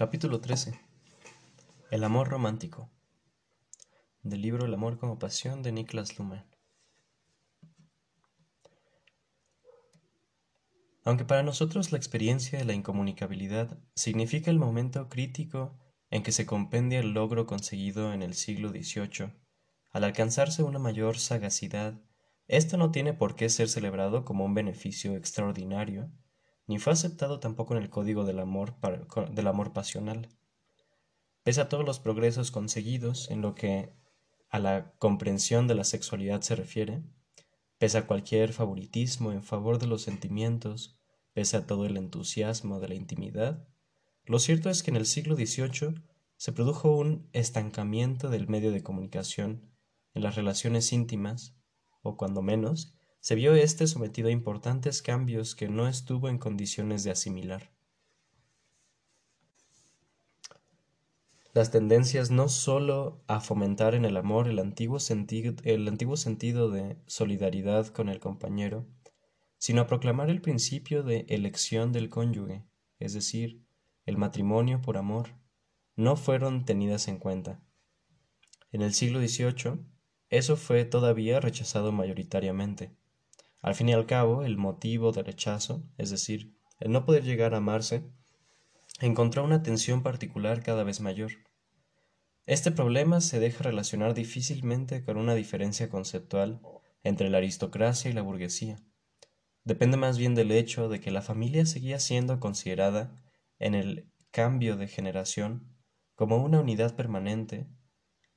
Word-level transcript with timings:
Capítulo 0.00 0.40
13. 0.40 0.80
El 1.90 2.04
amor 2.04 2.30
romántico. 2.30 2.90
Del 4.22 4.40
libro 4.40 4.64
El 4.64 4.72
amor 4.72 4.96
como 4.96 5.18
pasión 5.18 5.62
de 5.62 5.72
Niklas 5.72 6.18
Luhmann. 6.18 6.46
Aunque 11.04 11.26
para 11.26 11.42
nosotros 11.42 11.92
la 11.92 11.98
experiencia 11.98 12.58
de 12.58 12.64
la 12.64 12.72
incomunicabilidad 12.72 13.78
significa 13.94 14.50
el 14.50 14.58
momento 14.58 15.10
crítico 15.10 15.78
en 16.08 16.22
que 16.22 16.32
se 16.32 16.46
compendia 16.46 17.00
el 17.00 17.12
logro 17.12 17.46
conseguido 17.46 18.14
en 18.14 18.22
el 18.22 18.32
siglo 18.32 18.70
XVIII, 18.70 19.34
al 19.90 20.04
alcanzarse 20.04 20.62
una 20.62 20.78
mayor 20.78 21.18
sagacidad, 21.18 22.00
esto 22.48 22.78
no 22.78 22.90
tiene 22.90 23.12
por 23.12 23.36
qué 23.36 23.50
ser 23.50 23.68
celebrado 23.68 24.24
como 24.24 24.46
un 24.46 24.54
beneficio 24.54 25.14
extraordinario, 25.14 26.10
ni 26.66 26.78
fue 26.78 26.92
aceptado 26.92 27.40
tampoco 27.40 27.74
en 27.74 27.82
el 27.82 27.90
código 27.90 28.24
del 28.24 28.38
amor, 28.38 28.76
del 29.32 29.46
amor 29.46 29.72
pasional. 29.72 30.28
Pese 31.42 31.60
a 31.60 31.68
todos 31.68 31.84
los 31.84 32.00
progresos 32.00 32.50
conseguidos 32.50 33.30
en 33.30 33.40
lo 33.40 33.54
que 33.54 33.92
a 34.50 34.58
la 34.58 34.92
comprensión 34.98 35.68
de 35.68 35.74
la 35.74 35.84
sexualidad 35.84 36.42
se 36.42 36.56
refiere, 36.56 37.02
pese 37.78 37.98
a 37.98 38.06
cualquier 38.06 38.52
favoritismo 38.52 39.32
en 39.32 39.42
favor 39.42 39.78
de 39.78 39.86
los 39.86 40.02
sentimientos, 40.02 40.98
pese 41.32 41.56
a 41.56 41.66
todo 41.66 41.86
el 41.86 41.96
entusiasmo 41.96 42.80
de 42.80 42.88
la 42.88 42.94
intimidad, 42.94 43.66
lo 44.24 44.38
cierto 44.38 44.70
es 44.70 44.82
que 44.82 44.90
en 44.90 44.96
el 44.96 45.06
siglo 45.06 45.34
XVIII 45.34 46.02
se 46.36 46.52
produjo 46.52 46.96
un 46.96 47.28
estancamiento 47.32 48.28
del 48.28 48.48
medio 48.48 48.70
de 48.70 48.82
comunicación 48.82 49.70
en 50.14 50.22
las 50.22 50.36
relaciones 50.36 50.92
íntimas, 50.92 51.56
o 52.02 52.16
cuando 52.16 52.42
menos, 52.42 52.94
se 53.20 53.34
vio 53.34 53.54
éste 53.54 53.86
sometido 53.86 54.28
a 54.28 54.32
importantes 54.32 55.02
cambios 55.02 55.54
que 55.54 55.68
no 55.68 55.86
estuvo 55.88 56.28
en 56.28 56.38
condiciones 56.38 57.04
de 57.04 57.10
asimilar. 57.10 57.70
Las 61.52 61.70
tendencias 61.70 62.30
no 62.30 62.48
sólo 62.48 63.22
a 63.26 63.40
fomentar 63.40 63.94
en 63.94 64.04
el 64.04 64.16
amor 64.16 64.48
el 64.48 64.60
antiguo, 64.60 64.98
el 65.64 65.88
antiguo 65.88 66.16
sentido 66.16 66.70
de 66.70 66.96
solidaridad 67.06 67.88
con 67.88 68.08
el 68.08 68.20
compañero, 68.20 68.86
sino 69.58 69.82
a 69.82 69.86
proclamar 69.86 70.30
el 70.30 70.40
principio 70.40 71.02
de 71.02 71.26
elección 71.28 71.92
del 71.92 72.08
cónyuge, 72.08 72.64
es 73.00 73.14
decir, 73.14 73.62
el 74.06 74.16
matrimonio 74.16 74.80
por 74.80 74.96
amor, 74.96 75.34
no 75.96 76.16
fueron 76.16 76.64
tenidas 76.64 77.08
en 77.08 77.18
cuenta. 77.18 77.60
En 78.72 78.80
el 78.80 78.94
siglo 78.94 79.20
XVIII, 79.20 79.84
eso 80.28 80.56
fue 80.56 80.84
todavía 80.84 81.40
rechazado 81.40 81.90
mayoritariamente. 81.90 82.94
Al 83.62 83.74
fin 83.74 83.90
y 83.90 83.92
al 83.92 84.06
cabo, 84.06 84.42
el 84.42 84.56
motivo 84.56 85.12
de 85.12 85.22
rechazo, 85.22 85.84
es 85.98 86.10
decir, 86.10 86.54
el 86.78 86.92
no 86.92 87.04
poder 87.04 87.24
llegar 87.24 87.52
a 87.52 87.58
amarse, 87.58 88.10
encontró 89.00 89.44
una 89.44 89.62
tensión 89.62 90.02
particular 90.02 90.62
cada 90.62 90.82
vez 90.82 91.00
mayor. 91.00 91.32
Este 92.46 92.70
problema 92.70 93.20
se 93.20 93.38
deja 93.38 93.64
relacionar 93.64 94.14
difícilmente 94.14 95.04
con 95.04 95.18
una 95.18 95.34
diferencia 95.34 95.90
conceptual 95.90 96.60
entre 97.02 97.28
la 97.28 97.38
aristocracia 97.38 98.10
y 98.10 98.14
la 98.14 98.22
burguesía. 98.22 98.82
Depende 99.64 99.98
más 99.98 100.16
bien 100.16 100.34
del 100.34 100.52
hecho 100.52 100.88
de 100.88 101.00
que 101.00 101.10
la 101.10 101.20
familia 101.20 101.66
seguía 101.66 101.98
siendo 101.98 102.40
considerada, 102.40 103.14
en 103.58 103.74
el 103.74 104.10
cambio 104.30 104.78
de 104.78 104.88
generación, 104.88 105.76
como 106.14 106.38
una 106.38 106.60
unidad 106.60 106.96
permanente, 106.96 107.68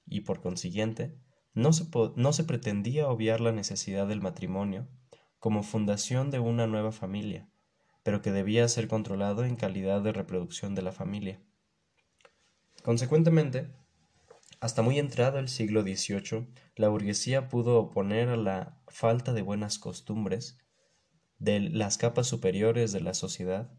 y 0.05 0.21
por 0.21 0.41
consiguiente, 0.41 1.17
no 1.53 1.71
se, 1.71 1.85
no 2.17 2.33
se 2.33 2.43
pretendía 2.43 3.07
obviar 3.07 3.39
la 3.39 3.53
necesidad 3.53 4.05
del 4.05 4.21
matrimonio 4.21 4.89
como 5.43 5.61
fundación 5.61 6.31
de 6.31 6.39
una 6.39 6.67
nueva 6.67 6.93
familia, 6.93 7.49
pero 8.01 8.21
que 8.21 8.31
debía 8.31 8.65
ser 8.69 8.87
controlado 8.87 9.43
en 9.43 9.57
calidad 9.57 10.01
de 10.01 10.13
reproducción 10.13 10.73
de 10.73 10.83
la 10.83 10.93
familia. 10.93 11.41
Consecuentemente, 12.81 13.69
hasta 14.61 14.83
muy 14.83 14.99
entrado 14.99 15.39
el 15.39 15.49
siglo 15.49 15.81
XVIII, 15.81 16.47
la 16.77 16.87
burguesía 16.87 17.49
pudo 17.49 17.77
oponer 17.77 18.29
a 18.29 18.37
la 18.37 18.77
falta 18.87 19.33
de 19.33 19.41
buenas 19.41 19.79
costumbres 19.79 20.59
de 21.39 21.59
las 21.59 21.97
capas 21.97 22.25
superiores 22.25 22.93
de 22.93 23.01
la 23.01 23.13
sociedad 23.13 23.69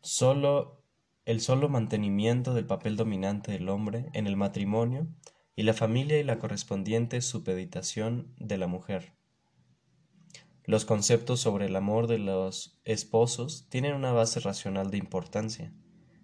solo 0.00 0.82
el 1.26 1.42
solo 1.42 1.68
mantenimiento 1.68 2.54
del 2.54 2.64
papel 2.64 2.96
dominante 2.96 3.52
del 3.52 3.68
hombre 3.68 4.08
en 4.14 4.26
el 4.26 4.38
matrimonio 4.38 5.06
y 5.56 5.62
la 5.64 5.74
familia 5.74 6.18
y 6.18 6.24
la 6.24 6.38
correspondiente 6.38 7.20
supeditación 7.20 8.34
de 8.38 8.58
la 8.58 8.66
mujer. 8.66 9.12
Los 10.64 10.84
conceptos 10.84 11.40
sobre 11.40 11.66
el 11.66 11.76
amor 11.76 12.06
de 12.06 12.18
los 12.18 12.80
esposos 12.84 13.66
tienen 13.68 13.94
una 13.94 14.12
base 14.12 14.40
racional 14.40 14.90
de 14.90 14.98
importancia. 14.98 15.72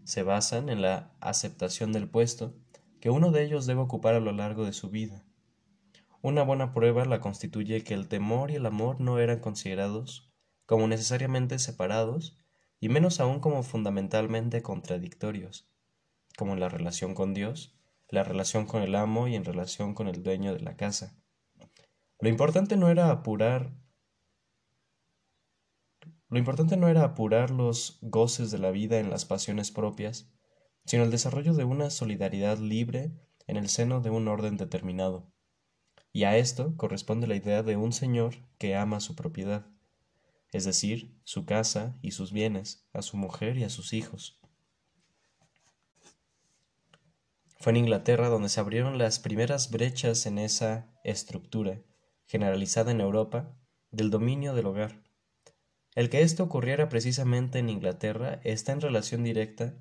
Se 0.04 0.22
basan 0.22 0.68
en 0.68 0.82
la 0.82 1.14
aceptación 1.20 1.92
del 1.92 2.08
puesto 2.08 2.54
que 3.00 3.10
uno 3.10 3.32
de 3.32 3.44
ellos 3.44 3.66
debe 3.66 3.80
ocupar 3.80 4.14
a 4.14 4.20
lo 4.20 4.32
largo 4.32 4.64
de 4.64 4.72
su 4.72 4.90
vida. 4.90 5.24
Una 6.22 6.42
buena 6.42 6.72
prueba 6.72 7.04
la 7.04 7.20
constituye 7.20 7.82
que 7.82 7.94
el 7.94 8.08
temor 8.08 8.50
y 8.50 8.54
el 8.54 8.66
amor 8.66 9.00
no 9.00 9.18
eran 9.18 9.40
considerados 9.40 10.32
como 10.64 10.88
necesariamente 10.88 11.58
separados 11.58 12.38
y 12.80 12.88
menos 12.88 13.20
aún 13.20 13.40
como 13.40 13.62
fundamentalmente 13.62 14.62
contradictorios, 14.62 15.68
como 16.36 16.52
en 16.52 16.60
la 16.60 16.68
relación 16.68 17.14
con 17.14 17.34
Dios 17.34 17.75
la 18.08 18.22
relación 18.22 18.66
con 18.66 18.82
el 18.82 18.94
amo 18.94 19.28
y 19.28 19.34
en 19.34 19.44
relación 19.44 19.94
con 19.94 20.08
el 20.08 20.22
dueño 20.22 20.54
de 20.54 20.60
la 20.60 20.76
casa. 20.76 21.16
Lo 22.20 22.28
importante 22.28 22.76
no 22.76 22.88
era 22.88 23.10
apurar 23.10 23.72
lo 26.28 26.38
importante 26.38 26.76
no 26.76 26.88
era 26.88 27.04
apurar 27.04 27.52
los 27.52 27.98
goces 28.02 28.50
de 28.50 28.58
la 28.58 28.72
vida 28.72 28.98
en 28.98 29.10
las 29.10 29.24
pasiones 29.24 29.70
propias, 29.70 30.28
sino 30.84 31.04
el 31.04 31.10
desarrollo 31.12 31.54
de 31.54 31.62
una 31.62 31.88
solidaridad 31.90 32.58
libre 32.58 33.12
en 33.46 33.56
el 33.56 33.68
seno 33.68 34.00
de 34.00 34.10
un 34.10 34.26
orden 34.26 34.56
determinado. 34.56 35.32
Y 36.12 36.24
a 36.24 36.36
esto 36.36 36.76
corresponde 36.76 37.28
la 37.28 37.36
idea 37.36 37.62
de 37.62 37.76
un 37.76 37.92
señor 37.92 38.34
que 38.58 38.74
ama 38.74 38.98
su 38.98 39.14
propiedad, 39.14 39.66
es 40.50 40.64
decir, 40.64 41.16
su 41.22 41.44
casa 41.44 41.96
y 42.02 42.10
sus 42.10 42.32
bienes, 42.32 42.88
a 42.92 43.02
su 43.02 43.16
mujer 43.16 43.56
y 43.56 43.64
a 43.64 43.68
sus 43.68 43.92
hijos. 43.92 44.40
Fue 47.66 47.72
en 47.72 47.78
Inglaterra 47.78 48.28
donde 48.28 48.48
se 48.48 48.60
abrieron 48.60 48.96
las 48.96 49.18
primeras 49.18 49.72
brechas 49.72 50.24
en 50.26 50.38
esa 50.38 50.88
estructura, 51.02 51.82
generalizada 52.28 52.92
en 52.92 53.00
Europa, 53.00 53.58
del 53.90 54.08
dominio 54.08 54.54
del 54.54 54.66
hogar. 54.66 55.02
El 55.96 56.08
que 56.08 56.22
esto 56.22 56.44
ocurriera 56.44 56.88
precisamente 56.88 57.58
en 57.58 57.68
Inglaterra 57.68 58.40
está 58.44 58.70
en 58.70 58.80
relación 58.80 59.24
directa 59.24 59.74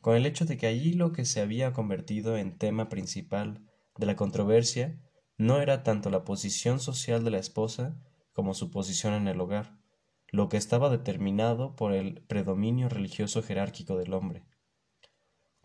con 0.00 0.14
el 0.14 0.24
hecho 0.24 0.44
de 0.44 0.56
que 0.56 0.68
allí 0.68 0.92
lo 0.92 1.10
que 1.10 1.24
se 1.24 1.40
había 1.40 1.72
convertido 1.72 2.36
en 2.36 2.58
tema 2.58 2.88
principal 2.88 3.66
de 3.96 4.06
la 4.06 4.14
controversia 4.14 5.00
no 5.36 5.60
era 5.60 5.82
tanto 5.82 6.10
la 6.10 6.22
posición 6.22 6.78
social 6.78 7.24
de 7.24 7.32
la 7.32 7.38
esposa 7.38 7.98
como 8.32 8.54
su 8.54 8.70
posición 8.70 9.14
en 9.14 9.26
el 9.26 9.40
hogar, 9.40 9.80
lo 10.28 10.48
que 10.48 10.58
estaba 10.58 10.90
determinado 10.90 11.74
por 11.74 11.92
el 11.92 12.22
predominio 12.28 12.88
religioso 12.88 13.42
jerárquico 13.42 13.96
del 13.96 14.14
hombre 14.14 14.44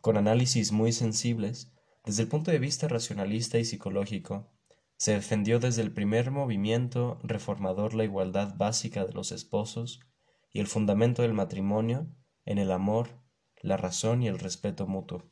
con 0.07 0.15
análisis 0.15 0.71
muy 0.71 0.93
sensibles, 0.93 1.73
desde 2.05 2.23
el 2.23 2.29
punto 2.29 2.49
de 2.49 2.59
vista 2.59 2.87
racionalista 2.87 3.57
y 3.57 3.65
psicológico, 3.65 4.49
se 4.95 5.11
defendió 5.11 5.59
desde 5.59 5.81
el 5.81 5.91
primer 5.91 6.31
movimiento 6.31 7.19
reformador 7.23 7.93
la 7.93 8.05
igualdad 8.05 8.55
básica 8.55 9.05
de 9.05 9.11
los 9.11 9.33
esposos 9.33 9.99
y 10.53 10.61
el 10.61 10.67
fundamento 10.67 11.23
del 11.23 11.33
matrimonio 11.33 12.07
en 12.45 12.57
el 12.57 12.71
amor, 12.71 13.21
la 13.61 13.75
razón 13.75 14.23
y 14.23 14.29
el 14.29 14.39
respeto 14.39 14.87
mutuo. 14.87 15.29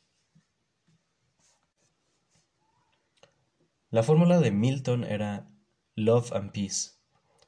La 3.89 4.03
fórmula 4.03 4.41
de 4.41 4.51
Milton 4.51 5.05
era 5.05 5.49
Love 5.95 6.33
and 6.33 6.51
Peace. 6.51 6.99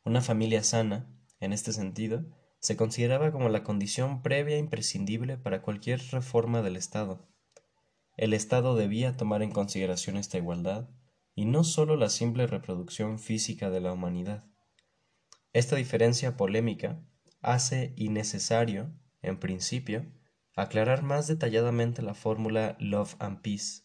Una 0.06 0.22
familia 0.22 0.64
sana, 0.64 1.14
en 1.42 1.52
este 1.52 1.74
sentido, 1.74 2.24
se 2.60 2.76
consideraba 2.76 3.32
como 3.32 3.50
la 3.50 3.64
condición 3.64 4.22
previa 4.22 4.58
imprescindible 4.58 5.38
para 5.38 5.62
cualquier 5.62 6.02
reforma 6.12 6.62
del 6.62 6.76
Estado. 6.76 7.28
El 8.16 8.34
Estado 8.34 8.76
debía 8.76 9.16
tomar 9.16 9.44
en 9.44 9.52
consideración 9.52 10.18
esta 10.18 10.38
igualdad, 10.38 10.90
y 11.36 11.46
no 11.46 11.64
sólo 11.64 11.96
la 11.96 12.10
simple 12.10 12.48
reproducción 12.48 13.20
física 13.20 13.70
de 13.70 13.80
la 13.80 13.94
humanidad. 13.94 14.44
Esta 15.54 15.76
diferencia 15.76 16.36
polémica 16.36 17.00
hace 17.42 17.94
innecesario, 17.96 18.92
en 19.22 19.40
principio, 19.40 20.06
aclarar 20.56 21.04
más 21.04 21.28
detalladamente 21.28 22.02
la 22.02 22.16
fórmula 22.16 22.76
Love 22.80 23.16
and 23.20 23.42
Peace. 23.42 23.84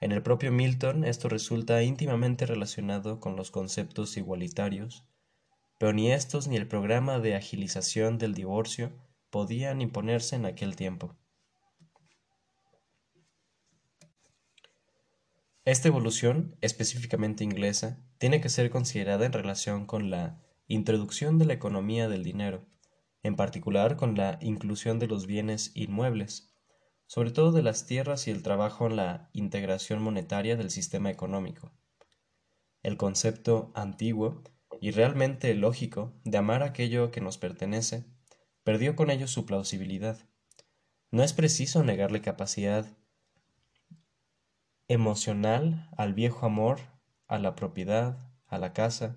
En 0.00 0.12
el 0.12 0.22
propio 0.22 0.50
Milton 0.50 1.04
esto 1.04 1.28
resulta 1.28 1.82
íntimamente 1.82 2.46
relacionado 2.46 3.20
con 3.20 3.36
los 3.36 3.50
conceptos 3.50 4.16
igualitarios 4.16 5.04
pero 5.78 5.92
ni 5.92 6.12
estos 6.12 6.48
ni 6.48 6.56
el 6.56 6.68
programa 6.68 7.20
de 7.20 7.36
agilización 7.36 8.18
del 8.18 8.34
divorcio 8.34 8.92
podían 9.30 9.80
imponerse 9.80 10.36
en 10.36 10.46
aquel 10.46 10.76
tiempo. 10.76 11.16
Esta 15.64 15.88
evolución, 15.88 16.56
específicamente 16.62 17.44
inglesa, 17.44 17.98
tiene 18.18 18.40
que 18.40 18.48
ser 18.48 18.70
considerada 18.70 19.26
en 19.26 19.32
relación 19.32 19.86
con 19.86 20.10
la 20.10 20.42
introducción 20.66 21.38
de 21.38 21.44
la 21.44 21.52
economía 21.52 22.08
del 22.08 22.24
dinero, 22.24 22.66
en 23.22 23.36
particular 23.36 23.96
con 23.96 24.16
la 24.16 24.38
inclusión 24.40 24.98
de 24.98 25.08
los 25.08 25.26
bienes 25.26 25.72
inmuebles, 25.74 26.54
sobre 27.06 27.30
todo 27.30 27.52
de 27.52 27.62
las 27.62 27.86
tierras 27.86 28.26
y 28.28 28.30
el 28.30 28.42
trabajo 28.42 28.86
en 28.86 28.96
la 28.96 29.30
integración 29.32 30.02
monetaria 30.02 30.56
del 30.56 30.70
sistema 30.70 31.10
económico. 31.10 31.72
El 32.82 32.96
concepto 32.96 33.70
antiguo 33.74 34.42
y 34.80 34.90
realmente 34.90 35.52
lógico 35.54 36.12
de 36.24 36.38
amar 36.38 36.62
aquello 36.62 37.10
que 37.10 37.20
nos 37.20 37.38
pertenece 37.38 38.04
perdió 38.62 38.96
con 38.96 39.10
ello 39.10 39.26
su 39.26 39.46
plausibilidad. 39.46 40.18
No 41.10 41.22
es 41.22 41.32
preciso 41.32 41.84
negarle 41.84 42.20
capacidad 42.20 42.86
emocional 44.88 45.88
al 45.96 46.14
viejo 46.14 46.46
amor, 46.46 46.80
a 47.26 47.38
la 47.38 47.54
propiedad, 47.54 48.18
a 48.46 48.58
la 48.58 48.72
casa, 48.72 49.16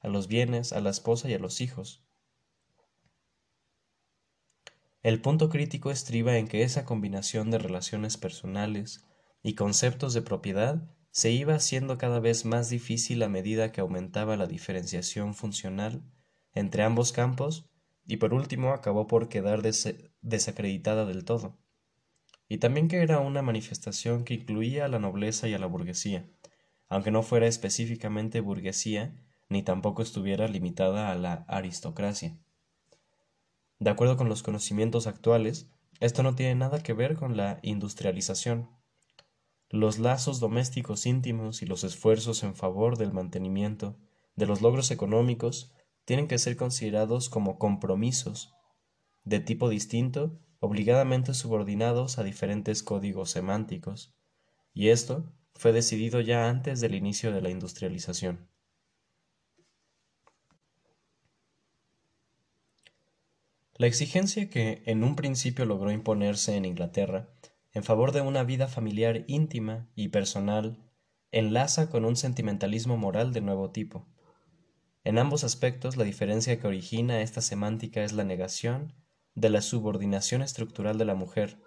a 0.00 0.08
los 0.08 0.26
bienes, 0.28 0.72
a 0.72 0.80
la 0.80 0.90
esposa 0.90 1.28
y 1.28 1.34
a 1.34 1.38
los 1.38 1.60
hijos. 1.60 2.04
El 5.02 5.20
punto 5.20 5.48
crítico 5.48 5.90
estriba 5.90 6.36
en 6.36 6.46
que 6.46 6.62
esa 6.62 6.84
combinación 6.84 7.50
de 7.50 7.58
relaciones 7.58 8.16
personales 8.16 9.04
y 9.42 9.54
conceptos 9.54 10.14
de 10.14 10.22
propiedad 10.22 10.88
se 11.12 11.30
iba 11.30 11.54
haciendo 11.54 11.98
cada 11.98 12.20
vez 12.20 12.46
más 12.46 12.70
difícil 12.70 13.22
a 13.22 13.28
medida 13.28 13.70
que 13.70 13.82
aumentaba 13.82 14.36
la 14.36 14.46
diferenciación 14.46 15.34
funcional 15.34 16.02
entre 16.54 16.82
ambos 16.82 17.12
campos 17.12 17.70
y 18.06 18.16
por 18.16 18.32
último 18.32 18.72
acabó 18.72 19.06
por 19.06 19.28
quedar 19.28 19.62
desacreditada 19.62 21.04
del 21.04 21.24
todo. 21.24 21.58
Y 22.48 22.58
también 22.58 22.88
que 22.88 23.02
era 23.02 23.20
una 23.20 23.42
manifestación 23.42 24.24
que 24.24 24.34
incluía 24.34 24.86
a 24.86 24.88
la 24.88 24.98
nobleza 24.98 25.48
y 25.48 25.54
a 25.54 25.58
la 25.58 25.66
burguesía, 25.66 26.28
aunque 26.88 27.10
no 27.10 27.22
fuera 27.22 27.46
específicamente 27.46 28.40
burguesía 28.40 29.14
ni 29.50 29.62
tampoco 29.62 30.02
estuviera 30.02 30.48
limitada 30.48 31.12
a 31.12 31.14
la 31.14 31.44
aristocracia. 31.46 32.38
De 33.78 33.90
acuerdo 33.90 34.16
con 34.16 34.30
los 34.30 34.42
conocimientos 34.42 35.06
actuales, 35.06 35.68
esto 36.00 36.22
no 36.22 36.34
tiene 36.34 36.54
nada 36.54 36.82
que 36.82 36.94
ver 36.94 37.16
con 37.16 37.36
la 37.36 37.58
industrialización. 37.62 38.70
Los 39.72 39.98
lazos 39.98 40.38
domésticos 40.38 41.06
íntimos 41.06 41.62
y 41.62 41.66
los 41.66 41.82
esfuerzos 41.82 42.42
en 42.42 42.54
favor 42.54 42.98
del 42.98 43.14
mantenimiento 43.14 43.96
de 44.36 44.44
los 44.44 44.60
logros 44.60 44.90
económicos 44.90 45.72
tienen 46.04 46.28
que 46.28 46.38
ser 46.38 46.58
considerados 46.58 47.30
como 47.30 47.58
compromisos 47.58 48.54
de 49.24 49.40
tipo 49.40 49.70
distinto, 49.70 50.38
obligadamente 50.60 51.32
subordinados 51.32 52.18
a 52.18 52.22
diferentes 52.22 52.82
códigos 52.82 53.30
semánticos, 53.30 54.14
y 54.74 54.88
esto 54.88 55.32
fue 55.54 55.72
decidido 55.72 56.20
ya 56.20 56.50
antes 56.50 56.82
del 56.82 56.94
inicio 56.94 57.32
de 57.32 57.40
la 57.40 57.48
industrialización. 57.48 58.46
La 63.76 63.86
exigencia 63.86 64.50
que 64.50 64.82
en 64.84 65.02
un 65.02 65.16
principio 65.16 65.64
logró 65.64 65.90
imponerse 65.90 66.56
en 66.56 66.66
Inglaterra 66.66 67.30
en 67.72 67.84
favor 67.84 68.12
de 68.12 68.20
una 68.20 68.44
vida 68.44 68.68
familiar 68.68 69.24
íntima 69.26 69.88
y 69.94 70.08
personal 70.08 70.78
enlaza 71.30 71.88
con 71.88 72.04
un 72.04 72.16
sentimentalismo 72.16 72.96
moral 72.96 73.32
de 73.32 73.40
nuevo 73.40 73.70
tipo. 73.70 74.06
En 75.04 75.18
ambos 75.18 75.42
aspectos, 75.42 75.96
la 75.96 76.04
diferencia 76.04 76.60
que 76.60 76.66
origina 76.66 77.22
esta 77.22 77.40
semántica 77.40 78.04
es 78.04 78.12
la 78.12 78.24
negación 78.24 78.94
de 79.34 79.50
la 79.50 79.62
subordinación 79.62 80.42
estructural 80.42 80.98
de 80.98 81.06
la 81.06 81.14
mujer, 81.14 81.58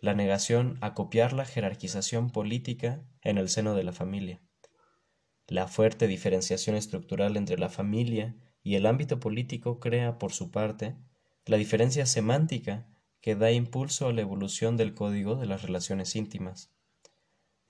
la 0.00 0.14
negación 0.14 0.78
a 0.80 0.94
copiar 0.94 1.32
la 1.32 1.44
jerarquización 1.44 2.30
política 2.30 3.02
en 3.22 3.38
el 3.38 3.48
seno 3.48 3.74
de 3.74 3.82
la 3.82 3.92
familia. 3.92 4.40
La 5.46 5.66
fuerte 5.66 6.06
diferenciación 6.06 6.76
estructural 6.76 7.36
entre 7.36 7.58
la 7.58 7.70
familia 7.70 8.36
y 8.62 8.74
el 8.74 8.84
ámbito 8.84 9.18
político 9.18 9.80
crea, 9.80 10.18
por 10.18 10.32
su 10.32 10.50
parte, 10.50 10.94
la 11.46 11.56
diferencia 11.56 12.04
semántica 12.04 12.86
que 13.20 13.34
da 13.34 13.50
impulso 13.50 14.06
a 14.06 14.12
la 14.12 14.20
evolución 14.20 14.76
del 14.76 14.94
código 14.94 15.36
de 15.36 15.46
las 15.46 15.62
relaciones 15.62 16.14
íntimas. 16.16 16.70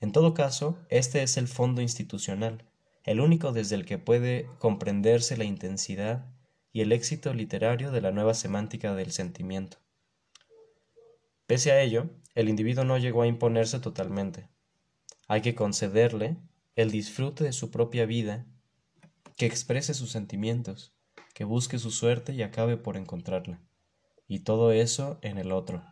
En 0.00 0.12
todo 0.12 0.34
caso, 0.34 0.78
este 0.90 1.22
es 1.22 1.36
el 1.36 1.48
fondo 1.48 1.80
institucional, 1.80 2.64
el 3.04 3.20
único 3.20 3.52
desde 3.52 3.74
el 3.74 3.84
que 3.84 3.98
puede 3.98 4.48
comprenderse 4.58 5.36
la 5.36 5.44
intensidad 5.44 6.26
y 6.72 6.82
el 6.82 6.92
éxito 6.92 7.32
literario 7.32 7.90
de 7.90 8.00
la 8.00 8.12
nueva 8.12 8.34
semántica 8.34 8.94
del 8.94 9.10
sentimiento. 9.10 9.78
Pese 11.46 11.72
a 11.72 11.80
ello, 11.80 12.10
el 12.34 12.48
individuo 12.48 12.84
no 12.84 12.98
llegó 12.98 13.22
a 13.22 13.26
imponerse 13.26 13.80
totalmente. 13.80 14.48
Hay 15.26 15.40
que 15.40 15.54
concederle 15.54 16.36
el 16.76 16.90
disfrute 16.90 17.42
de 17.42 17.52
su 17.52 17.70
propia 17.70 18.04
vida, 18.06 18.46
que 19.36 19.46
exprese 19.46 19.94
sus 19.94 20.10
sentimientos, 20.12 20.92
que 21.34 21.44
busque 21.44 21.78
su 21.78 21.90
suerte 21.90 22.34
y 22.34 22.42
acabe 22.42 22.76
por 22.76 22.96
encontrarla 22.96 23.60
y 24.28 24.40
todo 24.40 24.70
eso 24.72 25.18
en 25.22 25.38
el 25.38 25.50
otro. 25.50 25.82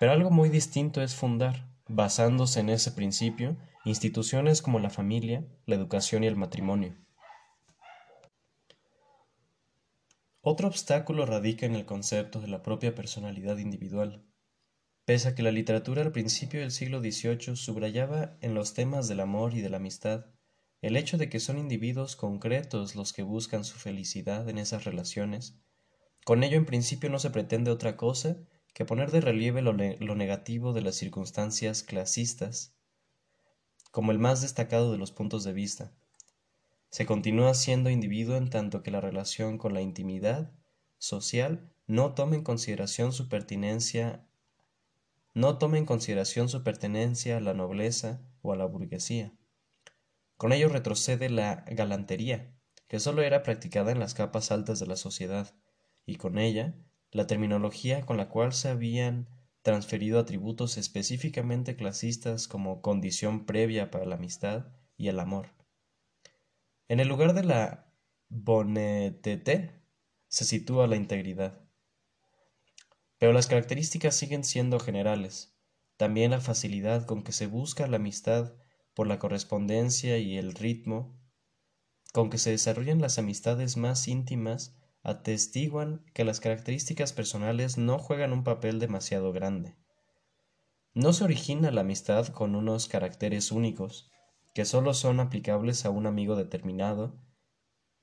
Pero 0.00 0.12
algo 0.12 0.30
muy 0.30 0.48
distinto 0.48 1.02
es 1.02 1.14
fundar, 1.14 1.68
basándose 1.88 2.60
en 2.60 2.70
ese 2.70 2.92
principio, 2.92 3.56
instituciones 3.84 4.62
como 4.62 4.78
la 4.78 4.90
familia, 4.90 5.44
la 5.66 5.74
educación 5.74 6.24
y 6.24 6.28
el 6.28 6.36
matrimonio. 6.36 6.96
Otro 10.40 10.68
obstáculo 10.68 11.26
radica 11.26 11.66
en 11.66 11.74
el 11.74 11.86
concepto 11.86 12.40
de 12.40 12.48
la 12.48 12.62
propia 12.62 12.94
personalidad 12.94 13.58
individual. 13.58 14.24
Pese 15.04 15.28
a 15.28 15.34
que 15.34 15.42
la 15.42 15.50
literatura 15.50 16.02
al 16.02 16.12
principio 16.12 16.60
del 16.60 16.70
siglo 16.70 17.00
XVIII 17.00 17.56
subrayaba 17.56 18.36
en 18.40 18.54
los 18.54 18.72
temas 18.72 19.08
del 19.08 19.20
amor 19.20 19.54
y 19.54 19.60
de 19.60 19.70
la 19.70 19.78
amistad 19.78 20.26
el 20.82 20.96
hecho 20.96 21.18
de 21.18 21.28
que 21.28 21.40
son 21.40 21.58
individuos 21.58 22.14
concretos 22.16 22.94
los 22.94 23.12
que 23.12 23.22
buscan 23.22 23.64
su 23.64 23.76
felicidad 23.78 24.48
en 24.48 24.58
esas 24.58 24.84
relaciones, 24.84 25.58
con 26.26 26.42
ello, 26.42 26.56
en 26.56 26.66
principio, 26.66 27.08
no 27.08 27.20
se 27.20 27.30
pretende 27.30 27.70
otra 27.70 27.96
cosa 27.96 28.36
que 28.74 28.84
poner 28.84 29.12
de 29.12 29.20
relieve 29.20 29.62
lo, 29.62 29.74
negativo 29.74 30.72
de 30.72 30.80
las 30.80 30.96
circunstancias 30.96 31.84
clasistas, 31.84 32.74
como 33.92 34.10
el 34.10 34.18
más 34.18 34.42
destacado 34.42 34.90
de 34.90 34.98
los 34.98 35.12
puntos 35.12 35.44
de 35.44 35.52
vista. 35.52 35.92
Se 36.90 37.06
continúa 37.06 37.54
siendo 37.54 37.90
individuo 37.90 38.34
en 38.34 38.50
tanto 38.50 38.82
que 38.82 38.90
la 38.90 39.00
relación 39.00 39.56
con 39.56 39.72
la 39.72 39.82
intimidad 39.82 40.50
social 40.98 41.70
no 41.86 42.14
toma 42.14 42.34
en 42.34 42.42
consideración 42.42 43.12
su 43.12 43.28
pertinencia 43.28 44.26
no 45.32 45.58
toma 45.58 45.78
en 45.78 45.86
consideración 45.86 46.48
su 46.48 46.64
pertenencia 46.64 47.36
a 47.36 47.40
la 47.40 47.54
nobleza 47.54 48.20
o 48.42 48.52
a 48.52 48.56
la 48.56 48.64
burguesía. 48.64 49.32
Con 50.36 50.52
ello 50.52 50.70
retrocede 50.70 51.30
la 51.30 51.64
galantería, 51.68 52.52
que 52.88 52.98
sólo 52.98 53.22
era 53.22 53.44
practicada 53.44 53.92
en 53.92 54.00
las 54.00 54.14
capas 54.14 54.50
altas 54.50 54.80
de 54.80 54.88
la 54.88 54.96
sociedad, 54.96 55.54
y 56.06 56.16
con 56.16 56.38
ella 56.38 56.74
la 57.10 57.26
terminología 57.26 58.06
con 58.06 58.16
la 58.16 58.28
cual 58.28 58.52
se 58.52 58.68
habían 58.68 59.28
transferido 59.62 60.20
atributos 60.20 60.78
específicamente 60.78 61.74
clasistas 61.74 62.46
como 62.46 62.80
condición 62.80 63.44
previa 63.44 63.90
para 63.90 64.06
la 64.06 64.14
amistad 64.14 64.68
y 64.96 65.08
el 65.08 65.18
amor. 65.18 65.48
En 66.88 67.00
el 67.00 67.08
lugar 67.08 67.34
de 67.34 67.42
la 67.42 67.92
bonetete 68.28 69.82
se 70.28 70.44
sitúa 70.44 70.86
la 70.86 70.96
integridad. 70.96 71.60
Pero 73.18 73.32
las 73.32 73.48
características 73.48 74.14
siguen 74.14 74.44
siendo 74.44 74.78
generales. 74.78 75.56
También 75.96 76.30
la 76.30 76.40
facilidad 76.40 77.06
con 77.06 77.24
que 77.24 77.32
se 77.32 77.46
busca 77.46 77.86
la 77.86 77.96
amistad 77.96 78.52
por 78.94 79.06
la 79.06 79.18
correspondencia 79.18 80.18
y 80.18 80.36
el 80.36 80.54
ritmo 80.54 81.18
con 82.12 82.30
que 82.30 82.38
se 82.38 82.50
desarrollan 82.50 83.00
las 83.00 83.18
amistades 83.18 83.76
más 83.76 84.06
íntimas 84.06 84.76
atestiguan 85.06 86.04
que 86.14 86.24
las 86.24 86.40
características 86.40 87.12
personales 87.12 87.78
no 87.78 87.96
juegan 87.96 88.32
un 88.32 88.42
papel 88.42 88.80
demasiado 88.80 89.32
grande. 89.32 89.76
No 90.94 91.12
se 91.12 91.22
origina 91.22 91.70
la 91.70 91.82
amistad 91.82 92.26
con 92.26 92.56
unos 92.56 92.88
caracteres 92.88 93.52
únicos, 93.52 94.10
que 94.52 94.64
sólo 94.64 94.94
son 94.94 95.20
aplicables 95.20 95.86
a 95.86 95.90
un 95.90 96.06
amigo 96.06 96.34
determinado 96.34 97.16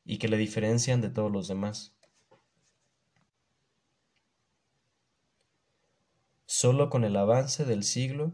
y 0.05 0.17
que 0.17 0.29
le 0.29 0.38
diferencian 0.38 1.01
de 1.01 1.10
todos 1.10 1.29
los 1.29 1.50
demás. 1.50 1.93
Sólo 6.45 6.89
con 6.89 7.03
el 7.03 7.17
avance 7.17 7.65
del 7.65 7.83
siglo 7.83 8.33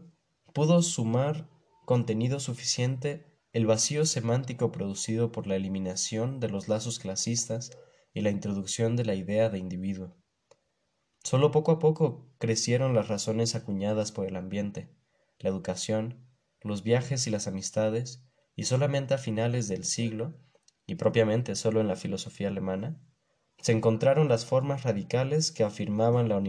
pudo 0.52 0.80
sumar 0.82 1.48
contenido 1.86 2.38
suficiente 2.38 3.26
el 3.52 3.66
vacío 3.66 4.06
semántico 4.06 4.70
producido 4.70 5.32
por 5.32 5.48
la 5.48 5.56
eliminación 5.56 6.38
de 6.38 6.50
los 6.50 6.68
lazos 6.68 7.00
clasistas 7.00 7.72
y 8.12 8.22
la 8.22 8.30
introducción 8.30 8.96
de 8.96 9.04
la 9.04 9.14
idea 9.14 9.48
de 9.50 9.58
individuo. 9.58 10.16
Solo 11.22 11.50
poco 11.50 11.72
a 11.72 11.78
poco 11.78 12.32
crecieron 12.38 12.94
las 12.94 13.08
razones 13.08 13.54
acuñadas 13.54 14.10
por 14.12 14.26
el 14.26 14.36
ambiente, 14.36 14.90
la 15.38 15.50
educación, 15.50 16.26
los 16.62 16.82
viajes 16.82 17.26
y 17.26 17.30
las 17.30 17.46
amistades, 17.46 18.24
y 18.56 18.64
solamente 18.64 19.14
a 19.14 19.18
finales 19.18 19.68
del 19.68 19.84
siglo, 19.84 20.38
y 20.86 20.96
propiamente 20.96 21.54
solo 21.54 21.80
en 21.80 21.88
la 21.88 21.96
filosofía 21.96 22.48
alemana, 22.48 23.00
se 23.58 23.72
encontraron 23.72 24.28
las 24.28 24.46
formas 24.46 24.82
radicales 24.82 25.52
que 25.52 25.64
afirmaban 25.64 26.28
la, 26.28 26.40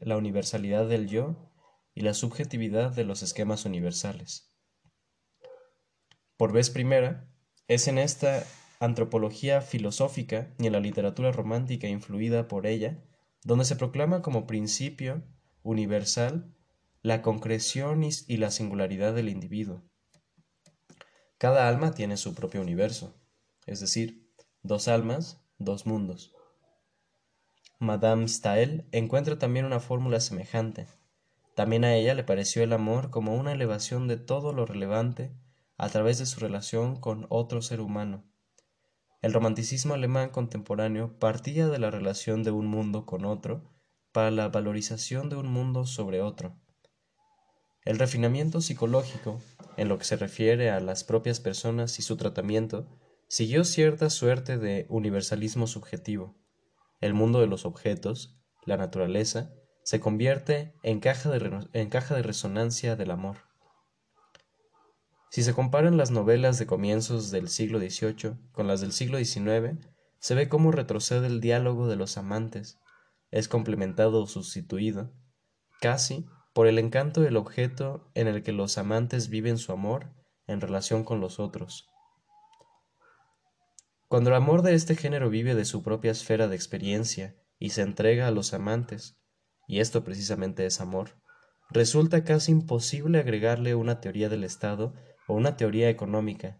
la 0.00 0.16
universalidad 0.16 0.88
del 0.88 1.08
yo 1.08 1.50
y 1.94 2.00
la 2.00 2.14
subjetividad 2.14 2.94
de 2.94 3.04
los 3.04 3.22
esquemas 3.22 3.64
universales. 3.64 4.52
Por 6.36 6.52
vez 6.52 6.70
primera, 6.70 7.28
es 7.66 7.88
en 7.88 7.98
esta 7.98 8.44
antropología 8.80 9.60
filosófica 9.60 10.54
ni 10.58 10.68
en 10.68 10.72
la 10.72 10.80
literatura 10.80 11.32
romántica 11.32 11.88
influida 11.88 12.48
por 12.48 12.66
ella, 12.66 13.02
donde 13.44 13.64
se 13.64 13.76
proclama 13.76 14.22
como 14.22 14.46
principio 14.46 15.22
universal 15.62 16.54
la 17.02 17.22
concreción 17.22 18.02
y 18.04 18.36
la 18.36 18.50
singularidad 18.50 19.14
del 19.14 19.28
individuo. 19.28 19.82
Cada 21.38 21.68
alma 21.68 21.94
tiene 21.94 22.16
su 22.16 22.34
propio 22.34 22.60
universo, 22.60 23.14
es 23.66 23.80
decir, 23.80 24.28
dos 24.62 24.88
almas, 24.88 25.40
dos 25.58 25.86
mundos. 25.86 26.34
Madame 27.78 28.26
Stael 28.26 28.88
encuentra 28.90 29.38
también 29.38 29.64
una 29.64 29.78
fórmula 29.78 30.18
semejante. 30.18 30.88
También 31.54 31.84
a 31.84 31.94
ella 31.94 32.14
le 32.14 32.24
pareció 32.24 32.64
el 32.64 32.72
amor 32.72 33.10
como 33.10 33.36
una 33.36 33.52
elevación 33.52 34.08
de 34.08 34.16
todo 34.16 34.52
lo 34.52 34.66
relevante 34.66 35.32
a 35.76 35.88
través 35.88 36.18
de 36.18 36.26
su 36.26 36.40
relación 36.40 36.96
con 36.96 37.26
otro 37.28 37.62
ser 37.62 37.80
humano. 37.80 38.27
El 39.20 39.32
romanticismo 39.32 39.94
alemán 39.94 40.30
contemporáneo 40.30 41.18
partía 41.18 41.66
de 41.66 41.78
la 41.80 41.90
relación 41.90 42.44
de 42.44 42.52
un 42.52 42.66
mundo 42.66 43.04
con 43.04 43.24
otro 43.24 43.74
para 44.12 44.30
la 44.30 44.48
valorización 44.48 45.28
de 45.28 45.34
un 45.34 45.48
mundo 45.48 45.86
sobre 45.86 46.22
otro. 46.22 46.56
El 47.84 47.98
refinamiento 47.98 48.60
psicológico, 48.60 49.40
en 49.76 49.88
lo 49.88 49.98
que 49.98 50.04
se 50.04 50.16
refiere 50.16 50.70
a 50.70 50.78
las 50.78 51.02
propias 51.02 51.40
personas 51.40 51.98
y 51.98 52.02
su 52.02 52.16
tratamiento, 52.16 52.86
siguió 53.28 53.64
cierta 53.64 54.08
suerte 54.08 54.56
de 54.56 54.86
universalismo 54.88 55.66
subjetivo. 55.66 56.36
El 57.00 57.14
mundo 57.14 57.40
de 57.40 57.48
los 57.48 57.64
objetos, 57.64 58.38
la 58.66 58.76
naturaleza, 58.76 59.50
se 59.82 59.98
convierte 59.98 60.74
en 60.84 61.00
caja 61.00 61.30
de, 61.30 61.66
en 61.72 61.88
caja 61.88 62.14
de 62.14 62.22
resonancia 62.22 62.94
del 62.94 63.10
amor. 63.10 63.47
Si 65.30 65.42
se 65.42 65.52
comparan 65.52 65.96
las 65.96 66.10
novelas 66.10 66.58
de 66.58 66.66
comienzos 66.66 67.30
del 67.30 67.48
siglo 67.48 67.78
XVIII 67.78 68.38
con 68.52 68.66
las 68.66 68.80
del 68.80 68.92
siglo 68.92 69.18
XIX, 69.18 69.78
se 70.18 70.34
ve 70.34 70.48
cómo 70.48 70.72
retrocede 70.72 71.26
el 71.26 71.40
diálogo 71.40 71.86
de 71.86 71.96
los 71.96 72.16
amantes, 72.16 72.78
es 73.30 73.46
complementado 73.46 74.22
o 74.22 74.26
sustituido, 74.26 75.12
casi 75.80 76.26
por 76.54 76.66
el 76.66 76.78
encanto 76.78 77.20
del 77.20 77.36
objeto 77.36 78.10
en 78.14 78.26
el 78.26 78.42
que 78.42 78.52
los 78.52 78.78
amantes 78.78 79.28
viven 79.28 79.58
su 79.58 79.70
amor 79.70 80.14
en 80.46 80.60
relación 80.60 81.04
con 81.04 81.20
los 81.20 81.38
otros. 81.38 81.86
Cuando 84.08 84.30
el 84.30 84.36
amor 84.36 84.62
de 84.62 84.74
este 84.74 84.96
género 84.96 85.28
vive 85.28 85.54
de 85.54 85.66
su 85.66 85.82
propia 85.82 86.10
esfera 86.10 86.48
de 86.48 86.56
experiencia 86.56 87.36
y 87.58 87.70
se 87.70 87.82
entrega 87.82 88.26
a 88.26 88.30
los 88.30 88.54
amantes, 88.54 89.20
y 89.66 89.80
esto 89.80 90.02
precisamente 90.02 90.64
es 90.64 90.80
amor, 90.80 91.20
resulta 91.68 92.24
casi 92.24 92.52
imposible 92.52 93.18
agregarle 93.18 93.74
una 93.74 94.00
teoría 94.00 94.30
del 94.30 94.44
Estado 94.44 94.94
una 95.34 95.56
teoría 95.56 95.90
económica, 95.90 96.58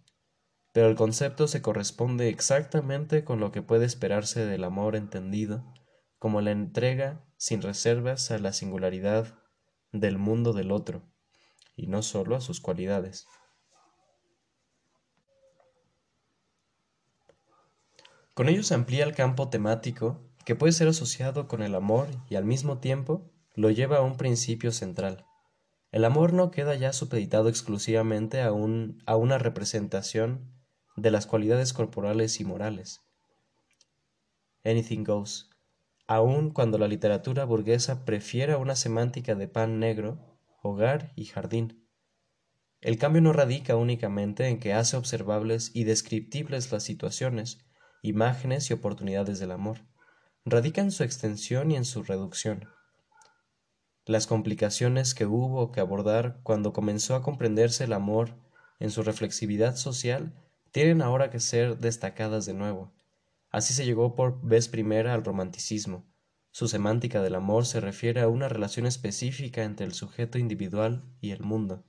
pero 0.72 0.88
el 0.88 0.96
concepto 0.96 1.48
se 1.48 1.62
corresponde 1.62 2.28
exactamente 2.28 3.24
con 3.24 3.40
lo 3.40 3.52
que 3.52 3.62
puede 3.62 3.86
esperarse 3.86 4.46
del 4.46 4.64
amor 4.64 4.96
entendido 4.96 5.64
como 6.18 6.40
la 6.40 6.50
entrega 6.50 7.24
sin 7.36 7.62
reservas 7.62 8.30
a 8.30 8.38
la 8.38 8.52
singularidad 8.52 9.38
del 9.92 10.18
mundo 10.18 10.52
del 10.52 10.72
otro, 10.72 11.02
y 11.76 11.86
no 11.86 12.02
sólo 12.02 12.36
a 12.36 12.40
sus 12.40 12.60
cualidades. 12.60 13.26
Con 18.34 18.48
ello 18.48 18.62
se 18.62 18.74
amplía 18.74 19.04
el 19.04 19.14
campo 19.14 19.48
temático 19.48 20.20
que 20.44 20.54
puede 20.54 20.72
ser 20.72 20.88
asociado 20.88 21.48
con 21.48 21.62
el 21.62 21.74
amor 21.74 22.08
y 22.28 22.36
al 22.36 22.44
mismo 22.44 22.78
tiempo 22.78 23.30
lo 23.54 23.70
lleva 23.70 23.98
a 23.98 24.02
un 24.02 24.16
principio 24.16 24.72
central. 24.72 25.27
El 25.90 26.04
amor 26.04 26.34
no 26.34 26.50
queda 26.50 26.74
ya 26.74 26.92
supeditado 26.92 27.48
exclusivamente 27.48 28.42
a, 28.42 28.52
un, 28.52 29.02
a 29.06 29.16
una 29.16 29.38
representación 29.38 30.52
de 30.96 31.10
las 31.10 31.26
cualidades 31.26 31.72
corporales 31.72 32.40
y 32.40 32.44
morales. 32.44 33.00
Anything 34.64 35.04
goes, 35.04 35.48
aun 36.06 36.50
cuando 36.50 36.76
la 36.76 36.88
literatura 36.88 37.44
burguesa 37.44 38.04
prefiera 38.04 38.58
una 38.58 38.76
semántica 38.76 39.34
de 39.34 39.48
pan 39.48 39.78
negro, 39.78 40.38
hogar 40.62 41.12
y 41.16 41.24
jardín. 41.24 41.88
El 42.80 42.98
cambio 42.98 43.22
no 43.22 43.32
radica 43.32 43.76
únicamente 43.76 44.46
en 44.48 44.60
que 44.60 44.74
hace 44.74 44.96
observables 44.96 45.70
y 45.74 45.84
descriptibles 45.84 46.70
las 46.70 46.82
situaciones, 46.82 47.58
imágenes 48.02 48.70
y 48.70 48.74
oportunidades 48.74 49.38
del 49.38 49.52
amor. 49.52 49.78
Radica 50.44 50.80
en 50.80 50.90
su 50.90 51.02
extensión 51.02 51.70
y 51.70 51.76
en 51.76 51.84
su 51.84 52.02
reducción. 52.02 52.68
Las 54.08 54.26
complicaciones 54.26 55.14
que 55.14 55.26
hubo 55.26 55.70
que 55.70 55.80
abordar 55.80 56.40
cuando 56.42 56.72
comenzó 56.72 57.14
a 57.14 57.20
comprenderse 57.20 57.84
el 57.84 57.92
amor 57.92 58.38
en 58.80 58.90
su 58.90 59.02
reflexividad 59.02 59.76
social 59.76 60.32
tienen 60.70 61.02
ahora 61.02 61.28
que 61.28 61.40
ser 61.40 61.76
destacadas 61.76 62.46
de 62.46 62.54
nuevo. 62.54 62.90
Así 63.50 63.74
se 63.74 63.84
llegó 63.84 64.14
por 64.14 64.40
vez 64.40 64.66
primera 64.68 65.12
al 65.12 65.24
romanticismo. 65.24 66.06
Su 66.52 66.68
semántica 66.68 67.20
del 67.20 67.34
amor 67.34 67.66
se 67.66 67.80
refiere 67.80 68.22
a 68.22 68.28
una 68.28 68.48
relación 68.48 68.86
específica 68.86 69.62
entre 69.62 69.84
el 69.84 69.92
sujeto 69.92 70.38
individual 70.38 71.04
y 71.20 71.32
el 71.32 71.42
mundo. 71.42 71.84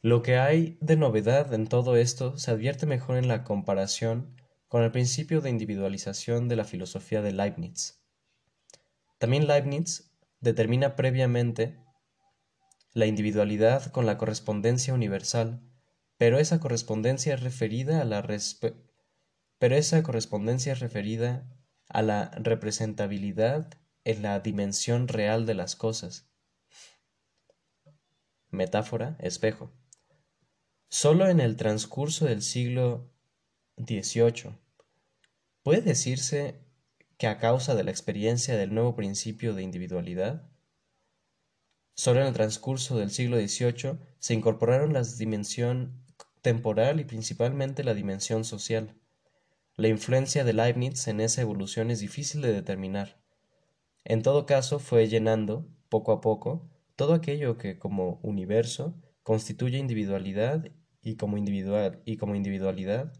Lo 0.00 0.22
que 0.22 0.38
hay 0.38 0.78
de 0.80 0.96
novedad 0.96 1.52
en 1.52 1.66
todo 1.66 1.94
esto 1.98 2.38
se 2.38 2.50
advierte 2.50 2.86
mejor 2.86 3.18
en 3.18 3.28
la 3.28 3.44
comparación 3.44 4.35
con 4.68 4.82
el 4.82 4.90
principio 4.90 5.40
de 5.40 5.50
individualización 5.50 6.48
de 6.48 6.56
la 6.56 6.64
filosofía 6.64 7.22
de 7.22 7.32
Leibniz. 7.32 8.00
También 9.18 9.46
Leibniz 9.46 10.12
determina 10.40 10.96
previamente 10.96 11.78
la 12.92 13.06
individualidad 13.06 13.90
con 13.92 14.06
la 14.06 14.18
correspondencia 14.18 14.94
universal, 14.94 15.60
pero 16.16 16.38
esa 16.38 16.60
correspondencia 16.60 17.34
es 17.34 17.42
referida 17.42 18.00
a 18.00 18.04
la 18.04 18.26
pero 19.58 19.76
esa 19.76 20.02
correspondencia 20.02 20.72
es 20.72 20.80
referida 20.80 21.46
a 21.88 22.02
la 22.02 22.30
representabilidad 22.36 23.70
en 24.04 24.22
la 24.22 24.40
dimensión 24.40 25.08
real 25.08 25.46
de 25.46 25.54
las 25.54 25.76
cosas. 25.76 26.28
Metáfora, 28.50 29.16
espejo. 29.20 29.72
Solo 30.88 31.28
en 31.28 31.40
el 31.40 31.56
transcurso 31.56 32.26
del 32.26 32.42
siglo 32.42 33.12
XVIII 33.78 34.54
puede 35.62 35.82
decirse 35.82 36.60
que 37.18 37.26
a 37.26 37.38
causa 37.38 37.74
de 37.74 37.84
la 37.84 37.90
experiencia 37.90 38.56
del 38.56 38.74
nuevo 38.74 38.94
principio 38.94 39.54
de 39.54 39.62
individualidad, 39.62 40.50
solo 41.94 42.20
en 42.20 42.26
el 42.26 42.34
transcurso 42.34 42.98
del 42.98 43.10
siglo 43.10 43.38
XVIII 43.38 43.98
se 44.18 44.34
incorporaron 44.34 44.92
la 44.92 45.02
dimensión 45.02 46.04
temporal 46.42 47.00
y 47.00 47.04
principalmente 47.04 47.84
la 47.84 47.94
dimensión 47.94 48.44
social. 48.44 48.94
La 49.76 49.88
influencia 49.88 50.44
de 50.44 50.52
Leibniz 50.52 51.08
en 51.08 51.20
esa 51.20 51.42
evolución 51.42 51.90
es 51.90 52.00
difícil 52.00 52.40
de 52.40 52.52
determinar. 52.52 53.20
En 54.04 54.22
todo 54.22 54.46
caso, 54.46 54.78
fue 54.78 55.08
llenando, 55.08 55.68
poco 55.88 56.12
a 56.12 56.20
poco, 56.20 56.70
todo 56.94 57.12
aquello 57.12 57.58
que 57.58 57.78
como 57.78 58.20
universo 58.22 58.94
constituye 59.22 59.78
individualidad 59.78 60.70
y 61.02 61.16
como, 61.16 61.36
individual, 61.36 62.00
y 62.04 62.16
como 62.16 62.36
individualidad, 62.36 63.12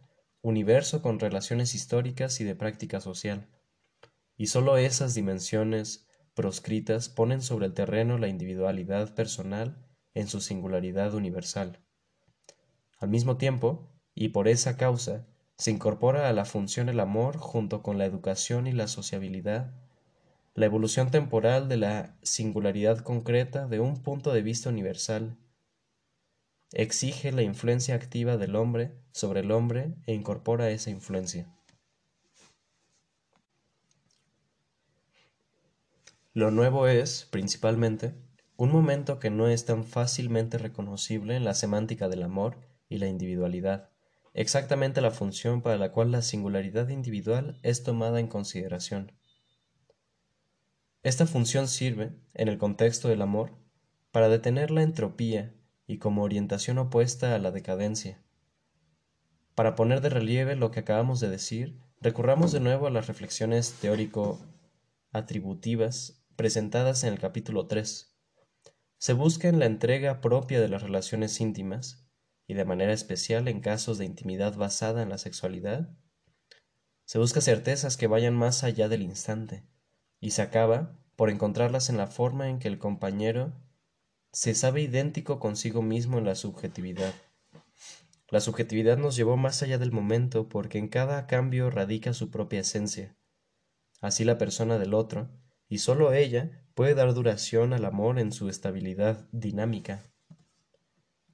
universo 0.48 1.02
con 1.02 1.18
relaciones 1.18 1.74
históricas 1.74 2.40
y 2.40 2.44
de 2.44 2.54
práctica 2.54 3.00
social. 3.00 3.48
Y 4.36 4.46
sólo 4.46 4.76
esas 4.76 5.12
dimensiones 5.14 6.06
proscritas 6.34 7.08
ponen 7.08 7.42
sobre 7.42 7.66
el 7.66 7.74
terreno 7.74 8.16
la 8.16 8.28
individualidad 8.28 9.12
personal 9.14 9.84
en 10.14 10.28
su 10.28 10.40
singularidad 10.40 11.14
universal. 11.14 11.80
Al 12.98 13.08
mismo 13.08 13.36
tiempo, 13.38 13.90
y 14.14 14.28
por 14.28 14.46
esa 14.46 14.76
causa, 14.76 15.26
se 15.58 15.72
incorpora 15.72 16.28
a 16.28 16.32
la 16.32 16.44
función 16.44 16.88
el 16.88 17.00
amor 17.00 17.38
junto 17.38 17.82
con 17.82 17.98
la 17.98 18.04
educación 18.04 18.68
y 18.68 18.72
la 18.72 18.86
sociabilidad, 18.86 19.74
la 20.54 20.66
evolución 20.66 21.10
temporal 21.10 21.68
de 21.68 21.78
la 21.78 22.16
singularidad 22.22 22.98
concreta 22.98 23.66
de 23.66 23.80
un 23.80 24.00
punto 24.00 24.32
de 24.32 24.42
vista 24.42 24.68
universal 24.68 25.38
exige 26.72 27.32
la 27.32 27.42
influencia 27.42 27.94
activa 27.94 28.36
del 28.36 28.56
hombre 28.56 28.92
sobre 29.12 29.40
el 29.40 29.50
hombre 29.50 29.94
e 30.06 30.14
incorpora 30.14 30.70
esa 30.70 30.90
influencia. 30.90 31.52
Lo 36.34 36.50
nuevo 36.50 36.86
es, 36.86 37.26
principalmente, 37.30 38.14
un 38.58 38.70
momento 38.70 39.18
que 39.18 39.30
no 39.30 39.48
es 39.48 39.64
tan 39.64 39.84
fácilmente 39.84 40.58
reconocible 40.58 41.34
en 41.34 41.44
la 41.44 41.54
semántica 41.54 42.08
del 42.08 42.22
amor 42.22 42.58
y 42.88 42.98
la 42.98 43.06
individualidad, 43.06 43.90
exactamente 44.34 45.00
la 45.00 45.10
función 45.10 45.62
para 45.62 45.78
la 45.78 45.92
cual 45.92 46.12
la 46.12 46.20
singularidad 46.20 46.90
individual 46.90 47.58
es 47.62 47.84
tomada 47.84 48.20
en 48.20 48.28
consideración. 48.28 49.12
Esta 51.02 51.26
función 51.26 51.68
sirve, 51.68 52.12
en 52.34 52.48
el 52.48 52.58
contexto 52.58 53.08
del 53.08 53.22
amor, 53.22 53.56
para 54.10 54.28
detener 54.28 54.70
la 54.70 54.82
entropía 54.82 55.55
y 55.86 55.98
como 55.98 56.22
orientación 56.22 56.78
opuesta 56.78 57.34
a 57.34 57.38
la 57.38 57.50
decadencia. 57.50 58.22
Para 59.54 59.74
poner 59.74 60.00
de 60.00 60.08
relieve 60.10 60.56
lo 60.56 60.70
que 60.70 60.80
acabamos 60.80 61.20
de 61.20 61.28
decir, 61.30 61.78
recurramos 62.00 62.52
de 62.52 62.60
nuevo 62.60 62.86
a 62.86 62.90
las 62.90 63.06
reflexiones 63.06 63.74
teórico-atributivas 63.80 66.22
presentadas 66.36 67.04
en 67.04 67.14
el 67.14 67.18
capítulo 67.18 67.66
3. 67.66 68.12
se 68.98 69.12
busca 69.12 69.48
en 69.48 69.58
la 69.58 69.66
entrega 69.66 70.20
propia 70.20 70.60
de 70.60 70.68
las 70.68 70.82
relaciones 70.82 71.40
íntimas, 71.40 72.06
y 72.46 72.54
de 72.54 72.64
manera 72.64 72.92
especial 72.92 73.48
en 73.48 73.60
casos 73.60 73.98
de 73.98 74.04
intimidad 74.04 74.56
basada 74.56 75.02
en 75.02 75.08
la 75.08 75.18
sexualidad, 75.18 75.90
se 77.04 77.18
busca 77.18 77.40
certezas 77.40 77.96
que 77.96 78.06
vayan 78.06 78.34
más 78.34 78.64
allá 78.64 78.88
del 78.88 79.02
instante, 79.02 79.66
y 80.20 80.30
se 80.30 80.42
acaba 80.42 80.98
por 81.14 81.30
encontrarlas 81.30 81.88
en 81.88 81.96
la 81.96 82.06
forma 82.06 82.48
en 82.48 82.58
que 82.58 82.68
el 82.68 82.78
compañero 82.78 83.52
se 84.36 84.54
sabe 84.54 84.82
idéntico 84.82 85.40
consigo 85.40 85.80
mismo 85.80 86.18
en 86.18 86.26
la 86.26 86.34
subjetividad. 86.34 87.14
La 88.28 88.40
subjetividad 88.40 88.98
nos 88.98 89.16
llevó 89.16 89.38
más 89.38 89.62
allá 89.62 89.78
del 89.78 89.92
momento 89.92 90.50
porque 90.50 90.76
en 90.76 90.88
cada 90.88 91.26
cambio 91.26 91.70
radica 91.70 92.12
su 92.12 92.30
propia 92.30 92.60
esencia. 92.60 93.16
Así 94.02 94.26
la 94.26 94.36
persona 94.36 94.78
del 94.78 94.92
otro, 94.92 95.30
y 95.70 95.78
sólo 95.78 96.12
ella, 96.12 96.66
puede 96.74 96.94
dar 96.94 97.14
duración 97.14 97.72
al 97.72 97.86
amor 97.86 98.18
en 98.18 98.30
su 98.30 98.50
estabilidad 98.50 99.26
dinámica. 99.32 100.02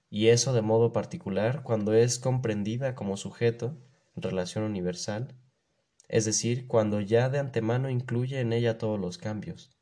Y 0.09 0.29
eso 0.29 0.53
de 0.53 0.63
modo 0.63 0.93
particular 0.93 1.65
cuando 1.65 1.95
es 1.95 2.21
comprendida 2.21 2.95
como 2.95 3.17
sujeto, 3.17 3.83
relación 4.15 4.63
universal, 4.63 5.35
es 6.07 6.25
decir, 6.25 6.69
cuando 6.69 7.01
ya 7.01 7.31
de 7.31 7.41
antemano 7.41 7.91
incluye 7.91 8.39
en 8.39 8.53
ella 8.53 8.79
todos 8.79 9.01
los 9.01 9.19
cambios. 9.19 9.77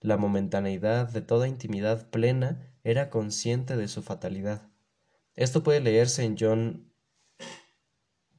La 0.00 0.16
momentaneidad 0.16 1.10
de 1.10 1.22
toda 1.22 1.48
intimidad 1.48 2.08
plena 2.10 2.72
era 2.84 3.10
consciente 3.10 3.76
de 3.76 3.88
su 3.88 4.02
fatalidad. 4.02 4.70
Esto 5.34 5.62
puede 5.62 5.80
leerse 5.80 6.24
en 6.24 6.36
John 6.38 6.92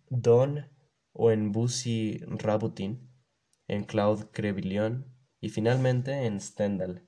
Donne 0.10 0.70
o 1.12 1.32
en 1.32 1.52
Bussy 1.52 2.20
Rabutin, 2.28 3.12
en 3.68 3.84
Claude 3.84 4.28
Crevillon 4.32 5.14
y 5.42 5.50
finalmente 5.50 6.26
en 6.26 6.40
Stendhal. 6.40 7.08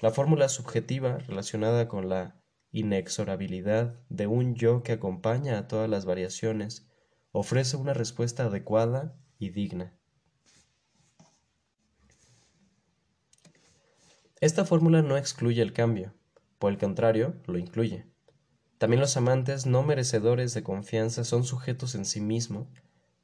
La 0.00 0.12
fórmula 0.12 0.48
subjetiva 0.48 1.18
relacionada 1.18 1.88
con 1.88 2.08
la 2.08 2.40
inexorabilidad 2.70 4.00
de 4.08 4.26
un 4.26 4.54
yo 4.54 4.82
que 4.82 4.92
acompaña 4.92 5.58
a 5.58 5.68
todas 5.68 5.90
las 5.90 6.04
variaciones 6.04 6.88
ofrece 7.32 7.76
una 7.76 7.94
respuesta 7.94 8.44
adecuada 8.44 9.16
y 9.38 9.50
digna. 9.50 9.97
Esta 14.40 14.64
fórmula 14.64 15.02
no 15.02 15.16
excluye 15.16 15.60
el 15.62 15.72
cambio, 15.72 16.14
por 16.60 16.70
el 16.70 16.78
contrario, 16.78 17.34
lo 17.46 17.58
incluye. 17.58 18.06
También 18.78 19.00
los 19.00 19.16
amantes 19.16 19.66
no 19.66 19.82
merecedores 19.82 20.54
de 20.54 20.62
confianza 20.62 21.24
son 21.24 21.42
sujetos 21.42 21.96
en 21.96 22.04
sí 22.04 22.20
mismo, 22.20 22.70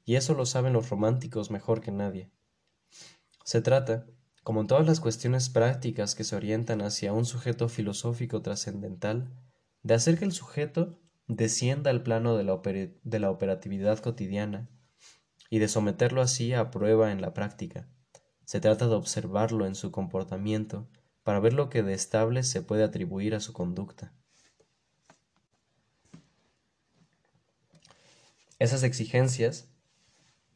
y 0.05 0.17
eso 0.17 0.35
lo 0.35 0.45
saben 0.45 0.73
los 0.73 0.91
románticos 0.91 1.53
mejor 1.53 1.81
que 1.81 1.93
nadie. 1.93 2.33
Se 3.45 3.61
trata, 3.61 4.07
como 4.43 4.63
en 4.63 4.67
todas 4.67 4.87
las 4.87 4.99
cuestiones 4.99 5.49
prácticas 5.51 6.17
que 6.17 6.25
se 6.25 6.35
orientan 6.35 6.83
hacia 6.83 7.13
un 7.13 7.27
sujeto 7.27 7.69
filosófico 7.69 8.43
trascendental, 8.43 9.33
de 9.85 9.95
hacer 9.95 10.19
que 10.19 10.25
el 10.25 10.33
sujeto 10.33 10.99
descienda 11.29 11.91
al 11.91 12.03
plano 12.03 12.37
de 12.37 12.43
la, 12.43 12.61
de 13.05 13.19
la 13.21 13.31
operatividad 13.31 14.01
cotidiana 14.01 14.69
y 15.49 15.61
de 15.61 15.69
someterlo 15.69 16.23
así 16.23 16.55
a 16.55 16.73
prueba 16.73 17.13
en 17.13 17.21
la 17.21 17.35
práctica. 17.35 17.89
Se 18.45 18.61
trata 18.61 18.89
de 18.89 18.95
observarlo 18.95 19.65
en 19.67 19.77
su 19.77 19.93
comportamiento 19.93 20.89
para 21.25 21.41
ver 21.41 21.55
lo 21.55 21.71
que 21.71 21.83
de 21.83 21.95
estable 21.95 22.45
se 22.45 22.63
puede 22.63 22.85
atribuir 22.85 23.35
a 23.35 23.41
su 23.41 23.53
conducta. 23.53 24.13
Esas 28.61 28.85
exigencias 28.85 29.69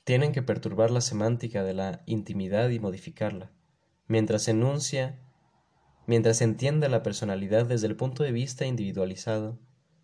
tienen 0.04 0.32
que 0.32 0.42
perturbar 0.42 0.90
la 0.90 1.00
semántica 1.00 1.64
de 1.64 1.74
la 1.74 2.02
intimidad 2.06 2.68
y 2.68 2.78
modificarla, 2.78 3.50
mientras 4.06 4.46
enuncia, 4.46 5.18
mientras 6.06 6.40
entiende 6.40 6.88
la 6.88 7.02
personalidad 7.02 7.66
desde 7.66 7.88
el 7.88 7.96
punto 7.96 8.22
de 8.22 8.32
vista 8.32 8.64
individualizado, 8.64 9.58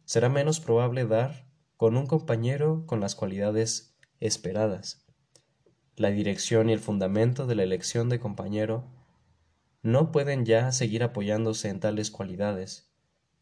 será 0.04 0.28
menos 0.28 0.60
probable 0.60 1.06
dar 1.06 1.46
con 1.76 1.96
un 1.96 2.06
compañero 2.06 2.84
con 2.86 3.00
las 3.00 3.14
cualidades 3.14 3.96
esperadas. 4.20 5.06
La 5.96 6.10
dirección 6.10 6.68
y 6.68 6.72
el 6.72 6.80
fundamento 6.80 7.46
de 7.46 7.54
la 7.54 7.62
elección 7.62 8.08
de 8.08 8.18
compañero 8.18 8.90
no 9.84 10.12
pueden 10.12 10.46
ya 10.46 10.72
seguir 10.72 11.02
apoyándose 11.02 11.68
en 11.68 11.78
tales 11.78 12.10
cualidades. 12.10 12.88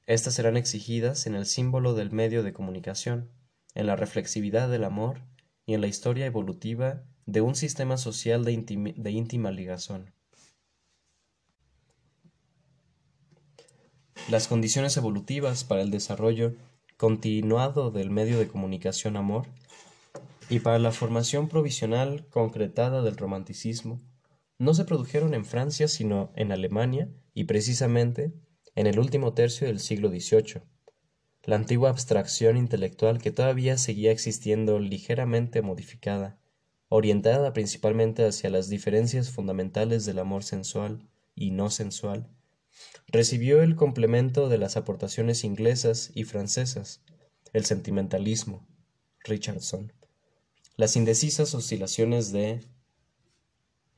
Estas 0.06 0.34
serán 0.34 0.56
exigidas 0.56 1.28
en 1.28 1.36
el 1.36 1.46
símbolo 1.46 1.94
del 1.94 2.10
medio 2.10 2.42
de 2.42 2.52
comunicación, 2.52 3.30
en 3.76 3.86
la 3.86 3.94
reflexividad 3.94 4.68
del 4.68 4.82
amor 4.82 5.20
y 5.66 5.74
en 5.74 5.80
la 5.80 5.86
historia 5.86 6.26
evolutiva 6.26 7.04
de 7.26 7.42
un 7.42 7.54
sistema 7.54 7.96
social 7.96 8.44
de, 8.44 8.52
íntima 9.12 9.52
ligazón. 9.52 10.12
Las 14.28 14.48
condiciones 14.48 14.96
evolutivas 14.96 15.62
para 15.62 15.82
el 15.82 15.92
desarrollo 15.92 16.56
continuado 16.96 17.92
del 17.92 18.10
medio 18.10 18.40
de 18.40 18.48
comunicación 18.48 19.16
amor 19.16 19.46
y 20.50 20.58
para 20.58 20.80
la 20.80 20.90
formación 20.90 21.48
provisional 21.48 22.26
concretada 22.30 23.00
del 23.02 23.16
romanticismo 23.16 24.00
no 24.62 24.74
se 24.74 24.84
produjeron 24.84 25.34
en 25.34 25.44
Francia 25.44 25.88
sino 25.88 26.32
en 26.36 26.52
Alemania 26.52 27.10
y 27.34 27.44
precisamente 27.44 28.32
en 28.76 28.86
el 28.86 29.00
último 29.00 29.34
tercio 29.34 29.66
del 29.66 29.80
siglo 29.80 30.08
XVIII. 30.08 30.62
La 31.42 31.56
antigua 31.56 31.90
abstracción 31.90 32.56
intelectual 32.56 33.20
que 33.20 33.32
todavía 33.32 33.76
seguía 33.76 34.12
existiendo 34.12 34.78
ligeramente 34.78 35.62
modificada, 35.62 36.38
orientada 36.88 37.52
principalmente 37.52 38.24
hacia 38.24 38.50
las 38.50 38.68
diferencias 38.68 39.30
fundamentales 39.30 40.06
del 40.06 40.20
amor 40.20 40.44
sensual 40.44 41.08
y 41.34 41.50
no 41.50 41.68
sensual, 41.68 42.30
recibió 43.08 43.62
el 43.62 43.74
complemento 43.74 44.48
de 44.48 44.58
las 44.58 44.76
aportaciones 44.76 45.42
inglesas 45.42 46.12
y 46.14 46.22
francesas, 46.22 47.02
el 47.52 47.64
sentimentalismo, 47.64 48.64
Richardson, 49.24 49.92
las 50.76 50.94
indecisas 50.94 51.52
oscilaciones 51.56 52.30
de 52.30 52.60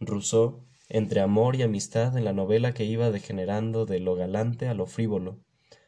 Rousseau 0.06 0.64
entre 0.88 1.20
amor 1.20 1.56
y 1.56 1.62
amistad 1.62 2.16
en 2.16 2.24
la 2.24 2.32
novela 2.32 2.74
que 2.74 2.84
iba 2.84 3.10
degenerando 3.10 3.86
de 3.86 4.00
lo 4.00 4.14
galante 4.14 4.68
a 4.68 4.74
lo 4.74 4.86
frívolo, 4.86 5.42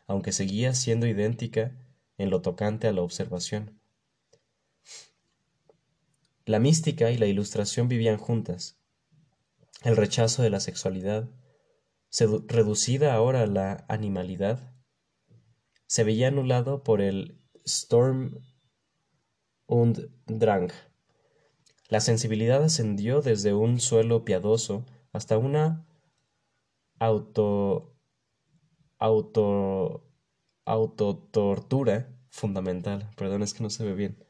aunque 0.06 0.32
seguía 0.32 0.74
siendo 0.74 1.06
idéntica 1.06 1.76
en 2.18 2.30
lo 2.30 2.40
tocante 2.40 2.88
a 2.88 2.92
la 2.92 3.02
observación. 3.02 3.80
La 6.44 6.60
mística 6.60 7.10
y 7.10 7.18
la 7.18 7.26
ilustración 7.26 7.88
vivían 7.88 8.18
juntas. 8.18 8.78
El 9.82 9.96
rechazo 9.96 10.42
de 10.42 10.50
la 10.50 10.60
sexualidad, 10.60 11.28
reducida 12.46 13.14
ahora 13.14 13.42
a 13.42 13.46
la 13.46 13.84
animalidad, 13.88 14.72
se 15.86 16.04
veía 16.04 16.28
anulado 16.28 16.82
por 16.82 17.00
el 17.00 17.40
Storm 17.64 18.40
und 19.66 20.08
Drang. 20.26 20.70
La 21.88 22.00
sensibilidad 22.00 22.62
ascendió 22.62 23.20
desde 23.22 23.54
un 23.54 23.80
suelo 23.80 24.24
piadoso 24.24 24.84
hasta 25.12 25.38
una 25.38 25.86
auto 26.98 27.94
auto 28.98 30.04
autotortura 30.64 32.08
fundamental. 32.28 33.10
Perdón, 33.16 33.42
es 33.42 33.54
que 33.54 33.62
no 33.62 33.70
se 33.70 33.84
ve 33.84 33.94
bien. 33.94 34.24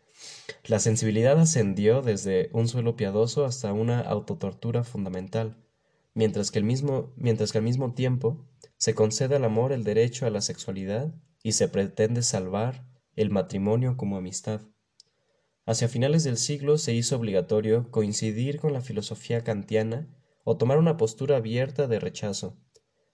La 0.65 0.81
sensibilidad 0.81 1.39
ascendió 1.39 2.03
desde 2.03 2.51
un 2.53 2.69
suelo 2.69 2.97
piadoso 2.97 3.45
hasta 3.45 3.73
una 3.73 4.01
autotortura 4.01 4.85
fundamental 4.85 5.57
mientras 6.17 6.51
que, 6.51 6.63
mismo, 6.63 7.13
mientras 7.17 7.53
que 7.53 7.59
al 7.59 7.65
mismo 7.65 7.93
tiempo 7.93 8.49
se 8.79 8.95
concede 8.95 9.37
al 9.37 9.45
amor 9.45 9.73
el 9.73 9.85
derecho 9.85 10.27
a 10.27 10.31
la 10.31 10.41
sexualidad 10.41 11.15
y 11.43 11.53
se 11.53 11.69
pretende 11.69 12.23
salvar 12.23 12.87
el 13.17 13.31
matrimonio 13.31 13.99
como 13.99 14.17
amistad. 14.17 14.63
Hacia 15.69 15.89
finales 15.89 16.23
del 16.23 16.37
siglo 16.37 16.79
se 16.79 16.95
hizo 16.95 17.17
obligatorio 17.17 17.91
coincidir 17.91 18.61
con 18.61 18.73
la 18.73 18.81
filosofía 18.81 19.43
kantiana 19.43 20.09
o 20.45 20.57
tomar 20.57 20.79
una 20.79 20.97
postura 20.97 21.39
abierta 21.39 21.89
de 21.89 21.99
rechazo. 21.99 22.57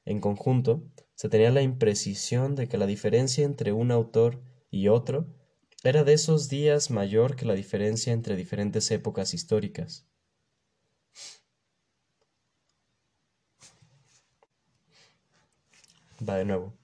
En 0.04 0.20
conjunto, 0.20 0.82
se 1.14 1.30
tenía 1.30 1.50
la 1.50 1.62
imprecisión 1.62 2.54
de 2.54 2.68
que 2.68 2.76
la 2.76 2.84
diferencia 2.86 3.46
entre 3.46 3.72
un 3.72 3.90
autor 3.90 4.42
y 4.70 4.88
otro 4.88 5.34
era 5.82 6.04
de 6.04 6.12
esos 6.12 6.50
días 6.50 6.90
mayor 6.90 7.36
que 7.36 7.46
la 7.46 7.54
diferencia 7.54 8.12
entre 8.12 8.36
diferentes 8.36 8.90
épocas 8.90 9.32
históricas. 9.32 10.06
Va 16.28 16.36
de 16.36 16.44
nuevo. 16.44 16.74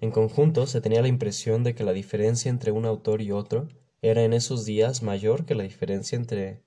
En 0.00 0.12
conjunto, 0.12 0.68
se 0.68 0.80
tenía 0.80 1.02
la 1.02 1.08
impresión 1.08 1.64
de 1.64 1.74
que 1.74 1.82
la 1.82 1.92
diferencia 1.92 2.50
entre 2.50 2.70
un 2.70 2.84
autor 2.84 3.20
y 3.20 3.32
otro 3.32 3.68
era 4.08 4.22
en 4.22 4.32
esos 4.32 4.64
días 4.64 5.02
mayor 5.02 5.46
que 5.46 5.54
la 5.54 5.64
diferencia 5.64 6.16
entre 6.16 6.62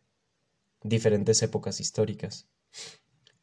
diferentes 0.84 1.42
épocas 1.42 1.80
históricas. 1.80 2.50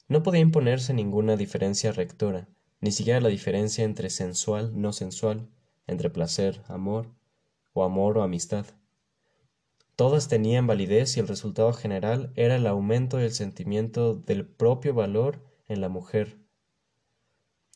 No 0.09 0.22
podía 0.22 0.40
imponerse 0.40 0.94
ninguna 0.94 1.37
diferencia 1.37 1.92
rectora, 1.92 2.48
ni 2.80 2.92
siquiera 2.92 3.20
la 3.20 3.28
diferencia 3.28 3.85
entre 3.85 4.11
sensual, 4.11 4.80
no 4.80 4.92
sensual, 4.92 5.48
entre 5.87 6.11
placer, 6.11 6.62
amor, 6.68 7.14
o 7.72 7.85
amor 7.85 8.18
o 8.18 8.22
amistad. 8.22 8.66
Todas 9.96 10.28
tenían 10.28 10.66
validez 10.66 11.16
y 11.16 11.20
el 11.20 11.28
resultado 11.28 11.72
general 11.72 12.32
era 12.37 12.56
el 12.56 12.66
aumento 12.66 13.16
del 13.16 13.32
sentimiento 13.32 14.14
del 14.14 14.46
propio 14.46 14.94
valor 14.94 15.42
en 15.68 15.80
la 15.80 15.88
mujer, 15.88 16.38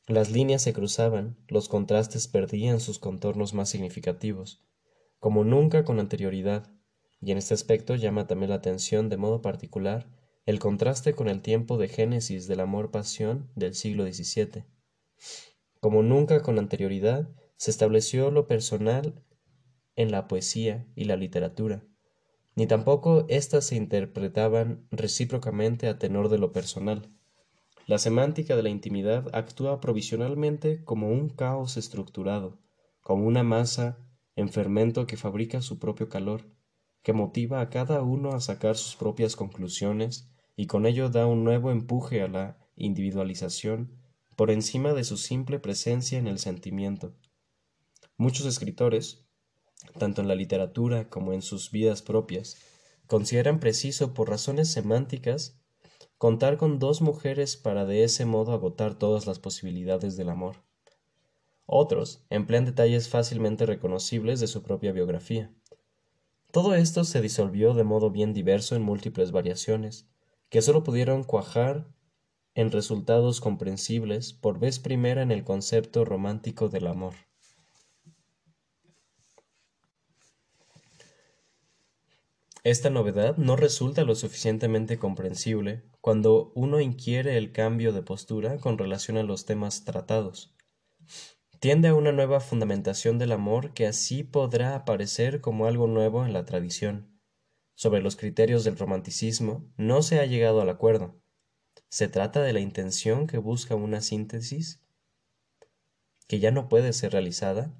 Las 0.06 0.30
líneas 0.30 0.62
se 0.62 0.72
cruzaban, 0.72 1.36
los 1.46 1.68
contrastes 1.68 2.26
perdían 2.26 2.80
sus 2.80 2.98
contornos 2.98 3.54
más 3.54 3.68
significativos, 3.68 4.60
como 5.20 5.44
nunca 5.44 5.84
con 5.84 6.00
anterioridad, 6.00 6.72
y 7.20 7.30
en 7.30 7.38
este 7.38 7.54
aspecto 7.54 7.94
llama 7.94 8.26
también 8.26 8.50
la 8.50 8.56
atención 8.56 9.08
de 9.08 9.18
modo 9.18 9.42
particular 9.42 10.08
el 10.46 10.58
contraste 10.58 11.12
con 11.12 11.28
el 11.28 11.42
tiempo 11.42 11.78
de 11.78 11.86
génesis 11.86 12.48
del 12.48 12.60
amor-pasión 12.60 13.50
del 13.54 13.74
siglo 13.74 14.04
XVII. 14.04 14.64
Como 15.78 16.02
nunca 16.02 16.42
con 16.42 16.58
anterioridad, 16.58 17.28
se 17.56 17.70
estableció 17.70 18.30
lo 18.30 18.46
personal 18.46 19.22
en 19.94 20.10
la 20.10 20.26
poesía 20.26 20.86
y 20.96 21.04
la 21.04 21.16
literatura, 21.16 21.84
ni 22.56 22.66
tampoco 22.66 23.26
éstas 23.28 23.66
se 23.66 23.76
interpretaban 23.76 24.86
recíprocamente 24.90 25.86
a 25.86 25.98
tenor 25.98 26.30
de 26.30 26.38
lo 26.38 26.52
personal. 26.52 27.14
La 27.86 27.98
semántica 27.98 28.56
de 28.56 28.62
la 28.62 28.70
intimidad 28.70 29.28
actúa 29.34 29.80
provisionalmente 29.80 30.82
como 30.84 31.10
un 31.10 31.28
caos 31.28 31.76
estructurado, 31.76 32.58
como 33.02 33.26
una 33.26 33.42
masa 33.42 33.98
en 34.40 34.50
fermento 34.50 35.06
que 35.06 35.16
fabrica 35.16 35.62
su 35.62 35.78
propio 35.78 36.08
calor, 36.08 36.46
que 37.02 37.12
motiva 37.12 37.60
a 37.60 37.70
cada 37.70 38.02
uno 38.02 38.32
a 38.32 38.40
sacar 38.40 38.76
sus 38.76 38.96
propias 38.96 39.36
conclusiones 39.36 40.30
y 40.56 40.66
con 40.66 40.86
ello 40.86 41.08
da 41.08 41.26
un 41.26 41.44
nuevo 41.44 41.70
empuje 41.70 42.22
a 42.22 42.28
la 42.28 42.58
individualización 42.76 43.92
por 44.36 44.50
encima 44.50 44.92
de 44.94 45.04
su 45.04 45.16
simple 45.16 45.58
presencia 45.58 46.18
en 46.18 46.26
el 46.26 46.38
sentimiento. 46.38 47.14
Muchos 48.16 48.46
escritores, 48.46 49.24
tanto 49.98 50.20
en 50.20 50.28
la 50.28 50.34
literatura 50.34 51.08
como 51.08 51.32
en 51.32 51.42
sus 51.42 51.70
vidas 51.70 52.02
propias, 52.02 52.58
consideran 53.06 53.60
preciso, 53.60 54.14
por 54.14 54.28
razones 54.28 54.70
semánticas, 54.70 55.58
contar 56.18 56.58
con 56.58 56.78
dos 56.78 57.00
mujeres 57.00 57.56
para 57.56 57.86
de 57.86 58.04
ese 58.04 58.26
modo 58.26 58.52
agotar 58.52 58.98
todas 58.98 59.26
las 59.26 59.38
posibilidades 59.38 60.16
del 60.16 60.28
amor. 60.28 60.56
Otros 61.72 62.24
emplean 62.30 62.64
detalles 62.64 63.08
fácilmente 63.08 63.64
reconocibles 63.64 64.40
de 64.40 64.48
su 64.48 64.64
propia 64.64 64.90
biografía. 64.90 65.54
Todo 66.50 66.74
esto 66.74 67.04
se 67.04 67.20
disolvió 67.20 67.74
de 67.74 67.84
modo 67.84 68.10
bien 68.10 68.32
diverso 68.32 68.74
en 68.74 68.82
múltiples 68.82 69.30
variaciones, 69.30 70.08
que 70.48 70.62
sólo 70.62 70.82
pudieron 70.82 71.22
cuajar 71.22 71.86
en 72.56 72.72
resultados 72.72 73.40
comprensibles 73.40 74.32
por 74.32 74.58
vez 74.58 74.80
primera 74.80 75.22
en 75.22 75.30
el 75.30 75.44
concepto 75.44 76.04
romántico 76.04 76.68
del 76.68 76.88
amor. 76.88 77.14
Esta 82.64 82.90
novedad 82.90 83.36
no 83.36 83.54
resulta 83.54 84.02
lo 84.02 84.16
suficientemente 84.16 84.98
comprensible 84.98 85.84
cuando 86.00 86.50
uno 86.56 86.80
inquiere 86.80 87.36
el 87.36 87.52
cambio 87.52 87.92
de 87.92 88.02
postura 88.02 88.58
con 88.58 88.76
relación 88.76 89.18
a 89.18 89.22
los 89.22 89.46
temas 89.46 89.84
tratados. 89.84 90.52
Tiende 91.60 91.88
a 91.88 91.94
una 91.94 92.10
nueva 92.10 92.40
fundamentación 92.40 93.18
del 93.18 93.32
amor 93.32 93.74
que 93.74 93.86
así 93.86 94.24
podrá 94.24 94.74
aparecer 94.74 95.42
como 95.42 95.66
algo 95.66 95.86
nuevo 95.86 96.24
en 96.24 96.32
la 96.32 96.46
tradición. 96.46 97.20
Sobre 97.74 98.00
los 98.00 98.16
criterios 98.16 98.64
del 98.64 98.78
romanticismo 98.78 99.70
no 99.76 100.00
se 100.02 100.20
ha 100.20 100.24
llegado 100.24 100.62
al 100.62 100.70
acuerdo. 100.70 101.20
Se 101.90 102.08
trata 102.08 102.40
de 102.40 102.54
la 102.54 102.60
intención 102.60 103.26
que 103.26 103.36
busca 103.36 103.74
una 103.74 104.00
síntesis 104.00 104.82
que 106.26 106.38
ya 106.38 106.50
no 106.50 106.70
puede 106.70 106.94
ser 106.94 107.12
realizada, 107.12 107.74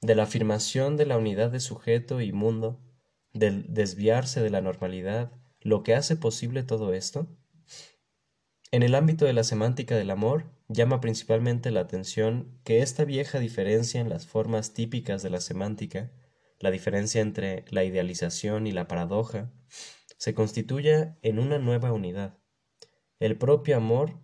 de 0.00 0.14
la 0.14 0.22
afirmación 0.22 0.96
de 0.96 1.04
la 1.04 1.18
unidad 1.18 1.50
de 1.50 1.60
sujeto 1.60 2.22
y 2.22 2.32
mundo, 2.32 2.80
del 3.34 3.74
desviarse 3.74 4.40
de 4.40 4.50
la 4.50 4.62
normalidad, 4.62 5.32
lo 5.60 5.82
que 5.82 5.94
hace 5.94 6.16
posible 6.16 6.62
todo 6.62 6.94
esto? 6.94 7.26
En 8.70 8.82
el 8.82 8.94
ámbito 8.94 9.26
de 9.26 9.32
la 9.34 9.44
semántica 9.44 9.96
del 9.96 10.12
amor, 10.12 10.46
llama 10.68 11.00
principalmente 11.00 11.70
la 11.70 11.80
atención 11.80 12.60
que 12.62 12.82
esta 12.82 13.04
vieja 13.04 13.38
diferencia 13.38 14.00
en 14.00 14.08
las 14.08 14.26
formas 14.26 14.74
típicas 14.74 15.22
de 15.22 15.30
la 15.30 15.40
semántica, 15.40 16.12
la 16.60 16.70
diferencia 16.70 17.20
entre 17.20 17.64
la 17.70 17.84
idealización 17.84 18.66
y 18.66 18.72
la 18.72 18.86
paradoja, 18.86 19.50
se 20.18 20.34
constituya 20.34 21.18
en 21.22 21.38
una 21.38 21.58
nueva 21.58 21.92
unidad. 21.92 22.38
El 23.18 23.38
propio 23.38 23.76
amor 23.76 24.20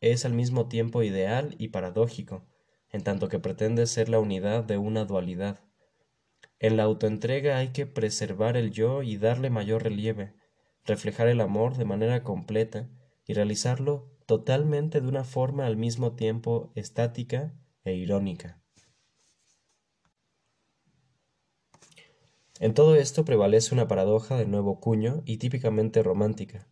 es 0.00 0.24
al 0.24 0.34
mismo 0.34 0.68
tiempo 0.68 1.02
ideal 1.02 1.56
y 1.58 1.68
paradójico, 1.68 2.46
en 2.90 3.02
tanto 3.02 3.28
que 3.28 3.38
pretende 3.38 3.86
ser 3.86 4.08
la 4.08 4.20
unidad 4.20 4.64
de 4.64 4.78
una 4.78 5.04
dualidad. 5.04 5.60
En 6.60 6.76
la 6.76 6.84
autoentrega 6.84 7.58
hay 7.58 7.68
que 7.68 7.86
preservar 7.86 8.56
el 8.56 8.70
yo 8.70 9.02
y 9.02 9.16
darle 9.16 9.50
mayor 9.50 9.82
relieve, 9.82 10.34
reflejar 10.84 11.28
el 11.28 11.40
amor 11.40 11.76
de 11.76 11.84
manera 11.84 12.22
completa 12.22 12.88
y 13.26 13.34
realizarlo 13.34 14.17
totalmente 14.28 15.00
de 15.00 15.08
una 15.08 15.24
forma 15.24 15.64
al 15.64 15.78
mismo 15.78 16.14
tiempo 16.14 16.70
estática 16.74 17.54
e 17.82 17.94
irónica. 17.94 18.60
En 22.60 22.74
todo 22.74 22.94
esto 22.94 23.24
prevalece 23.24 23.74
una 23.74 23.88
paradoja 23.88 24.36
de 24.36 24.44
nuevo 24.44 24.80
cuño 24.80 25.22
y 25.24 25.38
típicamente 25.38 26.02
romántica, 26.02 26.68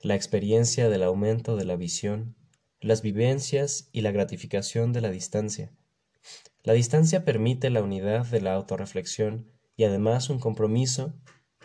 la 0.00 0.14
experiencia 0.14 0.88
del 0.88 1.02
aumento 1.02 1.56
de 1.56 1.64
la 1.64 1.74
visión, 1.74 2.36
las 2.80 3.02
vivencias 3.02 3.88
y 3.90 4.02
la 4.02 4.12
gratificación 4.12 4.92
de 4.92 5.00
la 5.00 5.10
distancia, 5.10 5.72
la 6.62 6.72
distancia 6.72 7.24
permite 7.24 7.68
la 7.68 7.82
unidad 7.82 8.26
de 8.26 8.40
la 8.40 8.54
autorreflexión 8.54 9.50
y 9.76 9.82
además 9.82 10.30
un 10.30 10.38
compromiso 10.38 11.14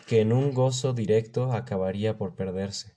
que 0.08 0.20
en 0.20 0.32
un 0.32 0.52
gozo 0.52 0.94
directo 0.94 1.52
acabaría 1.52 2.16
por 2.16 2.34
perderse. 2.34 2.96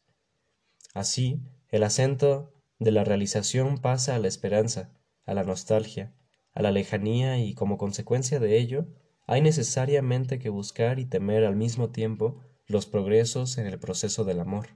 Así, 0.95 1.43
el 1.75 1.83
acento 1.83 2.53
de 2.79 2.91
la 2.91 3.03
realización 3.03 3.79
pasa 3.79 4.15
a 4.15 4.19
la 4.19 4.29
esperanza, 4.29 4.93
a 5.25 5.33
la 5.33 5.43
nostalgia, 5.43 6.15
a 6.53 6.61
la 6.61 6.71
lejanía 6.71 7.37
y 7.37 7.53
como 7.53 7.77
consecuencia 7.77 8.39
de 8.39 8.57
ello, 8.57 8.87
hay 9.27 9.41
necesariamente 9.41 10.39
que 10.39 10.47
buscar 10.47 10.99
y 10.99 11.05
temer 11.05 11.43
al 11.43 11.57
mismo 11.57 11.89
tiempo 11.89 12.39
los 12.65 12.85
progresos 12.85 13.57
en 13.57 13.67
el 13.67 13.77
proceso 13.77 14.23
del 14.23 14.39
amor. 14.39 14.67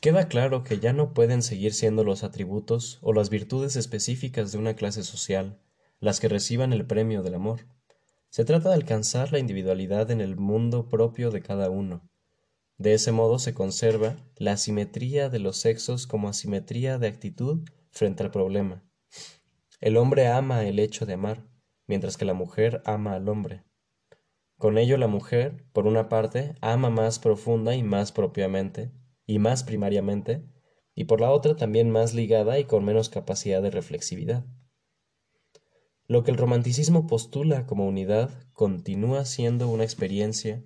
Queda 0.00 0.26
claro 0.26 0.64
que 0.64 0.80
ya 0.80 0.92
no 0.92 1.14
pueden 1.14 1.42
seguir 1.42 1.72
siendo 1.72 2.02
los 2.02 2.24
atributos 2.24 2.98
o 3.00 3.12
las 3.12 3.30
virtudes 3.30 3.76
específicas 3.76 4.50
de 4.50 4.58
una 4.58 4.74
clase 4.74 5.04
social 5.04 5.60
las 6.00 6.18
que 6.18 6.28
reciban 6.28 6.72
el 6.72 6.84
premio 6.84 7.22
del 7.22 7.34
amor. 7.34 7.60
Se 8.28 8.44
trata 8.44 8.70
de 8.70 8.74
alcanzar 8.74 9.30
la 9.30 9.38
individualidad 9.38 10.10
en 10.10 10.20
el 10.20 10.34
mundo 10.34 10.88
propio 10.88 11.30
de 11.30 11.42
cada 11.42 11.70
uno. 11.70 12.09
De 12.80 12.94
ese 12.94 13.12
modo 13.12 13.38
se 13.38 13.52
conserva 13.52 14.16
la 14.36 14.52
asimetría 14.52 15.28
de 15.28 15.38
los 15.38 15.58
sexos 15.58 16.06
como 16.06 16.30
asimetría 16.30 16.96
de 16.96 17.08
actitud 17.08 17.68
frente 17.90 18.22
al 18.22 18.30
problema. 18.30 18.82
El 19.82 19.98
hombre 19.98 20.28
ama 20.28 20.64
el 20.64 20.78
hecho 20.78 21.04
de 21.04 21.12
amar, 21.12 21.46
mientras 21.86 22.16
que 22.16 22.24
la 22.24 22.32
mujer 22.32 22.80
ama 22.86 23.12
al 23.12 23.28
hombre. 23.28 23.64
Con 24.56 24.78
ello 24.78 24.96
la 24.96 25.08
mujer, 25.08 25.62
por 25.74 25.86
una 25.86 26.08
parte, 26.08 26.54
ama 26.62 26.88
más 26.88 27.18
profunda 27.18 27.74
y 27.74 27.82
más 27.82 28.12
propiamente, 28.12 28.90
y 29.26 29.40
más 29.40 29.62
primariamente, 29.62 30.42
y 30.94 31.04
por 31.04 31.20
la 31.20 31.32
otra 31.32 31.56
también 31.56 31.90
más 31.90 32.14
ligada 32.14 32.58
y 32.58 32.64
con 32.64 32.82
menos 32.82 33.10
capacidad 33.10 33.60
de 33.60 33.70
reflexividad. 33.70 34.46
Lo 36.06 36.24
que 36.24 36.30
el 36.30 36.38
romanticismo 36.38 37.06
postula 37.06 37.66
como 37.66 37.86
unidad 37.86 38.30
continúa 38.54 39.26
siendo 39.26 39.68
una 39.68 39.84
experiencia 39.84 40.64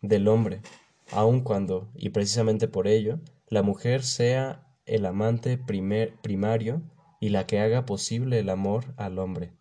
del 0.00 0.26
hombre, 0.28 0.62
aun 1.12 1.40
cuando, 1.40 1.90
y 1.94 2.10
precisamente 2.10 2.68
por 2.68 2.86
ello, 2.88 3.20
la 3.48 3.62
mujer 3.62 4.02
sea 4.02 4.66
el 4.86 5.06
amante 5.06 5.58
primario 5.58 6.82
y 7.20 7.28
la 7.28 7.46
que 7.46 7.60
haga 7.60 7.86
posible 7.86 8.38
el 8.38 8.48
amor 8.48 8.94
al 8.96 9.18
hombre. 9.18 9.52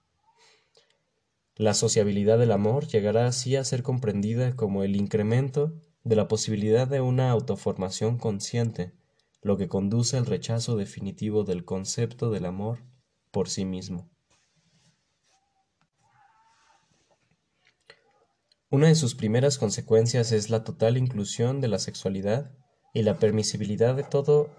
La 1.56 1.74
sociabilidad 1.74 2.40
del 2.40 2.52
amor 2.52 2.88
llegará 2.88 3.28
así 3.28 3.56
a 3.56 3.64
ser 3.64 3.84
comprendida 3.84 4.56
como 4.56 4.84
el 4.84 4.96
incremento 4.96 5.74
de 6.04 6.16
la 6.16 6.28
posibilidad 6.28 6.88
de 6.88 7.02
una 7.02 7.32
autoformación 7.32 8.18
consciente, 8.18 8.94
lo 9.42 9.58
que 9.58 9.68
conduce 9.68 10.18
al 10.18 10.26
rechazo 10.26 10.78
definitivo 10.78 11.44
del 11.44 11.66
concepto 11.66 12.32
del 12.32 12.46
amor 12.46 12.80
por 13.32 13.50
sí 13.50 13.66
mismo. 13.66 14.10
Una 18.72 18.90
de 18.90 18.94
sus 18.94 19.16
primeras 19.16 19.58
consecuencias 19.58 20.32
es 20.32 20.52
la 20.52 20.64
total 20.64 20.96
inclusión 20.96 21.60
de 21.60 21.68
la 21.68 21.80
sexualidad 21.80 22.52
y 22.94 23.02
la 23.02 23.18
permisibilidad 23.18 23.96
de 23.96 24.04
todo 24.04 24.52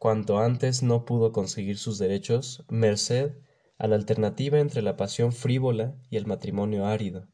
cuanto 0.00 0.40
antes 0.40 0.82
no 0.82 1.04
pudo 1.04 1.30
conseguir 1.30 1.78
sus 1.78 1.96
derechos 1.96 2.64
merced 2.68 3.36
a 3.78 3.86
la 3.86 3.94
alternativa 3.94 4.58
entre 4.58 4.82
la 4.82 4.96
pasión 4.96 5.32
frívola 5.32 5.94
y 6.10 6.16
el 6.16 6.26
matrimonio 6.26 6.86
árido. 6.86 7.28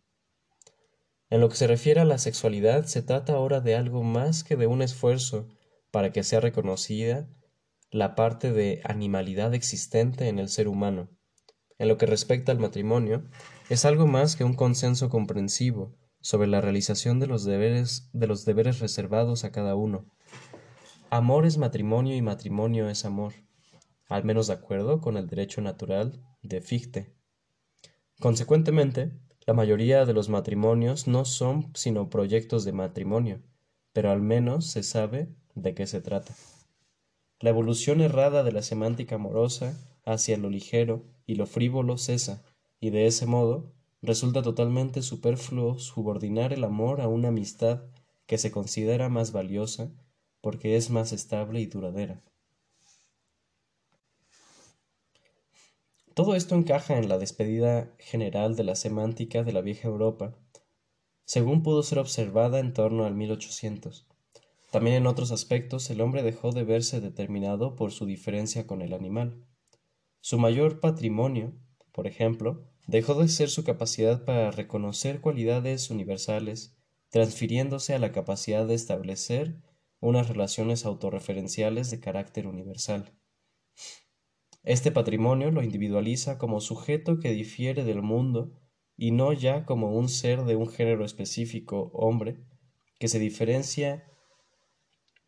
En 1.31 1.41
lo 1.41 1.49
que 1.49 1.57
se 1.57 1.67
refiere 1.67 2.03
a 2.03 2.05
la 2.05 2.19
sexualidad, 2.19 2.85
se 2.85 3.01
trata 3.01 3.33
ahora 3.33 3.63
de 3.63 3.75
algo 3.75 4.03
más 4.03 4.45
que 4.45 4.57
de 4.57 4.67
un 4.67 4.83
esfuerzo 4.83 5.49
para 5.91 6.13
que 6.13 6.25
sea 6.25 6.41
reconocida 6.41 7.27
la 7.91 8.15
parte 8.15 8.53
de 8.53 8.83
animalidad 8.85 9.55
existente 9.55 10.29
en 10.29 10.39
el 10.39 10.51
ser 10.51 10.69
humano. 10.69 11.09
En 11.79 11.89
lo 11.89 11.97
que 11.97 12.05
respecta 12.05 12.53
al 12.53 12.59
matrimonio, 12.59 13.25
es 13.71 13.87
algo 13.87 14.07
más 14.07 14.37
que 14.37 14.45
un 14.45 14.53
consenso 14.53 15.09
comprensivo 15.09 15.97
sobre 16.21 16.49
la 16.49 16.61
realización 16.61 17.21
de 17.21 17.27
los 17.27 17.45
deberes, 17.45 18.11
de 18.13 18.27
los 18.27 18.45
deberes 18.45 18.81
reservados 18.81 19.45
a 19.45 19.53
cada 19.53 19.75
uno. 19.75 20.07
amor 21.11 21.47
es 21.47 21.59
matrimonio 21.59 22.15
y 22.15 22.23
matrimonio 22.23 22.89
es 22.89 23.05
amor, 23.05 23.33
al 24.09 24.25
menos 24.25 24.49
de 24.49 24.55
acuerdo 24.55 25.01
con 25.01 25.17
el 25.17 25.27
derecho 25.27 25.61
natural 25.61 26.21
de 26.43 26.61
Fichte. 26.61 27.15
Consecuentemente, 28.21 29.13
la 29.47 29.55
mayoría 29.55 30.05
de 30.05 30.13
los 30.13 30.29
matrimonios 30.29 31.07
no 31.07 31.25
son 31.25 31.71
sino 31.75 32.11
proyectos 32.11 32.65
de 32.65 32.73
matrimonio, 32.73 33.41
pero 33.93 34.11
al 34.11 34.21
menos 34.21 34.67
se 34.67 34.83
sabe 34.83 35.29
de 35.55 35.75
qué 35.75 35.87
se 35.87 36.01
trata. 36.01 36.35
La 37.41 37.51
evolución 37.51 38.01
errada 38.01 38.43
de 38.43 38.53
la 38.53 38.63
semántica 38.63 39.15
amorosa 39.15 39.75
hacia 40.05 40.37
lo 40.37 40.51
ligero 40.51 41.05
y 41.25 41.37
lo 41.37 41.47
frívolo 41.47 41.97
cesa, 41.97 42.43
y 42.81 42.91
de 42.91 43.07
ese 43.07 43.27
modo 43.27 43.73
resulta 44.03 44.43
totalmente 44.43 45.03
superfluo 45.03 45.79
subordinar 45.79 46.53
el 46.53 46.65
amor 46.65 47.01
a 47.01 47.09
una 47.09 47.29
amistad 47.29 47.83
que 48.27 48.39
se 48.39 48.51
considera 48.51 49.09
más 49.09 49.33
valiosa 49.33 49.91
porque 50.41 50.77
es 50.77 50.91
más 50.91 51.13
estable 51.13 51.61
y 51.61 51.67
duradera. 51.67 52.23
Todo 56.15 56.35
esto 56.35 56.55
encaja 56.57 56.99
en 56.99 57.09
la 57.09 57.19
despedida 57.19 57.93
general 57.99 58.57
de 58.57 58.65
la 58.65 58.75
semántica 58.75 59.45
de 59.45 59.53
la 59.53 59.61
vieja 59.61 59.87
Europa, 59.87 60.35
según 61.25 61.63
pudo 61.63 61.83
ser 61.83 61.99
observada 61.99 62.59
en 62.59 62.73
torno 62.73 63.05
al 63.05 63.15
1800. 63.15 64.09
También 64.71 64.97
en 64.97 65.07
otros 65.07 65.31
aspectos 65.31 65.89
el 65.91 66.01
hombre 66.01 66.23
dejó 66.23 66.51
de 66.53 66.65
verse 66.65 67.01
determinado 67.01 67.77
por 67.77 67.93
su 67.93 68.05
diferencia 68.05 68.67
con 68.67 68.83
el 68.83 68.93
animal. 68.93 69.45
Su 70.21 70.39
mayor 70.39 70.81
patrimonio, 70.81 71.53
por 71.93 72.07
ejemplo, 72.07 72.65
dejó 72.89 73.15
de 73.15 73.29
ser 73.29 73.51
su 73.51 73.65
capacidad 73.65 74.25
para 74.25 74.51
reconocer 74.51 75.21
cualidades 75.21 75.91
universales, 75.91 76.75
transfiriéndose 77.11 77.95
a 77.95 77.99
la 77.99 78.13
capacidad 78.13 78.67
de 78.67 78.75
establecer 78.75 79.61
unas 80.01 80.27
relaciones 80.27 80.87
autorreferenciales 80.87 81.91
de 81.91 82.01
carácter 82.01 82.47
universal. 82.47 83.13
Este 84.63 84.91
patrimonio 84.91 85.51
lo 85.51 85.63
individualiza 85.63 86.39
como 86.39 86.63
sujeto 86.63 87.21
que 87.21 87.33
difiere 87.33 87.85
del 87.85 88.01
mundo 88.01 88.59
y 88.97 89.11
no 89.11 89.35
ya 89.35 89.67
como 89.67 89.95
un 89.95 90.09
ser 90.09 90.45
de 90.45 90.57
un 90.57 90.69
género 90.69 91.05
específico, 91.05 91.91
hombre, 91.93 92.41
que 92.99 93.09
se 93.09 93.19
diferencia 93.19 94.11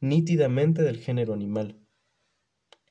nítidamente 0.01 0.83
del 0.83 0.97
género 0.97 1.35
animal. 1.35 1.87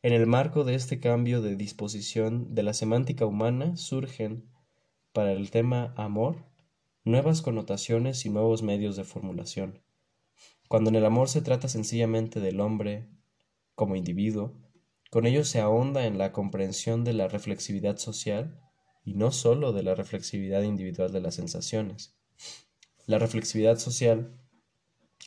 En 0.04 0.14
el 0.14 0.28
marco 0.28 0.64
de 0.64 0.76
este 0.76 1.00
cambio 1.00 1.42
de 1.42 1.56
disposición 1.56 2.54
de 2.54 2.62
la 2.62 2.74
semántica 2.74 3.26
humana 3.26 3.76
surgen, 3.76 4.48
para 5.14 5.32
el 5.32 5.52
tema 5.52 5.94
amor, 5.98 6.46
nuevas 7.04 7.42
connotaciones 7.42 8.26
y 8.26 8.30
nuevos 8.30 8.62
medios 8.64 8.96
de 8.96 9.04
formulación. 9.04 9.82
Cuando 10.68 10.90
en 10.90 10.96
el 10.96 11.06
amor 11.06 11.30
se 11.30 11.42
trata 11.42 11.68
sencillamente 11.68 12.40
del 12.40 12.60
hombre 12.60 13.10
como 13.76 13.96
individuo, 13.96 14.54
con 15.10 15.26
ello 15.26 15.44
se 15.44 15.60
ahonda 15.60 16.06
en 16.06 16.20
la 16.20 16.32
comprensión 16.32 17.04
de 17.04 17.14
la 17.14 17.28
reflexividad 17.28 17.98
social 17.98 18.62
y 19.04 19.16
no 19.16 19.32
sólo 19.32 19.74
de 19.74 19.82
la 19.82 19.96
reflexividad 19.96 20.62
individual 20.62 21.12
de 21.12 21.22
las 21.22 21.36
sensaciones. 21.36 22.16
La 23.08 23.18
reflexividad 23.18 23.80
social, 23.80 24.40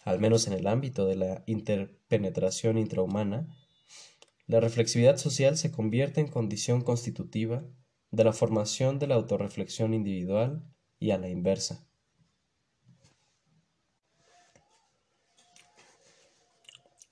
al 0.05 0.21
menos 0.21 0.47
en 0.47 0.53
el 0.53 0.68
ámbito 0.68 1.07
de 1.07 1.16
la 1.16 1.42
interpenetración 1.47 2.79
intrahumana, 2.79 3.49
la 4.47 4.61
reflexividad 4.61 5.16
social 5.16 5.57
se 5.57 5.73
convierte 5.73 6.21
en 6.21 6.29
condición 6.29 6.83
constitutiva 6.83 7.64
de 8.12 8.25
la 8.25 8.33
formación 8.33 8.98
de 8.98 9.09
la 9.09 9.16
autorreflexión 9.16 9.94
individual 9.94 10.62
y 11.01 11.11
a 11.11 11.18
la 11.18 11.29
inversa. 11.29 11.88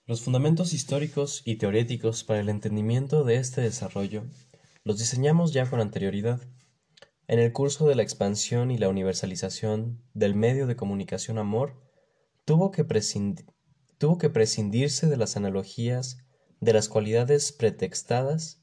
Los 0.06 0.20
fundamentos 0.22 0.72
históricos 0.72 1.42
y 1.44 1.56
teoréticos 1.56 2.22
para 2.22 2.40
el 2.40 2.48
entendimiento 2.48 3.24
de 3.24 3.36
este 3.36 3.60
desarrollo 3.60 4.24
los 4.84 4.98
diseñamos 4.98 5.52
ya 5.52 5.68
con 5.68 5.80
anterioridad. 5.80 6.40
En 7.28 7.38
el 7.38 7.52
curso 7.52 7.86
de 7.86 7.94
la 7.94 8.02
expansión 8.02 8.70
y 8.70 8.78
la 8.78 8.88
universalización 8.88 10.02
del 10.14 10.34
medio 10.34 10.66
de 10.66 10.74
comunicación 10.74 11.38
amor, 11.38 11.80
tuvo 12.44 12.72
que, 12.72 12.84
tuvo 13.98 14.18
que 14.18 14.30
prescindirse 14.30 15.06
de 15.06 15.16
las 15.16 15.36
analogías 15.36 16.18
de 16.60 16.72
las 16.72 16.88
cualidades 16.88 17.52
pretextadas 17.52 18.60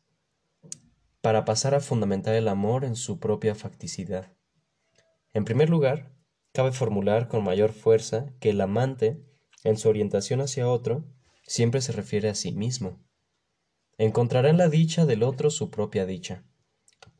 para 1.28 1.44
pasar 1.44 1.76
a 1.76 1.82
fundamentar 1.82 2.36
el 2.36 2.48
amor 2.48 2.86
en 2.86 2.96
su 2.96 3.20
propia 3.20 3.54
facticidad. 3.54 4.32
En 5.34 5.44
primer 5.44 5.70
lugar, 5.70 6.16
cabe 6.54 6.72
formular 6.72 7.28
con 7.28 7.44
mayor 7.44 7.74
fuerza 7.74 8.34
que 8.40 8.52
el 8.52 8.62
amante, 8.62 9.26
en 9.66 9.76
su 9.76 9.90
orientación 9.90 10.40
hacia 10.40 10.70
otro, 10.70 11.04
siempre 11.46 11.82
se 11.82 11.92
refiere 11.92 12.30
a 12.30 12.34
sí 12.34 12.54
mismo. 12.54 13.06
Encontrará 13.98 14.50
en 14.50 14.58
la 14.58 14.70
dicha 14.70 15.06
del 15.06 15.22
otro 15.22 15.50
su 15.50 15.70
propia 15.70 16.06
dicha. 16.06 16.46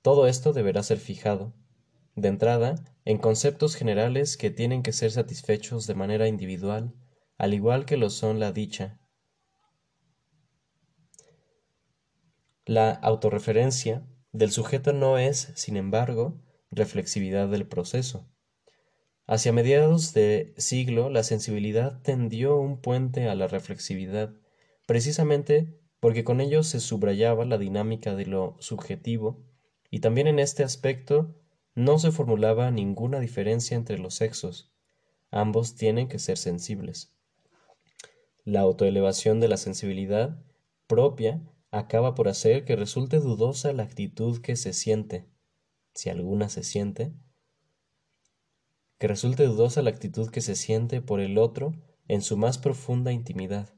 Todo 0.02 0.28
esto 0.28 0.54
deberá 0.54 0.84
ser 0.84 1.00
fijado, 1.00 1.54
de 2.16 2.30
entrada, 2.30 2.76
en 3.04 3.18
conceptos 3.18 3.76
generales 3.76 4.38
que 4.38 4.52
tienen 4.52 4.84
que 4.84 4.94
ser 4.94 5.12
satisfechos 5.12 5.86
de 5.86 5.96
manera 5.96 6.30
individual, 6.30 6.94
al 7.38 7.54
igual 7.54 7.86
que 7.86 7.98
lo 7.98 8.10
son 8.10 8.40
la 8.40 8.54
dicha. 8.54 9.02
La 12.68 12.92
autorreferencia 12.92 14.06
del 14.34 14.52
sujeto 14.52 14.92
no 14.92 15.18
es, 15.18 15.54
sin 15.56 15.78
embargo, 15.78 16.44
reflexividad 16.70 17.48
del 17.48 17.66
proceso. 17.66 18.28
Hacia 19.26 19.54
mediados 19.54 20.14
de 20.14 20.54
siglo 20.58 21.10
la 21.10 21.24
sensibilidad 21.24 22.02
tendió 22.02 22.58
un 22.58 22.82
puente 22.82 23.30
a 23.30 23.36
la 23.36 23.48
reflexividad, 23.48 24.34
precisamente 24.86 25.80
porque 26.02 26.26
con 26.26 26.42
ello 26.42 26.62
se 26.62 26.82
subrayaba 26.82 27.46
la 27.46 27.58
dinámica 27.58 28.16
de 28.16 28.26
lo 28.26 28.58
subjetivo, 28.60 29.46
y 29.90 30.02
también 30.02 30.28
en 30.28 30.38
este 30.38 30.66
aspecto 30.66 31.40
no 31.74 32.00
se 32.00 32.12
formulaba 32.12 32.70
ninguna 32.70 33.22
diferencia 33.22 33.78
entre 33.78 33.98
los 33.98 34.16
sexos. 34.16 34.74
Ambos 35.32 35.76
tienen 35.76 36.10
que 36.10 36.20
ser 36.20 36.38
sensibles. 36.38 37.14
La 38.44 38.60
autoelevación 38.60 39.40
de 39.40 39.48
la 39.48 39.56
sensibilidad 39.56 40.44
propia 40.86 41.42
acaba 41.72 42.16
por 42.16 42.28
hacer 42.28 42.66
que 42.66 42.76
resulte 42.76 43.20
dudosa 43.20 43.74
la 43.74 43.84
actitud 43.84 44.42
que 44.42 44.56
se 44.56 44.74
siente, 44.74 45.28
si 45.94 46.10
alguna 46.10 46.50
se 46.50 46.64
siente, 46.64 47.14
que 48.98 49.08
resulte 49.08 49.46
dudosa 49.46 49.82
la 49.82 49.90
actitud 49.90 50.30
que 50.30 50.42
se 50.42 50.56
siente 50.56 51.02
por 51.02 51.20
el 51.20 51.38
otro 51.38 51.74
en 52.08 52.22
su 52.22 52.38
más 52.38 52.58
profunda 52.58 53.12
intimidad. 53.12 53.74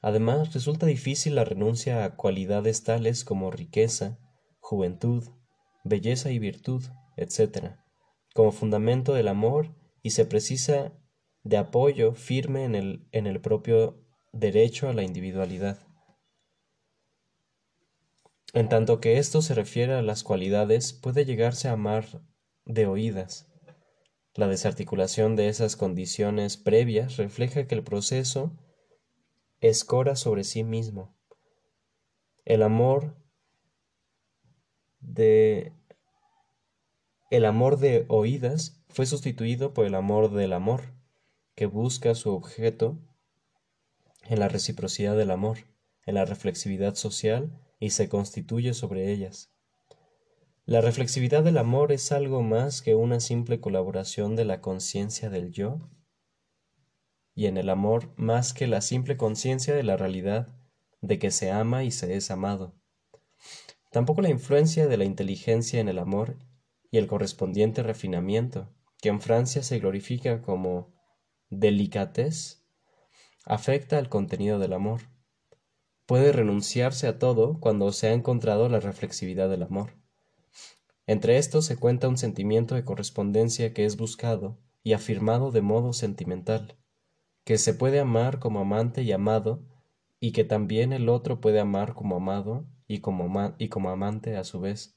Además, 0.00 0.52
resulta 0.52 0.86
difícil 0.86 1.34
la 1.34 1.44
renuncia 1.44 2.04
a 2.04 2.16
cualidades 2.16 2.84
tales 2.84 3.24
como 3.24 3.50
riqueza, 3.50 4.18
juventud, 4.60 5.24
belleza 5.84 6.30
y 6.30 6.38
virtud, 6.38 6.84
etc., 7.16 7.76
como 8.34 8.52
fundamento 8.52 9.14
del 9.14 9.28
amor 9.28 9.74
y 10.02 10.10
se 10.10 10.24
precisa 10.24 10.92
de 11.44 11.56
apoyo 11.56 12.14
firme 12.14 12.64
en 12.64 12.74
el, 12.74 13.06
en 13.12 13.26
el 13.26 13.40
propio 13.40 14.02
derecho 14.32 14.88
a 14.88 14.94
la 14.94 15.02
individualidad. 15.02 15.86
En 18.52 18.68
tanto 18.68 19.00
que 19.00 19.18
esto 19.18 19.42
se 19.42 19.54
refiere 19.54 19.94
a 19.94 20.02
las 20.02 20.22
cualidades, 20.22 20.92
puede 20.92 21.24
llegarse 21.24 21.68
a 21.68 21.72
amar 21.72 22.22
de 22.64 22.86
oídas, 22.86 23.52
la 24.34 24.48
desarticulación 24.48 25.36
de 25.36 25.48
esas 25.48 25.76
condiciones 25.76 26.56
previas 26.56 27.18
refleja 27.18 27.66
que 27.66 27.74
el 27.74 27.84
proceso 27.84 28.56
escora 29.60 30.16
sobre 30.16 30.44
sí 30.44 30.64
mismo. 30.64 31.14
El 32.46 32.62
amor 32.62 33.14
de 35.00 35.74
el 37.30 37.44
amor 37.44 37.78
de 37.78 38.06
oídas 38.08 38.82
fue 38.88 39.04
sustituido 39.04 39.74
por 39.74 39.84
el 39.84 39.94
amor 39.94 40.30
del 40.30 40.54
amor, 40.54 40.94
que 41.54 41.66
busca 41.66 42.14
su 42.14 42.30
objeto 42.34 42.98
en 44.24 44.40
la 44.40 44.48
reciprocidad 44.48 45.14
del 45.14 45.30
amor, 45.30 45.58
en 46.06 46.14
la 46.14 46.24
reflexividad 46.24 46.94
social 46.94 47.61
y 47.82 47.90
se 47.90 48.08
constituye 48.08 48.74
sobre 48.74 49.10
ellas. 49.10 49.50
La 50.64 50.80
reflexividad 50.80 51.42
del 51.42 51.58
amor 51.58 51.90
es 51.90 52.12
algo 52.12 52.40
más 52.40 52.80
que 52.80 52.94
una 52.94 53.18
simple 53.18 53.58
colaboración 53.58 54.36
de 54.36 54.44
la 54.44 54.60
conciencia 54.60 55.30
del 55.30 55.50
yo, 55.50 55.90
y 57.34 57.46
en 57.46 57.56
el 57.56 57.68
amor 57.68 58.12
más 58.16 58.54
que 58.54 58.68
la 58.68 58.82
simple 58.82 59.16
conciencia 59.16 59.74
de 59.74 59.82
la 59.82 59.96
realidad 59.96 60.56
de 61.00 61.18
que 61.18 61.32
se 61.32 61.50
ama 61.50 61.82
y 61.82 61.90
se 61.90 62.14
es 62.14 62.30
amado. 62.30 62.76
Tampoco 63.90 64.22
la 64.22 64.30
influencia 64.30 64.86
de 64.86 64.96
la 64.96 65.04
inteligencia 65.04 65.80
en 65.80 65.88
el 65.88 65.98
amor 65.98 66.38
y 66.92 66.98
el 66.98 67.08
correspondiente 67.08 67.82
refinamiento, 67.82 68.72
que 69.00 69.08
en 69.08 69.20
Francia 69.20 69.64
se 69.64 69.80
glorifica 69.80 70.40
como 70.40 70.94
delicatez, 71.50 72.62
afecta 73.44 73.98
al 73.98 74.08
contenido 74.08 74.60
del 74.60 74.72
amor. 74.72 75.11
Puede 76.06 76.32
renunciarse 76.32 77.06
a 77.06 77.18
todo 77.18 77.60
cuando 77.60 77.92
se 77.92 78.08
ha 78.08 78.12
encontrado 78.12 78.68
la 78.68 78.80
reflexividad 78.80 79.48
del 79.48 79.62
amor. 79.62 79.94
Entre 81.06 81.38
estos 81.38 81.66
se 81.66 81.76
cuenta 81.76 82.08
un 82.08 82.16
sentimiento 82.16 82.74
de 82.74 82.84
correspondencia 82.84 83.72
que 83.74 83.84
es 83.84 83.96
buscado 83.96 84.58
y 84.82 84.92
afirmado 84.92 85.50
de 85.50 85.62
modo 85.62 85.92
sentimental, 85.92 86.76
que 87.44 87.58
se 87.58 87.74
puede 87.74 88.00
amar 88.00 88.38
como 88.38 88.60
amante 88.60 89.02
y 89.02 89.12
amado 89.12 89.64
y 90.20 90.32
que 90.32 90.44
también 90.44 90.92
el 90.92 91.08
otro 91.08 91.40
puede 91.40 91.58
amar 91.58 91.94
como 91.94 92.16
amado 92.16 92.66
y 92.86 93.00
como, 93.00 93.24
amante 93.90 94.36
a 94.36 94.44
su 94.44 94.60
vez. 94.60 94.96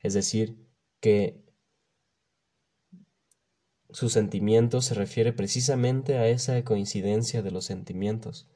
Es 0.00 0.14
decir, 0.14 0.66
que 1.00 1.42
su 3.90 4.08
sentimiento 4.08 4.82
se 4.82 4.94
refiere 4.94 5.32
precisamente 5.32 6.18
a 6.18 6.28
esa 6.28 6.62
coincidencia 6.64 7.42
de 7.42 7.50
los 7.50 7.64
sentimientos. 7.64 8.48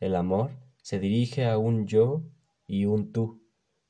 El 0.00 0.16
amor 0.16 0.50
se 0.86 1.00
dirige 1.00 1.46
a 1.46 1.58
un 1.58 1.88
yo 1.88 2.22
y 2.64 2.84
un 2.84 3.10
tú, 3.10 3.42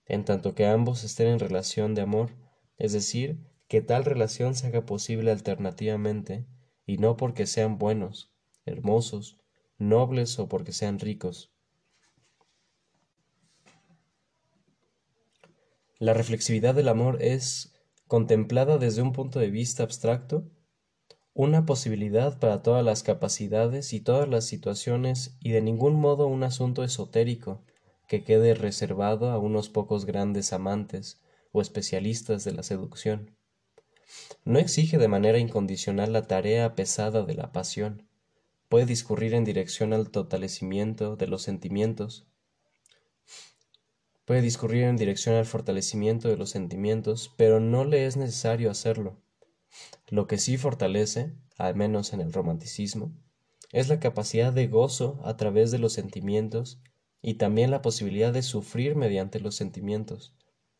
en 0.06 0.24
tanto 0.24 0.54
que 0.54 0.64
ambos 0.64 1.04
estén 1.04 1.26
en 1.26 1.38
relación 1.38 1.94
de 1.94 2.00
amor, 2.00 2.30
es 2.78 2.94
decir, 2.94 3.38
que 3.68 3.82
tal 3.82 4.06
relación 4.06 4.54
se 4.54 4.68
haga 4.68 4.86
posible 4.86 5.30
alternativamente, 5.30 6.46
y 6.86 6.96
no 6.96 7.18
porque 7.18 7.44
sean 7.44 7.76
buenos, 7.76 8.32
hermosos, 8.64 9.36
nobles 9.76 10.38
o 10.38 10.48
porque 10.48 10.72
sean 10.72 10.98
ricos. 10.98 11.52
La 15.98 16.14
reflexividad 16.14 16.74
del 16.74 16.88
amor 16.88 17.20
es, 17.20 17.74
contemplada 18.06 18.78
desde 18.78 19.02
un 19.02 19.12
punto 19.12 19.38
de 19.38 19.50
vista 19.50 19.82
abstracto, 19.82 20.50
una 21.38 21.66
posibilidad 21.66 22.38
para 22.38 22.62
todas 22.62 22.82
las 22.82 23.02
capacidades 23.02 23.92
y 23.92 24.00
todas 24.00 24.26
las 24.26 24.46
situaciones 24.46 25.36
y 25.38 25.50
de 25.50 25.60
ningún 25.60 25.94
modo 25.94 26.28
un 26.28 26.42
asunto 26.42 26.82
esotérico 26.82 27.62
que 28.08 28.24
quede 28.24 28.54
reservado 28.54 29.30
a 29.30 29.38
unos 29.38 29.68
pocos 29.68 30.06
grandes 30.06 30.54
amantes 30.54 31.20
o 31.52 31.60
especialistas 31.60 32.44
de 32.44 32.52
la 32.52 32.62
seducción. 32.62 33.36
No 34.46 34.58
exige 34.58 34.96
de 34.96 35.08
manera 35.08 35.36
incondicional 35.36 36.14
la 36.14 36.26
tarea 36.26 36.74
pesada 36.74 37.22
de 37.22 37.34
la 37.34 37.52
pasión, 37.52 38.08
puede 38.70 38.86
discurrir 38.86 39.34
en 39.34 39.44
dirección 39.44 39.92
al 39.92 40.08
totalecimiento 40.08 41.16
de 41.16 41.26
los 41.26 41.42
sentimientos, 41.42 42.26
puede 44.24 44.40
discurrir 44.40 44.84
en 44.84 44.96
dirección 44.96 45.34
al 45.34 45.44
fortalecimiento 45.44 46.28
de 46.28 46.38
los 46.38 46.48
sentimientos, 46.48 47.30
pero 47.36 47.60
no 47.60 47.84
le 47.84 48.06
es 48.06 48.16
necesario 48.16 48.70
hacerlo. 48.70 49.18
Lo 50.08 50.26
que 50.26 50.38
sí 50.38 50.56
fortalece, 50.56 51.34
al 51.58 51.74
menos 51.74 52.12
en 52.12 52.20
el 52.20 52.32
romanticismo, 52.32 53.12
es 53.72 53.88
la 53.88 54.00
capacidad 54.00 54.52
de 54.52 54.68
gozo 54.68 55.20
a 55.24 55.36
través 55.36 55.70
de 55.70 55.78
los 55.78 55.92
sentimientos 55.92 56.80
y 57.20 57.34
también 57.34 57.70
la 57.70 57.82
posibilidad 57.82 58.32
de 58.32 58.42
sufrir 58.42 58.94
mediante 58.94 59.40
los 59.40 59.56
sentimientos. 59.56 60.34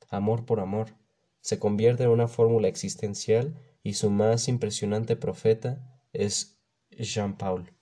Amor 0.08 0.46
por 0.46 0.60
amor 0.60 0.94
se 1.40 1.58
convierte 1.58 2.04
en 2.04 2.10
una 2.10 2.28
fórmula 2.28 2.68
existencial 2.68 3.54
y 3.82 3.94
su 3.94 4.10
más 4.10 4.48
impresionante 4.48 5.16
profeta 5.16 6.00
es 6.12 6.58
Jean 6.90 7.36
Paul. 7.36 7.75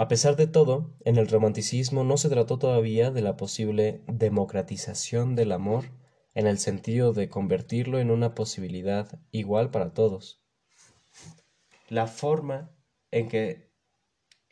A 0.00 0.08
pesar 0.08 0.34
de 0.34 0.46
todo, 0.46 0.96
en 1.04 1.18
el 1.18 1.28
romanticismo 1.28 2.04
no 2.04 2.16
se 2.16 2.30
trató 2.30 2.58
todavía 2.58 3.10
de 3.10 3.20
la 3.20 3.36
posible 3.36 4.00
democratización 4.06 5.36
del 5.36 5.52
amor 5.52 5.90
en 6.32 6.46
el 6.46 6.58
sentido 6.58 7.12
de 7.12 7.28
convertirlo 7.28 7.98
en 7.98 8.10
una 8.10 8.34
posibilidad 8.34 9.20
igual 9.30 9.70
para 9.70 9.92
todos. 9.92 10.42
La 11.90 12.06
forma 12.06 12.70
en 13.10 13.28
que 13.28 13.68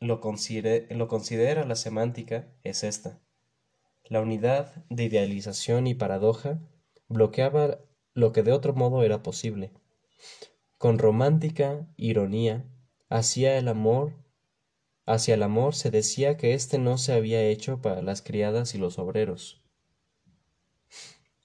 lo, 0.01 0.21
considera 0.21 1.65
la 1.65 1.77
semántica 1.77 2.53
es 2.63 2.85
esta. 2.85 3.19
La 4.05 4.21
unidad 4.21 4.85
de 4.91 5.05
idealización 5.05 5.87
y 5.87 5.95
paradoja 5.95 6.61
bloqueaba 7.09 7.79
lo 8.13 8.33
que 8.33 8.43
de 8.43 8.53
otro 8.53 8.75
modo 8.75 9.03
era 9.03 9.23
posible. 9.23 9.73
Con 10.77 10.99
romántica 10.99 11.89
ironía 11.97 12.67
hacía 13.09 13.57
el 13.57 13.69
amor 13.69 14.28
Hacia 15.09 15.37
el 15.37 15.43
amor 15.43 15.75
se 15.75 15.91
decía 15.91 16.37
que 16.37 16.53
éste 16.53 16.77
no 16.77 16.99
se 16.99 17.15
había 17.15 17.43
hecho 17.43 17.81
para 17.81 18.03
las 18.03 18.21
criadas 18.21 18.75
y 18.75 18.79
los 18.79 18.99
obreros. 18.99 19.63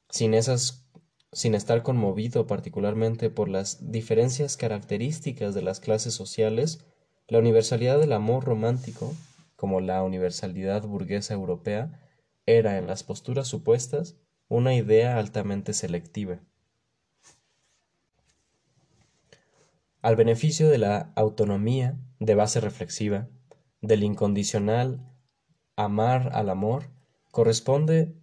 Sin 0.09 0.33
esas 0.33 0.85
sin 1.31 1.55
estar 1.55 1.81
conmovido 1.81 2.45
particularmente 2.45 3.29
por 3.29 3.47
las 3.47 3.89
diferencias 3.89 4.57
características 4.57 5.55
de 5.55 5.61
las 5.61 5.79
clases 5.79 6.13
sociales, 6.13 6.85
la 7.29 7.39
universalidad 7.39 7.99
del 7.99 8.11
amor 8.11 8.43
romántico, 8.43 9.15
como 9.55 9.79
la 9.79 10.03
universalidad 10.03 10.83
burguesa 10.83 11.33
europea, 11.33 12.01
era 12.45 12.77
en 12.77 12.85
las 12.85 13.03
posturas 13.03 13.47
supuestas 13.47 14.17
una 14.49 14.75
idea 14.75 15.17
altamente 15.17 15.71
selectiva. 15.71 16.41
Al 20.01 20.17
beneficio 20.17 20.67
de 20.67 20.79
la 20.79 21.13
autonomía 21.15 21.97
de 22.19 22.35
base 22.35 22.59
reflexiva, 22.59 23.29
del 23.83 24.03
incondicional 24.03 25.05
amar 25.75 26.31
al 26.33 26.49
amor 26.49 26.89
corresponde 27.31 28.15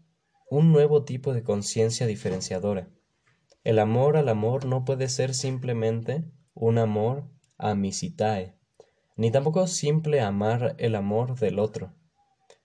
un 0.48 0.72
nuevo 0.72 1.04
tipo 1.04 1.34
de 1.34 1.42
conciencia 1.42 2.06
diferenciadora. 2.06 2.88
El 3.62 3.78
amor 3.78 4.16
al 4.16 4.30
amor 4.30 4.64
no 4.64 4.86
puede 4.86 5.08
ser 5.10 5.34
simplemente 5.34 6.24
un 6.54 6.78
amor 6.78 7.28
amicitae, 7.58 8.56
ni 9.16 9.30
tampoco 9.30 9.66
simple 9.66 10.22
amar 10.22 10.76
el 10.78 10.94
amor 10.94 11.38
del 11.38 11.58
otro, 11.58 11.92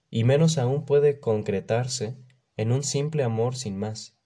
y 0.09 0.23
menos 0.23 0.57
aún 0.57 0.85
puede 0.85 1.19
concretarse 1.19 2.15
en 2.55 2.71
un 2.71 2.81
simple 2.81 3.23
amor 3.23 3.57
sin 3.57 3.77
más. 3.77 4.17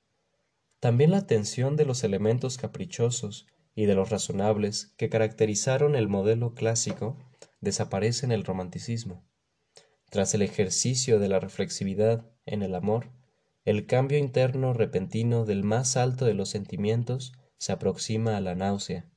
También 0.79 1.09
la 1.09 1.25
tensión 1.25 1.75
de 1.75 1.85
los 1.85 2.03
elementos 2.03 2.57
caprichosos 2.57 3.47
y 3.73 3.85
de 3.85 3.95
los 3.95 4.11
razonables 4.11 4.93
que 4.95 5.09
caracterizaron 5.09 5.95
el 5.95 6.07
modelo 6.07 6.53
clásico 6.53 7.17
desaparece 7.61 8.25
en 8.25 8.31
el 8.31 8.43
romanticismo. 8.43 9.23
Tras 10.09 10.33
el 10.33 10.41
ejercicio 10.41 11.19
de 11.19 11.29
la 11.29 11.39
reflexividad 11.39 12.25
en 12.45 12.63
el 12.63 12.73
amor, 12.73 13.11
el 13.65 13.85
cambio 13.85 14.17
interno 14.17 14.73
repentino 14.73 15.45
del 15.45 15.63
más 15.63 15.97
alto 15.97 16.25
de 16.25 16.33
los 16.33 16.49
sentimientos 16.49 17.33
se 17.57 17.71
aproxima 17.71 18.37
a 18.37 18.41
la 18.41 18.55
náusea. 18.55 19.09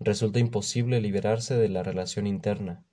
Resulta 0.00 0.38
imposible 0.38 1.00
liberarse 1.00 1.54
de 1.56 1.68
la 1.68 1.82
relación 1.82 2.26
interna. 2.26 2.84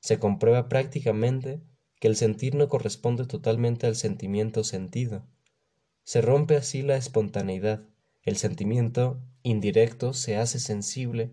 Se 0.00 0.18
comprueba 0.18 0.68
prácticamente 0.68 1.62
que 2.00 2.08
el 2.08 2.16
sentir 2.16 2.54
no 2.54 2.68
corresponde 2.68 3.24
totalmente 3.24 3.86
al 3.86 3.94
sentimiento 3.94 4.64
sentido. 4.64 5.26
Se 6.02 6.20
rompe 6.20 6.56
así 6.56 6.82
la 6.82 6.96
espontaneidad. 6.96 7.84
El 8.22 8.36
sentimiento 8.36 9.22
indirecto 9.42 10.12
se 10.12 10.36
hace 10.36 10.58
sensible 10.58 11.30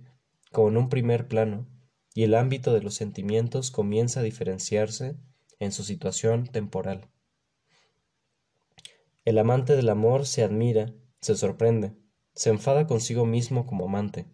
como 0.52 0.70
en 0.70 0.78
un 0.78 0.90
primer 0.90 1.28
plano 1.28 1.68
y 2.18 2.24
el 2.24 2.34
ámbito 2.34 2.74
de 2.74 2.82
los 2.82 2.96
sentimientos 2.96 3.70
comienza 3.70 4.22
a 4.22 4.24
diferenciarse 4.24 5.18
en 5.60 5.72
su 5.72 5.84
situación 5.84 6.48
temporal. 6.48 7.12
El 9.24 9.38
amante 9.38 9.76
del 9.76 9.88
amor 9.88 10.26
se 10.26 10.44
admira, 10.44 10.96
se 11.22 11.36
sorprende, 11.36 11.94
se 12.34 12.50
enfada 12.50 12.88
consigo 12.88 13.28
mismo 13.28 13.68
como 13.68 13.86
amante, 13.86 14.26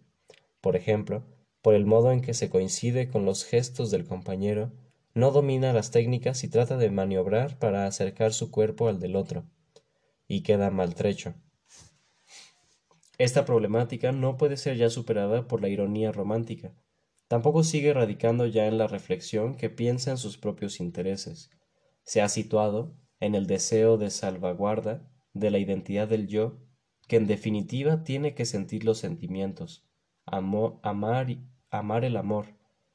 por 0.62 0.76
ejemplo, 0.76 1.26
por 1.60 1.74
el 1.74 1.84
modo 1.84 2.10
en 2.10 2.22
que 2.22 2.32
se 2.32 2.48
coincide 2.48 3.10
con 3.10 3.26
los 3.26 3.44
gestos 3.44 3.90
del 3.90 4.06
compañero, 4.06 4.72
no 5.12 5.30
domina 5.30 5.74
las 5.74 5.90
técnicas 5.90 6.42
y 6.42 6.48
trata 6.48 6.78
de 6.78 6.90
maniobrar 6.90 7.58
para 7.58 7.86
acercar 7.86 8.32
su 8.32 8.50
cuerpo 8.50 8.88
al 8.88 8.98
del 8.98 9.14
otro, 9.14 9.44
y 10.26 10.40
queda 10.40 10.70
maltrecho. 10.70 11.34
Esta 13.18 13.44
problemática 13.44 14.10
no 14.10 14.38
puede 14.38 14.56
ser 14.56 14.78
ya 14.78 14.88
superada 14.88 15.46
por 15.46 15.60
la 15.60 15.68
ironía 15.68 16.12
romántica, 16.12 16.72
Tampoco 17.28 17.64
sigue 17.64 17.92
radicando 17.92 18.46
ya 18.46 18.66
en 18.66 18.78
la 18.78 18.86
reflexión 18.86 19.54
que 19.54 19.70
piensa 19.70 20.10
en 20.10 20.18
sus 20.18 20.36
propios 20.36 20.80
intereses. 20.80 21.50
Se 22.02 22.20
ha 22.20 22.28
situado 22.28 22.96
en 23.20 23.34
el 23.34 23.46
deseo 23.46 23.96
de 23.96 24.10
salvaguarda 24.10 25.08
de 25.32 25.50
la 25.50 25.58
identidad 25.58 26.06
del 26.06 26.28
yo, 26.28 26.58
que 27.08 27.16
en 27.16 27.26
definitiva 27.26 28.04
tiene 28.04 28.34
que 28.34 28.44
sentir 28.44 28.84
los 28.84 28.98
sentimientos, 28.98 29.86
amar, 30.24 31.26
amar 31.70 32.04
el 32.04 32.16
amor, 32.16 32.46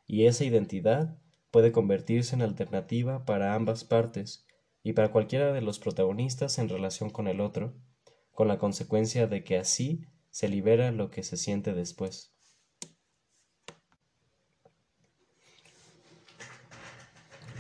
y 0.08 0.26
esa 0.26 0.46
identidad 0.46 1.18
puede 1.52 1.72
convertirse 1.72 2.36
en 2.36 2.42
alternativa 2.42 3.26
para 3.26 3.56
ambas 3.56 3.84
partes 3.84 4.46
y 4.84 4.94
para 4.94 5.12
cualquiera 5.12 5.52
de 5.54 5.62
los 5.62 5.80
protagonistas 5.80 6.58
en 6.60 6.70
relación 6.70 7.10
con 7.10 7.28
el 7.28 7.42
otro, 7.42 7.76
con 8.32 8.48
la 8.48 8.58
consecuencia 8.58 9.28
de 9.28 9.44
que 9.44 9.58
así 9.58 10.06
se 10.30 10.48
libera 10.48 10.92
lo 10.92 11.10
que 11.10 11.24
se 11.24 11.38
siente 11.38 11.74
después. 11.74 12.34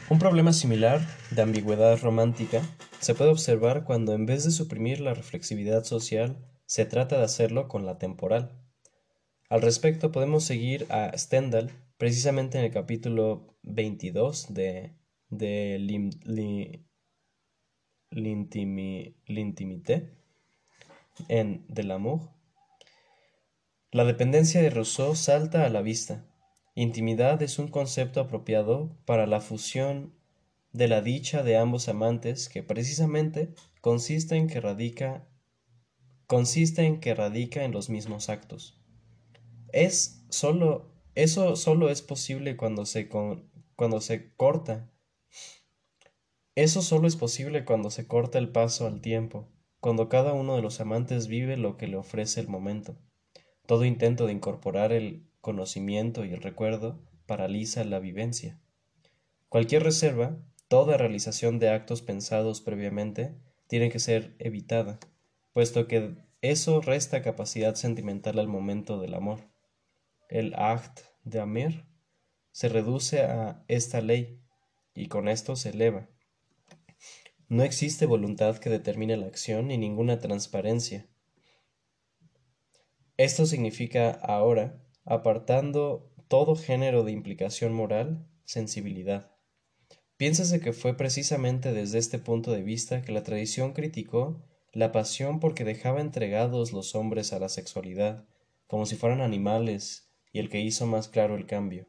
Un 0.09 0.17
problema 0.17 0.53
similar, 0.53 1.01
de 1.29 1.43
ambigüedad 1.43 1.95
romántica, 1.99 2.63
se 2.99 3.13
puede 3.13 3.29
observar 3.29 3.83
cuando 3.83 4.13
en 4.13 4.25
vez 4.25 4.43
de 4.43 4.49
suprimir 4.49 5.01
la 5.01 5.13
reflexividad 5.13 5.83
social, 5.83 6.35
se 6.65 6.85
trata 6.85 7.19
de 7.19 7.25
hacerlo 7.25 7.67
con 7.67 7.85
la 7.85 7.99
temporal. 7.99 8.59
Al 9.49 9.61
respecto 9.61 10.11
podemos 10.11 10.43
seguir 10.43 10.87
a 10.89 11.15
Stendhal 11.15 11.69
precisamente 11.97 12.57
en 12.57 12.65
el 12.65 12.71
capítulo 12.71 13.55
22 13.61 14.51
de, 14.51 14.95
de 15.29 15.77
L'intimité 18.09 20.09
en 21.27 21.65
De 21.67 21.83
l'amour. 21.83 22.31
La 23.91 24.05
dependencia 24.05 24.63
de 24.63 24.71
Rousseau 24.71 25.15
salta 25.15 25.65
a 25.65 25.69
la 25.69 25.83
vista 25.83 26.25
Intimidad 26.75 27.41
es 27.41 27.59
un 27.59 27.67
concepto 27.67 28.21
apropiado 28.21 28.95
para 29.05 29.27
la 29.27 29.41
fusión 29.41 30.13
de 30.71 30.87
la 30.87 31.01
dicha 31.01 31.43
de 31.43 31.57
ambos 31.57 31.89
amantes 31.89 32.47
que 32.47 32.63
precisamente 32.63 33.53
consiste 33.81 34.35
en 34.35 34.47
que 34.47 34.61
radica 34.61 35.25
consiste 36.27 36.85
en 36.85 36.99
que 36.99 37.15
radica 37.15 37.63
en 37.63 37.71
los 37.71 37.89
mismos 37.89 38.29
actos. 38.29 38.79
Es 39.73 40.23
solo 40.29 40.91
eso 41.15 41.55
solo 41.55 41.89
es 41.89 42.03
posible 42.03 42.55
cuando 42.55 42.85
se 42.85 43.09
cuando 43.09 43.99
se 43.99 44.31
corta. 44.35 44.91
Eso 46.55 46.81
solo 46.81 47.07
es 47.07 47.15
posible 47.15 47.65
cuando 47.65 47.89
se 47.89 48.05
corta 48.05 48.37
el 48.37 48.49
paso 48.49 48.85
al 48.85 49.01
tiempo, 49.01 49.49
cuando 49.79 50.07
cada 50.07 50.33
uno 50.33 50.55
de 50.55 50.61
los 50.61 50.79
amantes 50.81 51.27
vive 51.27 51.57
lo 51.57 51.77
que 51.77 51.87
le 51.87 51.97
ofrece 51.97 52.39
el 52.41 52.47
momento. 52.47 52.97
Todo 53.65 53.85
intento 53.85 54.27
de 54.27 54.33
incorporar 54.33 54.91
el 54.91 55.28
conocimiento 55.41 56.25
y 56.25 56.33
el 56.33 56.41
recuerdo 56.41 57.01
paraliza 57.25 57.83
la 57.83 57.99
vivencia. 57.99 58.59
Cualquier 59.49 59.83
reserva, 59.83 60.37
toda 60.67 60.97
realización 60.97 61.59
de 61.59 61.69
actos 61.69 62.01
pensados 62.01 62.61
previamente, 62.61 63.35
tiene 63.67 63.89
que 63.89 63.99
ser 63.99 64.35
evitada, 64.39 64.99
puesto 65.53 65.87
que 65.87 66.15
eso 66.41 66.81
resta 66.81 67.21
capacidad 67.21 67.75
sentimental 67.75 68.39
al 68.39 68.47
momento 68.47 68.99
del 68.99 69.13
amor. 69.13 69.49
El 70.29 70.53
act 70.55 71.01
de 71.23 71.39
amir 71.39 71.85
se 72.51 72.69
reduce 72.69 73.21
a 73.21 73.63
esta 73.67 74.01
ley 74.01 74.41
y 74.93 75.07
con 75.07 75.27
esto 75.27 75.55
se 75.55 75.69
eleva. 75.69 76.09
No 77.47 77.63
existe 77.63 78.05
voluntad 78.05 78.57
que 78.57 78.69
determine 78.69 79.17
la 79.17 79.25
acción 79.25 79.67
ni 79.67 79.77
ninguna 79.77 80.19
transparencia. 80.19 81.07
Esto 83.17 83.45
significa 83.45 84.11
ahora 84.11 84.81
apartando 85.09 86.07
todo 86.27 86.55
género 86.55 87.03
de 87.03 87.11
implicación 87.11 87.73
moral, 87.73 88.27
sensibilidad. 88.45 89.31
Piénsase 90.17 90.59
que 90.59 90.71
fue 90.71 90.95
precisamente 90.95 91.73
desde 91.73 91.97
este 91.97 92.19
punto 92.19 92.51
de 92.51 92.61
vista 92.61 93.01
que 93.01 93.11
la 93.11 93.23
tradición 93.23 93.73
criticó 93.73 94.39
la 94.71 94.91
pasión 94.91 95.39
porque 95.39 95.65
dejaba 95.65 95.99
entregados 95.99 96.73
los 96.73 96.93
hombres 96.93 97.33
a 97.33 97.39
la 97.39 97.49
sexualidad, 97.49 98.27
como 98.67 98.85
si 98.85 98.97
fueran 98.97 99.21
animales, 99.21 100.11
y 100.31 100.37
el 100.37 100.47
que 100.47 100.61
hizo 100.61 100.85
más 100.85 101.07
claro 101.07 101.35
el 101.35 101.47
cambio. 101.47 101.87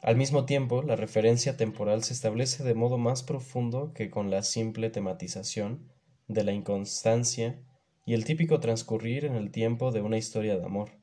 Al 0.00 0.16
mismo 0.16 0.46
tiempo, 0.46 0.80
la 0.80 0.96
referencia 0.96 1.58
temporal 1.58 2.02
se 2.04 2.14
establece 2.14 2.64
de 2.64 2.72
modo 2.72 2.96
más 2.96 3.22
profundo 3.22 3.92
que 3.92 4.08
con 4.08 4.30
la 4.30 4.42
simple 4.42 4.88
tematización 4.88 5.92
de 6.26 6.42
la 6.42 6.52
inconstancia 6.52 7.62
y 8.06 8.14
el 8.14 8.24
típico 8.24 8.60
transcurrir 8.60 9.26
en 9.26 9.34
el 9.34 9.50
tiempo 9.50 9.92
de 9.92 10.00
una 10.00 10.16
historia 10.16 10.56
de 10.56 10.64
amor 10.64 11.01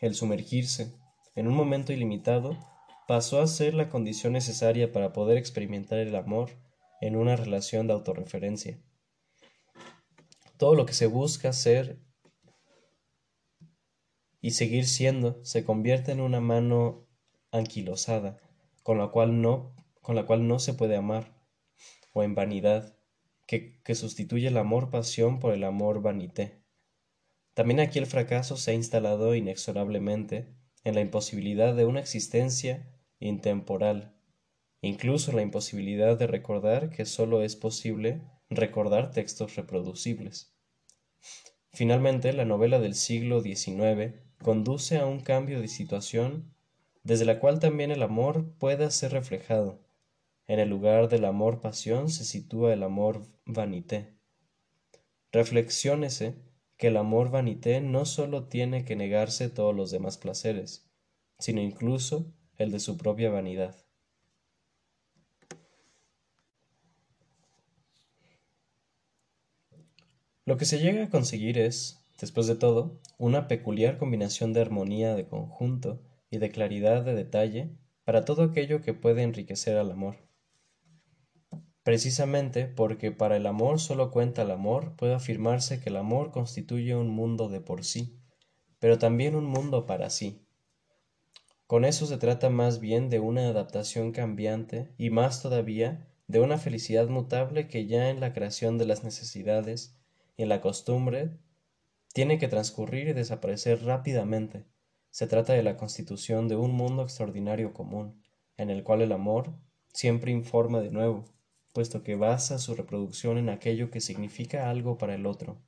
el 0.00 0.14
sumergirse, 0.14 0.94
en 1.34 1.48
un 1.48 1.54
momento 1.54 1.92
ilimitado, 1.92 2.56
pasó 3.06 3.40
a 3.40 3.46
ser 3.46 3.74
la 3.74 3.88
condición 3.88 4.32
necesaria 4.32 4.92
para 4.92 5.12
poder 5.12 5.38
experimentar 5.38 5.98
el 5.98 6.14
amor 6.14 6.50
en 7.00 7.16
una 7.16 7.36
relación 7.36 7.86
de 7.86 7.94
autorreferencia. 7.94 8.80
Todo 10.56 10.74
lo 10.74 10.86
que 10.86 10.92
se 10.92 11.06
busca 11.06 11.52
ser 11.52 12.00
y 14.40 14.52
seguir 14.52 14.86
siendo 14.86 15.42
se 15.44 15.64
convierte 15.64 16.12
en 16.12 16.20
una 16.20 16.40
mano 16.40 17.06
anquilosada, 17.50 18.38
con 18.82 18.98
la 18.98 19.08
cual 19.08 19.40
no, 19.40 19.74
con 20.02 20.14
la 20.14 20.26
cual 20.26 20.46
no 20.46 20.58
se 20.58 20.74
puede 20.74 20.96
amar, 20.96 21.34
o 22.12 22.22
en 22.22 22.34
vanidad, 22.34 22.96
que, 23.46 23.80
que 23.82 23.94
sustituye 23.94 24.48
el 24.48 24.56
amor 24.56 24.90
pasión 24.90 25.40
por 25.40 25.54
el 25.54 25.64
amor 25.64 26.02
vanité. 26.02 26.62
También 27.58 27.80
aquí 27.80 27.98
el 27.98 28.06
fracaso 28.06 28.56
se 28.56 28.70
ha 28.70 28.74
instalado 28.74 29.34
inexorablemente 29.34 30.46
en 30.84 30.94
la 30.94 31.00
imposibilidad 31.00 31.74
de 31.74 31.86
una 31.86 31.98
existencia 31.98 32.88
intemporal, 33.18 34.14
incluso 34.80 35.32
la 35.32 35.42
imposibilidad 35.42 36.16
de 36.16 36.28
recordar 36.28 36.88
que 36.88 37.04
sólo 37.04 37.42
es 37.42 37.56
posible 37.56 38.22
recordar 38.48 39.10
textos 39.10 39.56
reproducibles. 39.56 40.54
Finalmente, 41.72 42.32
la 42.32 42.44
novela 42.44 42.78
del 42.78 42.94
siglo 42.94 43.42
XIX 43.42 44.14
conduce 44.40 44.98
a 44.98 45.06
un 45.06 45.18
cambio 45.18 45.60
de 45.60 45.66
situación 45.66 46.54
desde 47.02 47.24
la 47.24 47.40
cual 47.40 47.58
también 47.58 47.90
el 47.90 48.04
amor 48.04 48.52
pueda 48.60 48.88
ser 48.92 49.10
reflejado. 49.10 49.80
En 50.46 50.60
el 50.60 50.68
lugar 50.68 51.08
del 51.08 51.24
amor 51.24 51.60
pasión 51.60 52.08
se 52.08 52.24
sitúa 52.24 52.72
el 52.72 52.84
amor 52.84 53.26
vanité. 53.46 54.14
Reflexiónese 55.32 56.46
que 56.78 56.86
el 56.86 56.96
amor 56.96 57.30
vanité 57.30 57.80
no 57.80 58.04
sólo 58.04 58.44
tiene 58.44 58.84
que 58.84 58.94
negarse 58.94 59.50
todos 59.50 59.74
los 59.74 59.90
demás 59.90 60.16
placeres, 60.16 60.88
sino 61.38 61.60
incluso 61.60 62.32
el 62.56 62.70
de 62.70 62.78
su 62.78 62.96
propia 62.96 63.30
vanidad. 63.30 63.76
Lo 70.44 70.56
que 70.56 70.64
se 70.64 70.78
llega 70.78 71.04
a 71.04 71.10
conseguir 71.10 71.58
es, 71.58 71.98
después 72.18 72.46
de 72.46 72.54
todo, 72.54 73.00
una 73.18 73.48
peculiar 73.48 73.98
combinación 73.98 74.52
de 74.52 74.60
armonía 74.60 75.14
de 75.14 75.26
conjunto 75.26 76.00
y 76.30 76.38
de 76.38 76.50
claridad 76.50 77.04
de 77.04 77.14
detalle 77.14 77.70
para 78.04 78.24
todo 78.24 78.44
aquello 78.44 78.80
que 78.82 78.94
puede 78.94 79.22
enriquecer 79.22 79.76
al 79.76 79.90
amor. 79.90 80.27
Precisamente 81.88 82.66
porque 82.66 83.12
para 83.12 83.38
el 83.38 83.46
amor 83.46 83.80
solo 83.80 84.10
cuenta 84.10 84.42
el 84.42 84.50
amor, 84.50 84.94
puede 84.96 85.14
afirmarse 85.14 85.80
que 85.80 85.88
el 85.88 85.96
amor 85.96 86.32
constituye 86.32 86.94
un 86.94 87.08
mundo 87.08 87.48
de 87.48 87.62
por 87.62 87.82
sí, 87.82 88.14
pero 88.78 88.98
también 88.98 89.34
un 89.34 89.46
mundo 89.46 89.86
para 89.86 90.10
sí. 90.10 90.44
Con 91.66 91.86
eso 91.86 92.04
se 92.04 92.18
trata 92.18 92.50
más 92.50 92.78
bien 92.78 93.08
de 93.08 93.20
una 93.20 93.48
adaptación 93.48 94.12
cambiante 94.12 94.92
y 94.98 95.08
más 95.08 95.40
todavía 95.40 96.06
de 96.26 96.40
una 96.40 96.58
felicidad 96.58 97.08
mutable 97.08 97.68
que 97.68 97.86
ya 97.86 98.10
en 98.10 98.20
la 98.20 98.34
creación 98.34 98.76
de 98.76 98.84
las 98.84 99.02
necesidades 99.02 99.96
y 100.36 100.42
en 100.42 100.50
la 100.50 100.60
costumbre 100.60 101.38
tiene 102.12 102.38
que 102.38 102.48
transcurrir 102.48 103.08
y 103.08 103.12
desaparecer 103.14 103.82
rápidamente. 103.82 104.66
Se 105.08 105.26
trata 105.26 105.54
de 105.54 105.62
la 105.62 105.78
constitución 105.78 106.48
de 106.48 106.56
un 106.56 106.72
mundo 106.72 107.02
extraordinario 107.02 107.72
común, 107.72 108.22
en 108.58 108.68
el 108.68 108.82
cual 108.82 109.00
el 109.00 109.12
amor 109.12 109.54
siempre 109.94 110.32
informa 110.32 110.80
de 110.80 110.90
nuevo, 110.90 111.24
puesto 111.78 112.02
que 112.02 112.16
basa 112.16 112.58
su 112.58 112.74
reproducción 112.74 113.38
en 113.38 113.50
aquello 113.50 113.88
que 113.88 114.00
significa 114.00 114.68
algo 114.68 114.98
para 114.98 115.14
el 115.14 115.26
otro. 115.26 115.62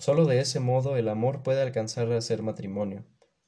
Solo 0.00 0.24
de 0.24 0.40
ese 0.40 0.58
modo 0.58 0.96
el 0.96 1.08
amor 1.08 1.44
puede 1.44 1.62
alcanzar 1.62 2.10
a 2.10 2.20
ser 2.20 2.42
matrimonio. 2.42 3.04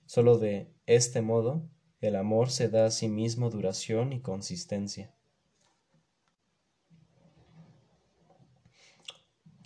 Solo 0.06 0.38
de 0.38 0.72
este 0.86 1.20
modo 1.20 1.68
el 2.00 2.14
amor 2.14 2.52
se 2.52 2.68
da 2.68 2.86
a 2.86 2.90
sí 2.92 3.08
mismo 3.08 3.50
duración 3.50 4.12
y 4.12 4.20
consistencia. 4.20 5.12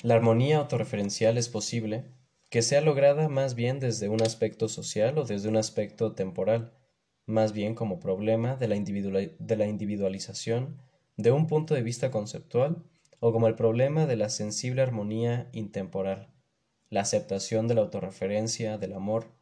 La 0.02 0.14
armonía 0.14 0.56
autorreferencial 0.56 1.36
es 1.36 1.50
posible 1.50 2.06
que 2.48 2.62
sea 2.62 2.80
lograda 2.80 3.28
más 3.28 3.54
bien 3.54 3.80
desde 3.80 4.08
un 4.08 4.22
aspecto 4.22 4.70
social 4.70 5.18
o 5.18 5.26
desde 5.26 5.50
un 5.50 5.58
aspecto 5.58 6.12
temporal, 6.14 6.72
más 7.26 7.52
bien 7.52 7.74
como 7.74 8.00
problema 8.00 8.56
de 8.56 8.68
la, 8.68 8.76
de 8.76 9.56
la 9.56 9.66
individualización 9.66 10.80
de 11.16 11.30
un 11.30 11.46
punto 11.46 11.74
de 11.74 11.82
vista 11.82 12.10
conceptual 12.10 12.82
o 13.20 13.32
como 13.32 13.48
el 13.48 13.54
problema 13.54 14.06
de 14.06 14.16
la 14.16 14.28
sensible 14.28 14.82
armonía 14.82 15.48
intemporal, 15.52 16.28
la 16.90 17.02
aceptación 17.02 17.68
de 17.68 17.74
la 17.74 17.82
autorreferencia 17.82 18.78
del 18.78 18.92
amor, 18.94 19.32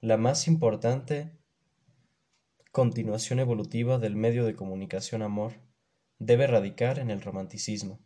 la 0.00 0.16
más 0.16 0.46
importante 0.46 1.32
continuación 2.70 3.40
evolutiva 3.40 3.98
del 3.98 4.14
medio 4.14 4.44
de 4.44 4.54
comunicación 4.54 5.22
amor, 5.22 5.54
debe 6.18 6.46
radicar 6.46 6.98
en 6.98 7.10
el 7.10 7.22
romanticismo. 7.22 7.98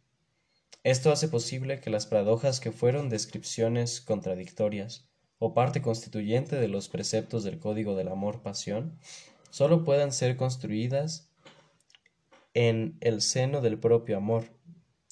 Esto 0.84 1.12
hace 1.12 1.28
posible 1.28 1.80
que 1.80 1.90
las 1.90 2.06
paradojas 2.06 2.58
que 2.58 2.72
fueron 2.72 3.08
descripciones 3.08 4.00
contradictorias 4.00 5.08
o 5.38 5.54
parte 5.54 5.82
constituyente 5.82 6.56
de 6.56 6.68
los 6.68 6.88
preceptos 6.88 7.44
del 7.44 7.58
código 7.58 7.96
del 7.96 8.08
amor-pasión 8.08 8.98
solo 9.50 9.84
puedan 9.84 10.12
ser 10.12 10.36
construidas 10.36 11.31
en 12.54 12.96
el 13.00 13.22
seno 13.22 13.60
del 13.60 13.78
propio 13.78 14.16
amor, 14.16 14.44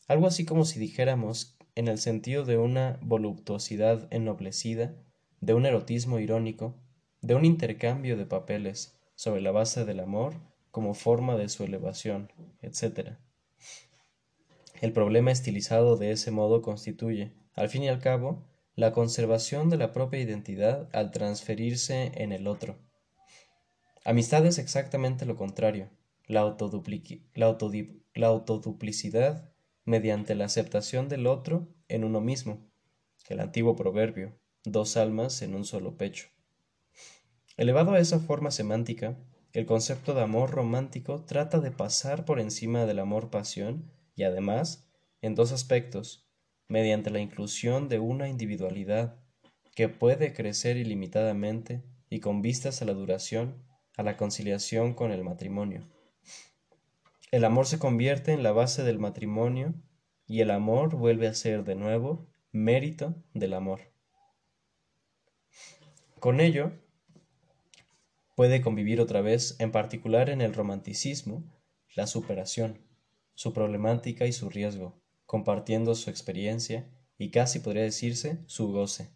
algo 0.08 0.26
así 0.26 0.44
como 0.44 0.64
si 0.64 0.78
dijéramos 0.78 1.56
en 1.74 1.88
el 1.88 1.98
sentido 1.98 2.44
de 2.44 2.58
una 2.58 2.98
voluptuosidad 3.02 4.08
ennoblecida, 4.10 4.94
de 5.40 5.54
un 5.54 5.66
erotismo 5.66 6.18
irónico, 6.18 6.74
de 7.22 7.34
un 7.34 7.44
intercambio 7.44 8.16
de 8.16 8.26
papeles 8.26 8.98
sobre 9.14 9.40
la 9.40 9.52
base 9.52 9.84
del 9.84 10.00
amor 10.00 10.34
como 10.70 10.94
forma 10.94 11.36
de 11.36 11.48
su 11.48 11.64
elevación, 11.64 12.30
etc. 12.62 13.16
El 14.80 14.92
problema 14.92 15.30
estilizado 15.30 15.96
de 15.96 16.12
ese 16.12 16.30
modo 16.30 16.62
constituye, 16.62 17.32
al 17.54 17.68
fin 17.68 17.82
y 17.82 17.88
al 17.88 18.00
cabo, 18.00 18.44
la 18.74 18.92
conservación 18.92 19.68
de 19.68 19.76
la 19.76 19.92
propia 19.92 20.20
identidad 20.20 20.88
al 20.92 21.10
transferirse 21.10 22.12
en 22.14 22.32
el 22.32 22.46
otro. 22.46 22.78
Amistad 24.04 24.46
es 24.46 24.58
exactamente 24.58 25.26
lo 25.26 25.36
contrario, 25.36 25.90
la, 26.30 26.40
autoduplicidad 28.26 29.52
mediante 29.84 30.34
la 30.34 30.44
aceptación 30.44 31.08
del 31.08 31.26
otro 31.26 31.68
en 31.88 32.04
uno 32.04 32.20
mismo, 32.20 32.70
el 33.28 33.40
antiguo 33.40 33.74
proverbio, 33.76 34.38
dos 34.64 34.96
almas 34.96 35.42
en 35.42 35.54
un 35.54 35.64
solo 35.64 35.96
pecho. 35.96 36.28
Elevado 37.56 37.92
a 37.92 37.98
esa 37.98 38.20
forma 38.20 38.50
semántica, 38.50 39.18
el 39.52 39.66
concepto 39.66 40.14
de 40.14 40.22
amor 40.22 40.50
romántico 40.52 41.24
trata 41.24 41.58
de 41.58 41.72
pasar 41.72 42.24
por 42.24 42.38
encima 42.38 42.86
del 42.86 43.00
amor-pasión 43.00 43.90
y 44.14 44.22
además, 44.22 44.88
en 45.22 45.34
dos 45.34 45.50
aspectos, 45.50 46.30
mediante 46.68 47.10
la 47.10 47.18
inclusión 47.18 47.88
de 47.88 47.98
una 47.98 48.28
individualidad 48.28 49.16
que 49.74 49.88
puede 49.88 50.32
crecer 50.32 50.76
ilimitadamente 50.76 51.82
y 52.08 52.20
con 52.20 52.42
vistas 52.42 52.82
a 52.82 52.84
la 52.84 52.92
duración, 52.92 53.64
a 53.96 54.04
la 54.04 54.16
conciliación 54.16 54.94
con 54.94 55.10
el 55.10 55.24
matrimonio. 55.24 55.88
El 57.30 57.44
amor 57.44 57.66
se 57.66 57.78
convierte 57.78 58.32
en 58.32 58.42
la 58.42 58.50
base 58.50 58.82
del 58.82 58.98
matrimonio 58.98 59.74
y 60.26 60.40
el 60.40 60.50
amor 60.50 60.96
vuelve 60.96 61.28
a 61.28 61.34
ser 61.34 61.62
de 61.62 61.76
nuevo 61.76 62.26
mérito 62.50 63.14
del 63.34 63.54
amor. 63.54 63.92
Con 66.18 66.40
ello, 66.40 66.72
puede 68.34 68.60
convivir 68.60 69.00
otra 69.00 69.20
vez, 69.20 69.54
en 69.60 69.70
particular 69.70 70.28
en 70.28 70.40
el 70.40 70.54
romanticismo, 70.54 71.44
la 71.94 72.08
superación, 72.08 72.84
su 73.34 73.52
problemática 73.52 74.26
y 74.26 74.32
su 74.32 74.50
riesgo, 74.50 75.00
compartiendo 75.24 75.94
su 75.94 76.10
experiencia 76.10 76.90
y 77.16 77.30
casi 77.30 77.60
podría 77.60 77.84
decirse 77.84 78.40
su 78.46 78.72
goce. 78.72 79.10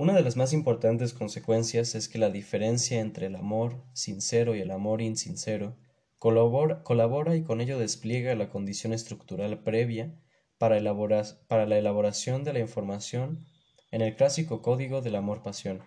Una 0.00 0.14
de 0.14 0.22
las 0.22 0.38
más 0.38 0.54
importantes 0.54 1.12
consecuencias 1.12 1.94
es 1.94 2.08
que 2.08 2.16
la 2.16 2.30
diferencia 2.30 3.00
entre 3.00 3.26
el 3.26 3.36
amor 3.36 3.84
sincero 3.92 4.56
y 4.56 4.60
el 4.62 4.70
amor 4.70 5.02
insincero 5.02 5.76
colabora, 6.18 7.36
y 7.36 7.42
con 7.42 7.60
ello 7.60 7.78
despliega 7.78 8.34
la 8.34 8.48
condición 8.48 8.94
estructural 8.94 9.62
previa 9.62 10.18
para, 10.56 10.80
la 10.80 11.78
elaboración 11.78 12.44
de 12.44 12.54
la 12.54 12.60
información 12.60 13.46
en 13.90 14.00
el 14.00 14.16
clásico 14.16 14.62
código 14.62 15.02
del 15.02 15.16
amor-pasión. 15.16 15.82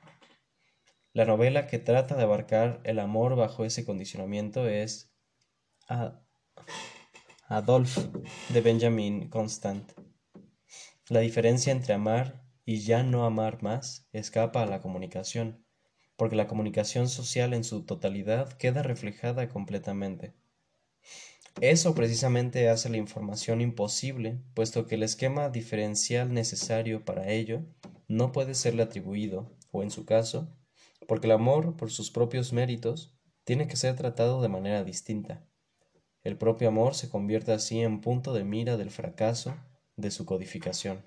La 1.14 1.26
novela 1.26 1.66
que 1.66 1.80
trata 1.80 2.16
de 2.16 2.22
abarcar 2.22 2.82
el 2.84 3.00
amor 3.00 3.36
bajo 3.36 3.66
ese 3.66 3.84
condicionamiento 3.84 4.70
es 4.70 5.12
Adolphe 7.48 8.12
de 8.50 8.62
Benjamin 8.62 9.28
Constant. 9.30 9.92
La 11.10 11.22
diferencia 11.22 11.72
entre 11.72 11.96
amar 11.96 12.43
y 12.66 12.80
ya 12.80 13.04
no 13.04 13.26
amar 13.26 13.62
más 13.62 14.08
escapa 14.14 14.64
a 14.64 14.66
la 14.66 14.82
comunicación, 14.82 15.66
porque 16.16 16.36
la 16.36 16.48
comunicación 16.48 17.10
social 17.10 17.54
en 17.54 17.64
su 17.64 17.84
totalidad 17.84 18.54
queda 18.54 18.84
reflejada 18.84 19.50
completamente. 19.50 20.34
Eso 21.62 21.94
precisamente 21.94 22.70
hace 22.70 22.90
la 22.90 22.98
información 22.98 23.62
imposible, 23.62 24.40
puesto 24.54 24.88
que 24.88 24.96
el 24.96 25.04
esquema 25.04 25.50
diferencial 25.50 26.34
necesario 26.34 27.06
para 27.06 27.30
ello 27.30 27.62
no 28.08 28.32
puede 28.32 28.56
serle 28.56 28.84
atribuido, 28.84 29.52
o 29.72 29.84
en 29.84 29.92
su 29.92 30.06
caso, 30.06 30.50
porque 31.08 31.28
el 31.28 31.34
amor, 31.34 31.78
por 31.78 31.92
sus 31.92 32.10
propios 32.10 32.54
méritos, 32.54 33.14
tiene 33.44 33.68
que 33.68 33.76
ser 33.76 33.96
tratado 33.96 34.42
de 34.42 34.50
manera 34.50 34.84
distinta. 34.84 35.46
El 36.24 36.38
propio 36.38 36.70
amor 36.70 36.96
se 36.96 37.10
convierte 37.10 37.52
así 37.52 37.82
en 37.82 38.02
punto 38.02 38.34
de 38.34 38.44
mira 38.44 38.78
del 38.78 38.90
fracaso 38.90 39.56
de 39.96 40.10
su 40.10 40.26
codificación. 40.26 41.04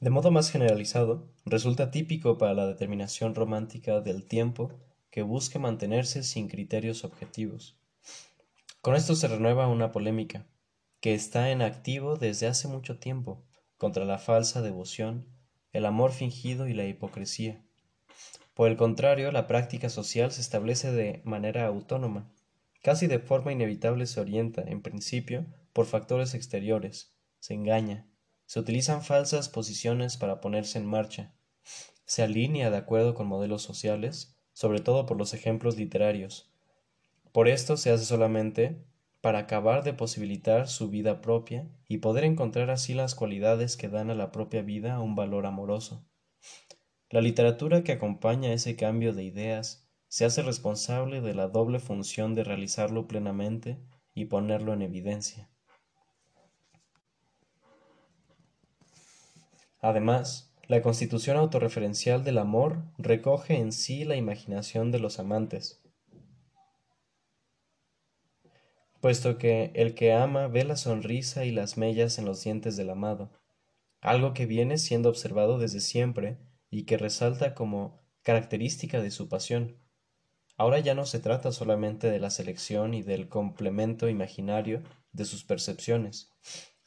De 0.00 0.10
modo 0.10 0.30
más 0.30 0.52
generalizado, 0.52 1.28
resulta 1.44 1.90
típico 1.90 2.38
para 2.38 2.54
la 2.54 2.66
determinación 2.66 3.34
romántica 3.34 4.00
del 4.00 4.26
tiempo 4.26 4.70
que 5.10 5.22
busque 5.22 5.58
mantenerse 5.58 6.22
sin 6.22 6.48
criterios 6.48 7.02
objetivos. 7.02 7.76
Con 8.80 8.94
esto 8.94 9.16
se 9.16 9.26
renueva 9.26 9.66
una 9.66 9.90
polémica, 9.90 10.46
que 11.00 11.14
está 11.14 11.50
en 11.50 11.62
activo 11.62 12.16
desde 12.16 12.46
hace 12.46 12.68
mucho 12.68 13.00
tiempo 13.00 13.44
contra 13.76 14.04
la 14.04 14.18
falsa 14.18 14.62
devoción, 14.62 15.26
el 15.72 15.84
amor 15.84 16.12
fingido 16.12 16.68
y 16.68 16.74
la 16.74 16.84
hipocresía. 16.84 17.64
Por 18.54 18.68
el 18.68 18.76
contrario, 18.76 19.32
la 19.32 19.48
práctica 19.48 19.88
social 19.88 20.30
se 20.30 20.40
establece 20.40 20.92
de 20.92 21.22
manera 21.24 21.66
autónoma, 21.66 22.32
casi 22.82 23.08
de 23.08 23.18
forma 23.18 23.52
inevitable 23.52 24.06
se 24.06 24.20
orienta, 24.20 24.62
en 24.62 24.80
principio, 24.80 25.46
por 25.72 25.86
factores 25.86 26.34
exteriores, 26.34 27.16
se 27.40 27.54
engaña, 27.54 28.06
se 28.48 28.58
utilizan 28.58 29.02
falsas 29.02 29.50
posiciones 29.50 30.16
para 30.16 30.40
ponerse 30.40 30.78
en 30.78 30.86
marcha, 30.86 31.34
se 32.06 32.22
alinea 32.22 32.70
de 32.70 32.78
acuerdo 32.78 33.12
con 33.12 33.26
modelos 33.26 33.60
sociales, 33.60 34.38
sobre 34.54 34.80
todo 34.80 35.04
por 35.04 35.18
los 35.18 35.34
ejemplos 35.34 35.76
literarios. 35.76 36.50
Por 37.32 37.46
esto 37.46 37.76
se 37.76 37.90
hace 37.90 38.06
solamente 38.06 38.82
para 39.20 39.40
acabar 39.40 39.84
de 39.84 39.92
posibilitar 39.92 40.66
su 40.66 40.88
vida 40.88 41.20
propia 41.20 41.68
y 41.88 41.98
poder 41.98 42.24
encontrar 42.24 42.70
así 42.70 42.94
las 42.94 43.14
cualidades 43.14 43.76
que 43.76 43.90
dan 43.90 44.08
a 44.08 44.14
la 44.14 44.32
propia 44.32 44.62
vida 44.62 44.98
un 44.98 45.14
valor 45.14 45.44
amoroso. 45.44 46.06
La 47.10 47.20
literatura 47.20 47.84
que 47.84 47.92
acompaña 47.92 48.54
ese 48.54 48.76
cambio 48.76 49.12
de 49.12 49.24
ideas 49.24 49.86
se 50.08 50.24
hace 50.24 50.42
responsable 50.42 51.20
de 51.20 51.34
la 51.34 51.48
doble 51.48 51.80
función 51.80 52.34
de 52.34 52.44
realizarlo 52.44 53.08
plenamente 53.08 53.78
y 54.14 54.24
ponerlo 54.24 54.72
en 54.72 54.80
evidencia. 54.80 55.50
Además, 59.80 60.52
la 60.66 60.82
constitución 60.82 61.36
autorreferencial 61.36 62.24
del 62.24 62.38
amor 62.38 62.82
recoge 62.98 63.56
en 63.56 63.72
sí 63.72 64.04
la 64.04 64.16
imaginación 64.16 64.90
de 64.90 64.98
los 64.98 65.18
amantes, 65.18 65.82
puesto 69.00 69.38
que 69.38 69.70
el 69.74 69.94
que 69.94 70.12
ama 70.12 70.48
ve 70.48 70.64
la 70.64 70.76
sonrisa 70.76 71.44
y 71.44 71.52
las 71.52 71.76
mellas 71.76 72.18
en 72.18 72.24
los 72.24 72.42
dientes 72.42 72.76
del 72.76 72.90
amado, 72.90 73.30
algo 74.00 74.34
que 74.34 74.46
viene 74.46 74.78
siendo 74.78 75.08
observado 75.08 75.58
desde 75.58 75.80
siempre 75.80 76.38
y 76.70 76.84
que 76.84 76.98
resalta 76.98 77.54
como 77.54 77.98
característica 78.22 79.00
de 79.00 79.10
su 79.10 79.28
pasión. 79.28 79.76
Ahora 80.56 80.80
ya 80.80 80.94
no 80.94 81.06
se 81.06 81.20
trata 81.20 81.52
solamente 81.52 82.10
de 82.10 82.18
la 82.18 82.30
selección 82.30 82.94
y 82.94 83.02
del 83.02 83.28
complemento 83.28 84.08
imaginario 84.08 84.82
de 85.12 85.24
sus 85.24 85.44
percepciones, 85.44 86.32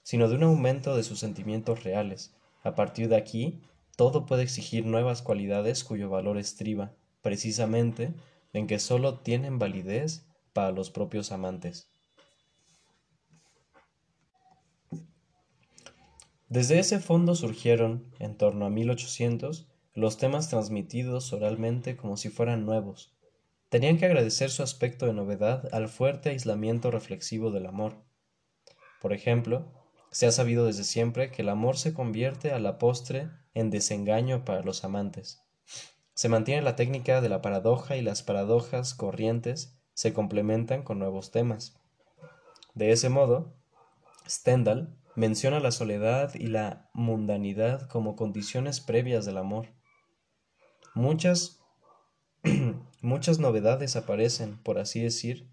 sino 0.04 0.28
de 0.28 0.36
un 0.36 0.44
aumento 0.44 0.96
de 0.96 1.04
sus 1.04 1.20
sentimientos 1.20 1.84
reales. 1.84 2.36
A 2.64 2.76
partir 2.76 3.10
de 3.10 3.16
aquí, 3.16 3.62
todo 3.96 4.26
puede 4.26 4.44
exigir 4.44 4.86
nuevas 4.86 5.22
cualidades 5.22 5.84
cuyo 5.84 6.10
valor 6.10 6.38
estriba, 6.38 6.94
precisamente, 7.22 8.14
en 8.54 8.68
que 8.68 8.80
sólo 8.80 9.20
tienen 9.20 9.60
validez 9.60 10.26
para 10.54 10.72
los 10.72 10.90
propios 10.90 11.32
amantes. 11.32 11.90
Desde 16.50 16.80
ese 16.80 17.00
fondo 17.00 17.34
surgieron, 17.34 18.06
en 18.20 18.36
torno 18.36 18.66
a 18.66 18.70
1800, 18.70 19.68
los 19.94 20.18
temas 20.18 20.50
transmitidos 20.50 21.32
oralmente 21.32 21.96
como 21.96 22.18
si 22.18 22.30
fueran 22.30 22.66
nuevos. 22.66 23.14
Tenían 23.70 23.98
que 23.98 24.06
agradecer 24.06 24.50
su 24.50 24.62
aspecto 24.62 25.06
de 25.06 25.14
novedad 25.14 25.74
al 25.74 25.88
fuerte 25.88 26.30
aislamiento 26.30 26.92
reflexivo 26.92 27.52
del 27.52 27.68
amor. 27.68 27.96
Por 29.02 29.14
ejemplo, 29.14 29.72
se 30.12 30.28
ha 30.28 30.32
sabido 30.32 30.66
desde 30.66 30.84
siempre 30.84 31.32
que 31.32 31.42
el 31.42 31.50
amor 31.50 31.78
se 31.78 31.94
convierte 31.94 32.52
a 32.52 32.60
la 32.60 32.78
postre 32.78 33.30
en 33.54 33.70
desengaño 33.70 34.44
para 34.44 34.62
los 34.62 34.84
amantes. 34.84 35.42
Se 36.14 36.28
mantiene 36.28 36.62
la 36.62 36.76
técnica 36.76 37.22
de 37.22 37.30
la 37.30 37.42
paradoja 37.42 37.96
y 37.96 38.02
las 38.02 38.22
paradojas 38.22 38.94
corrientes 38.94 39.80
se 39.94 40.14
complementan 40.14 40.84
con 40.84 41.00
nuevos 41.00 41.32
temas. 41.32 41.80
De 42.74 42.92
ese 42.92 43.10
modo, 43.10 43.54
Stendhal 44.28 44.96
menciona 45.16 45.60
la 45.60 45.72
soledad 45.72 46.36
y 46.36 46.48
la 46.48 46.90
mundanidad 46.94 47.88
como 47.88 48.16
condiciones 48.16 48.82
previas 48.82 49.26
del 49.26 49.38
amor. 49.38 49.68
Muchas, 50.94 51.62
muchas 53.02 53.40
novedades 53.40 53.96
aparecen, 53.96 54.62
por 54.62 54.78
así 54.78 55.02
decir, 55.02 55.50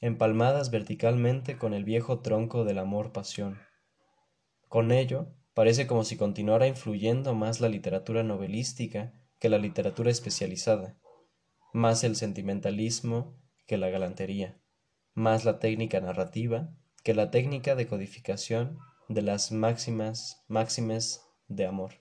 empalmadas 0.00 0.70
verticalmente 0.70 1.56
con 1.56 1.74
el 1.74 1.84
viejo 1.84 2.20
tronco 2.20 2.64
del 2.64 2.78
amor-pasión. 2.78 3.58
Con 4.74 4.90
ello, 4.90 5.28
parece 5.54 5.86
como 5.86 6.02
si 6.02 6.16
continuara 6.16 6.66
influyendo 6.66 7.32
más 7.32 7.60
la 7.60 7.68
literatura 7.68 8.24
novelística 8.24 9.12
que 9.38 9.48
la 9.48 9.58
literatura 9.58 10.10
especializada, 10.10 10.98
más 11.72 12.02
el 12.02 12.16
sentimentalismo 12.16 13.38
que 13.68 13.78
la 13.78 13.88
galantería, 13.88 14.58
más 15.14 15.44
la 15.44 15.60
técnica 15.60 16.00
narrativa 16.00 16.74
que 17.04 17.14
la 17.14 17.30
técnica 17.30 17.76
de 17.76 17.86
codificación 17.86 18.80
de 19.08 19.22
las 19.22 19.52
máximas 19.52 20.42
máximes 20.48 21.24
de 21.46 21.66
amor. 21.66 21.92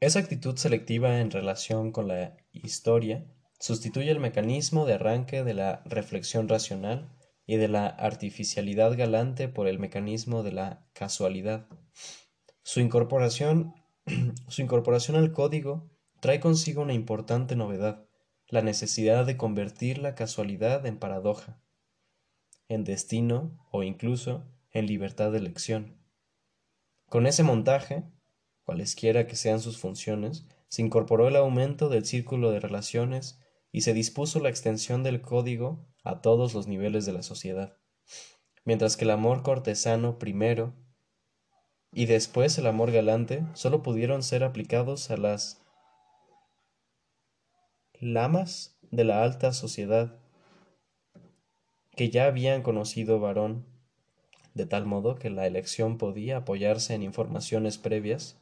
Esa 0.00 0.20
actitud 0.20 0.56
selectiva 0.56 1.20
en 1.20 1.30
relación 1.30 1.92
con 1.92 2.08
la 2.08 2.38
historia 2.52 3.26
sustituye 3.60 4.10
el 4.10 4.18
mecanismo 4.18 4.86
de 4.86 4.94
arranque 4.94 5.44
de 5.44 5.52
la 5.52 5.82
reflexión 5.84 6.48
racional 6.48 7.12
y 7.46 7.56
de 7.56 7.68
la 7.68 7.86
artificialidad 7.86 8.96
galante 8.96 9.48
por 9.48 9.68
el 9.68 9.78
mecanismo 9.78 10.42
de 10.42 10.52
la 10.52 10.86
casualidad. 10.92 11.68
Su 12.62 12.80
incorporación, 12.80 13.74
su 14.48 14.62
incorporación 14.62 15.16
al 15.16 15.32
código 15.32 15.90
trae 16.20 16.40
consigo 16.40 16.82
una 16.82 16.94
importante 16.94 17.56
novedad 17.56 18.06
la 18.48 18.62
necesidad 18.62 19.26
de 19.26 19.36
convertir 19.36 19.98
la 19.98 20.14
casualidad 20.14 20.86
en 20.86 20.98
paradoja. 20.98 21.60
en 22.68 22.82
destino 22.82 23.64
o 23.70 23.84
incluso 23.84 24.44
en 24.72 24.86
libertad 24.86 25.30
de 25.30 25.38
elección. 25.38 26.00
Con 27.08 27.28
ese 27.28 27.44
montaje, 27.44 28.02
cualesquiera 28.64 29.28
que 29.28 29.36
sean 29.36 29.60
sus 29.60 29.78
funciones, 29.78 30.48
se 30.66 30.82
incorporó 30.82 31.28
el 31.28 31.36
aumento 31.36 31.88
del 31.88 32.04
círculo 32.04 32.50
de 32.50 32.58
relaciones 32.58 33.38
y 33.70 33.82
se 33.82 33.94
dispuso 33.94 34.40
la 34.40 34.48
extensión 34.48 35.04
del 35.04 35.20
código 35.20 35.86
a 36.06 36.20
todos 36.22 36.54
los 36.54 36.68
niveles 36.68 37.04
de 37.04 37.12
la 37.12 37.22
sociedad. 37.22 37.76
Mientras 38.64 38.96
que 38.96 39.04
el 39.04 39.10
amor 39.10 39.42
cortesano 39.42 40.18
primero 40.18 40.72
y 41.92 42.06
después 42.06 42.56
el 42.58 42.66
amor 42.66 42.92
galante 42.92 43.44
solo 43.54 43.82
pudieron 43.82 44.22
ser 44.22 44.44
aplicados 44.44 45.10
a 45.10 45.16
las 45.16 45.62
lamas 47.94 48.78
de 48.90 49.04
la 49.04 49.22
alta 49.22 49.52
sociedad 49.52 50.18
que 51.96 52.10
ya 52.10 52.26
habían 52.26 52.62
conocido 52.62 53.18
varón, 53.18 53.66
de 54.54 54.66
tal 54.66 54.86
modo 54.86 55.16
que 55.16 55.30
la 55.30 55.46
elección 55.46 55.98
podía 55.98 56.38
apoyarse 56.38 56.94
en 56.94 57.02
informaciones 57.02 57.78
previas. 57.78 58.38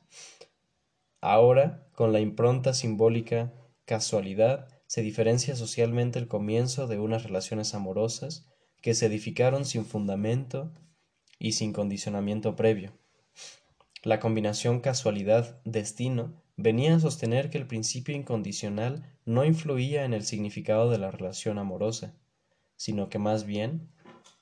Ahora, 1.20 1.86
con 1.94 2.12
la 2.12 2.20
impronta 2.20 2.74
simbólica 2.74 3.52
casualidad, 3.84 4.73
se 4.86 5.02
diferencia 5.02 5.56
socialmente 5.56 6.18
el 6.18 6.28
comienzo 6.28 6.86
de 6.86 6.98
unas 6.98 7.24
relaciones 7.24 7.74
amorosas 7.74 8.46
que 8.80 8.94
se 8.94 9.06
edificaron 9.06 9.64
sin 9.64 9.84
fundamento 9.84 10.72
y 11.38 11.52
sin 11.52 11.72
condicionamiento 11.72 12.56
previo. 12.56 12.92
La 14.02 14.20
combinación 14.20 14.80
casualidad-destino 14.80 16.42
venía 16.56 16.94
a 16.94 17.00
sostener 17.00 17.50
que 17.50 17.58
el 17.58 17.66
principio 17.66 18.14
incondicional 18.14 19.18
no 19.24 19.44
influía 19.44 20.04
en 20.04 20.12
el 20.12 20.24
significado 20.24 20.90
de 20.90 20.98
la 20.98 21.10
relación 21.10 21.58
amorosa, 21.58 22.14
sino 22.76 23.08
que 23.08 23.18
más 23.18 23.44
bien 23.44 23.88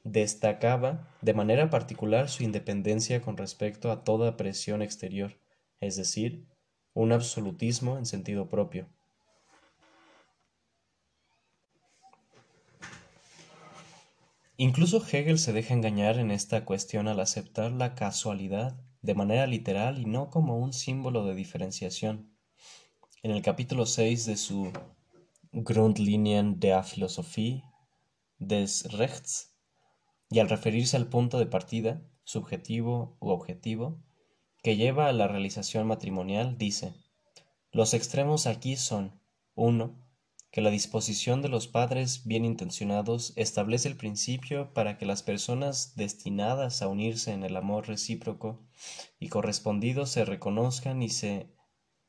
destacaba 0.05 1.09
de 1.21 1.35
manera 1.35 1.71
particular 1.71 2.29
su 2.29 2.43
independencia 2.43 3.23
con 3.23 3.37
respecto 3.37 3.93
a 3.93 4.03
toda 4.03 4.37
presión 4.37 4.83
exterior, 4.83 5.39
es 5.81 5.97
decir, 5.97 6.47
un 6.95 7.13
absolutismo 7.13 7.99
en 7.99 8.07
sentido 8.07 8.49
propio. 8.49 8.89
Incluso 14.63 15.05
Hegel 15.05 15.41
se 15.41 15.53
deja 15.53 15.75
engañar 15.75 16.21
en 16.21 16.31
esta 16.31 16.65
cuestión 16.65 17.09
al 17.09 17.19
aceptar 17.19 17.73
la 17.73 17.97
casualidad 17.97 18.81
de 19.01 19.17
manera 19.17 19.49
literal 19.49 20.01
y 20.01 20.05
no 20.05 20.31
como 20.31 20.57
un 20.57 20.73
símbolo 20.73 21.25
de 21.25 21.35
diferenciación. 21.35 22.33
En 23.25 23.33
el 23.33 23.43
capítulo 23.43 23.87
6 23.87 24.25
de 24.25 24.37
su 24.37 24.73
Grundlinien 25.51 26.61
der 26.61 26.85
Philosophie 26.85 27.65
des 28.39 28.85
Rechts, 28.93 29.53
y 30.31 30.39
al 30.39 30.49
referirse 30.49 30.97
al 30.97 31.09
punto 31.09 31.41
de 31.41 31.47
partida, 31.47 32.01
subjetivo 32.23 33.17
u 33.19 33.31
objetivo, 33.31 34.01
que 34.63 34.77
lleva 34.77 35.09
a 35.09 35.13
la 35.13 35.27
realización 35.27 35.89
matrimonial, 35.89 36.57
dice, 36.57 36.95
los 37.73 37.95
extremos 37.95 38.47
aquí 38.47 38.77
son, 38.77 39.21
1. 39.57 39.93
Que 40.53 40.61
la 40.61 40.71
disposición 40.71 41.41
de 41.41 41.49
los 41.49 41.67
padres 41.67 42.25
bien 42.27 42.45
intencionados 42.45 43.33
establece 43.37 43.89
el 43.89 43.97
principio 43.97 44.73
para 44.75 44.99
que 44.99 45.07
las 45.07 45.23
personas 45.23 45.97
destinadas 45.97 46.83
a 46.83 46.89
unirse 46.89 47.33
en 47.33 47.43
el 47.43 47.57
amor 47.57 47.89
recíproco 47.89 48.61
y 49.19 49.31
correspondido 49.31 50.05
se 50.05 50.27
reconozcan 50.27 51.03
y 51.03 51.09
se, 51.09 51.51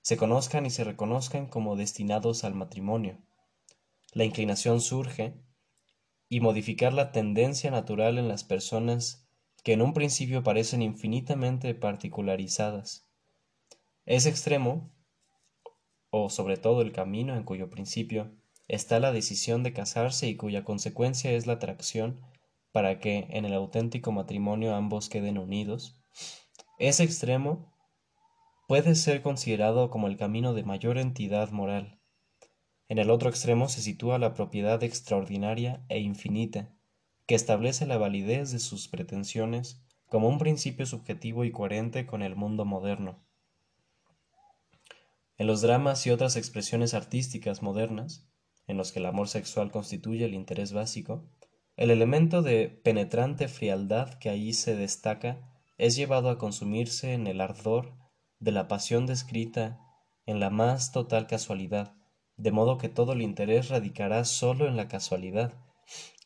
se 0.02 0.18
conozcan 0.18 0.66
y 0.66 0.72
se 0.72 0.84
reconozcan 0.84 1.48
como 1.48 1.78
destinados 1.78 2.44
al 2.44 2.54
matrimonio. 2.54 3.18
La 4.12 4.26
inclinación 4.26 4.82
surge 4.82 5.34
y 6.28 6.42
modificar 6.42 6.92
la 6.92 7.14
tendencia 7.14 7.72
natural 7.72 8.18
en 8.18 8.28
las 8.28 8.44
personas 8.44 9.26
que 9.64 9.72
en 9.72 9.82
un 9.82 9.94
principio 9.94 10.44
parecen 10.44 10.82
infinitamente 10.82 11.74
particularizadas. 11.76 13.08
Es 14.06 14.26
extremo, 14.26 14.93
o 16.16 16.30
sobre 16.30 16.58
todo 16.58 16.84
el 16.84 16.92
camino 16.92 17.36
en 17.36 17.42
cuyo 17.44 17.72
principio 17.72 18.32
está 18.68 19.00
la 19.00 19.12
decisión 19.12 19.64
de 19.64 19.74
casarse 19.74 20.28
y 20.28 20.36
cuya 20.36 20.64
consecuencia 20.64 21.32
es 21.32 21.48
la 21.48 21.54
atracción 21.54 22.22
para 22.72 23.00
que 23.00 23.26
en 23.32 23.46
el 23.46 23.54
auténtico 23.54 24.12
matrimonio 24.12 24.76
ambos 24.76 25.10
queden 25.10 25.40
unidos, 25.40 26.00
ese 26.78 27.04
extremo 27.04 27.74
puede 28.68 28.94
ser 28.94 29.24
considerado 29.24 29.90
como 29.90 30.08
el 30.08 30.16
camino 30.16 30.54
de 30.54 30.62
mayor 30.62 31.00
entidad 31.00 31.50
moral, 31.50 32.00
en 32.90 33.00
el 33.00 33.10
otro 33.10 33.28
extremo 33.28 33.70
se 33.70 33.82
sitúa 33.82 34.20
la 34.20 34.36
propiedad 34.36 34.84
extraordinaria 34.84 35.84
e 35.90 36.00
infinita, 36.00 36.70
que 37.26 37.34
establece 37.34 37.88
la 37.88 37.98
validez 37.98 38.52
de 38.52 38.60
sus 38.60 38.88
pretensiones 38.88 39.82
como 40.10 40.28
un 40.28 40.38
principio 40.38 40.86
subjetivo 40.86 41.44
y 41.44 41.52
coherente 41.52 42.06
con 42.06 42.22
el 42.22 42.36
mundo 42.36 42.66
moderno. 42.66 43.20
En 45.38 45.48
los 45.48 45.62
dramas 45.62 46.06
y 46.06 46.12
otras 46.12 46.36
expresiones 46.36 46.94
artísticas 46.94 47.62
modernas, 47.62 48.30
en 48.68 48.78
los 48.78 48.92
que 48.92 49.00
el 49.00 49.06
amor 49.06 49.28
sexual 49.28 49.72
constituye 49.72 50.26
el 50.26 50.34
interés 50.34 50.74
básico, 50.74 51.30
el 51.76 51.90
elemento 51.90 52.42
de 52.42 52.70
penetrante 52.70 53.48
frialdad 53.48 54.14
que 54.20 54.30
allí 54.30 54.54
se 54.54 54.76
destaca 54.76 55.50
es 55.78 55.96
llevado 55.96 56.30
a 56.30 56.38
consumirse 56.38 57.14
en 57.14 57.26
el 57.26 57.42
ardor 57.42 57.98
de 58.40 58.52
la 58.52 58.68
pasión 58.68 59.06
descrita 59.06 59.80
en 60.26 60.40
la 60.40 60.50
más 60.50 60.92
total 60.92 61.28
casualidad, 61.28 61.96
de 62.38 62.52
modo 62.52 62.78
que 62.78 62.90
todo 62.90 63.14
el 63.14 63.22
interés 63.22 63.70
radicará 63.70 64.24
sólo 64.26 64.68
en 64.68 64.78
la 64.78 64.88
casualidad, 64.88 65.54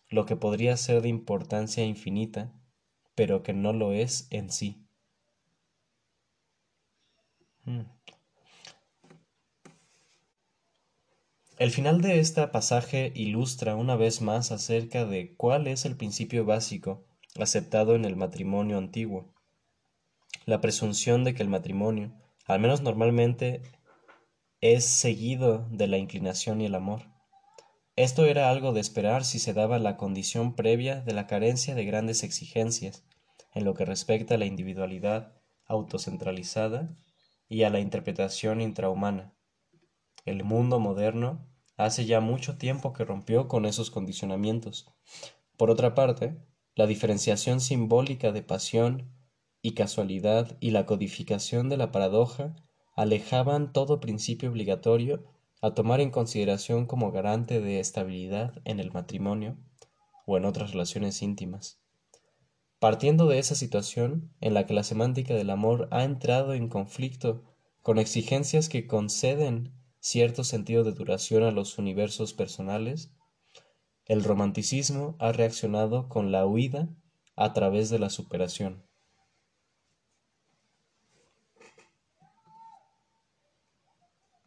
lo 0.10 0.26
que 0.26 0.36
podría 0.36 0.76
ser 0.78 1.02
de 1.02 1.10
importancia 1.10 1.86
infinita, 1.86 2.54
pero 3.16 3.44
que 3.44 3.54
no 3.54 3.74
lo 3.74 3.94
es 3.94 4.28
en 4.32 4.52
sí. 4.52 4.86
Hmm. 7.66 7.97
El 11.58 11.72
final 11.72 12.02
de 12.02 12.20
este 12.20 12.48
pasaje 12.50 13.12
ilustra 13.16 13.76
una 13.76 13.96
vez 13.96 14.22
más 14.22 14.52
acerca 14.52 15.06
de 15.06 15.36
cuál 15.36 15.66
es 15.66 15.86
el 15.86 15.96
principio 15.96 16.46
básico 16.46 17.04
aceptado 17.40 17.96
en 17.96 18.06
el 18.06 18.16
matrimonio 18.16 18.78
antiguo. 18.78 19.34
La 20.46 20.62
presunción 20.62 21.24
de 21.24 21.34
que 21.34 21.42
el 21.42 21.50
matrimonio, 21.50 22.14
al 22.46 22.60
menos 22.60 22.82
normalmente, 22.82 23.64
es 24.62 24.86
seguido 24.86 25.68
de 25.72 25.88
la 25.88 25.98
inclinación 25.98 26.62
y 26.62 26.68
el 26.68 26.76
amor. 26.76 27.02
Esto 27.96 28.26
era 28.26 28.52
algo 28.52 28.72
de 28.72 28.82
esperar 28.82 29.26
si 29.26 29.40
se 29.40 29.54
daba 29.54 29.80
la 29.80 29.98
condición 29.98 30.56
previa 30.56 31.02
de 31.02 31.14
la 31.14 31.26
carencia 31.26 31.74
de 31.74 31.86
grandes 31.86 32.22
exigencias 32.22 33.04
en 33.56 33.66
lo 33.66 33.74
que 33.74 33.84
respecta 33.84 34.36
a 34.36 34.38
la 34.38 34.46
individualidad 34.46 35.34
autocentralizada 35.66 36.96
y 37.50 37.64
a 37.64 37.72
la 37.72 37.80
interpretación 37.80 38.62
intrahumana. 38.62 39.34
El 40.28 40.44
mundo 40.44 40.82
moderno 40.82 41.48
hace 41.78 42.06
ya 42.06 42.20
mucho 42.20 42.58
tiempo 42.58 42.92
que 42.92 43.06
rompió 43.06 43.48
con 43.48 43.66
esos 43.66 43.90
condicionamientos. 43.90 44.92
Por 45.56 45.72
otra 45.72 45.96
parte, 45.96 46.38
la 46.76 46.86
diferenciación 46.86 47.62
simbólica 47.62 48.34
de 48.34 48.44
pasión 48.44 49.10
y 49.62 49.72
casualidad 49.72 50.58
y 50.60 50.72
la 50.72 50.86
codificación 50.86 51.70
de 51.70 51.78
la 51.78 51.94
paradoja 51.94 52.58
alejaban 52.94 53.72
todo 53.72 54.02
principio 54.02 54.50
obligatorio 54.50 55.24
a 55.62 55.74
tomar 55.74 56.02
en 56.02 56.12
consideración 56.12 56.88
como 56.88 57.14
garante 57.14 57.62
de 57.62 57.80
estabilidad 57.80 58.62
en 58.66 58.82
el 58.82 58.92
matrimonio 58.92 59.56
o 60.26 60.36
en 60.36 60.44
otras 60.44 60.72
relaciones 60.72 61.22
íntimas. 61.22 61.80
Partiendo 62.80 63.28
de 63.28 63.40
esa 63.40 63.56
situación 63.56 64.34
en 64.42 64.54
la 64.54 64.66
que 64.66 64.74
la 64.74 64.84
semántica 64.84 65.36
del 65.36 65.52
amor 65.52 65.88
ha 65.92 66.04
entrado 66.04 66.54
en 66.54 66.68
conflicto 66.68 67.46
con 67.82 67.98
exigencias 67.98 68.68
que 68.68 68.88
conceden 68.88 69.72
cierto 70.00 70.44
sentido 70.44 70.84
de 70.84 70.94
duración 70.94 71.44
a 71.44 71.52
los 71.52 71.78
universos 71.78 72.34
personales, 72.34 73.12
el 74.06 74.24
romanticismo 74.24 75.16
ha 75.20 75.32
reaccionado 75.34 76.08
con 76.08 76.32
la 76.32 76.46
huida 76.46 76.90
a 77.36 77.54
través 77.54 77.90
de 77.90 78.00
la 78.00 78.10
superación. 78.10 78.87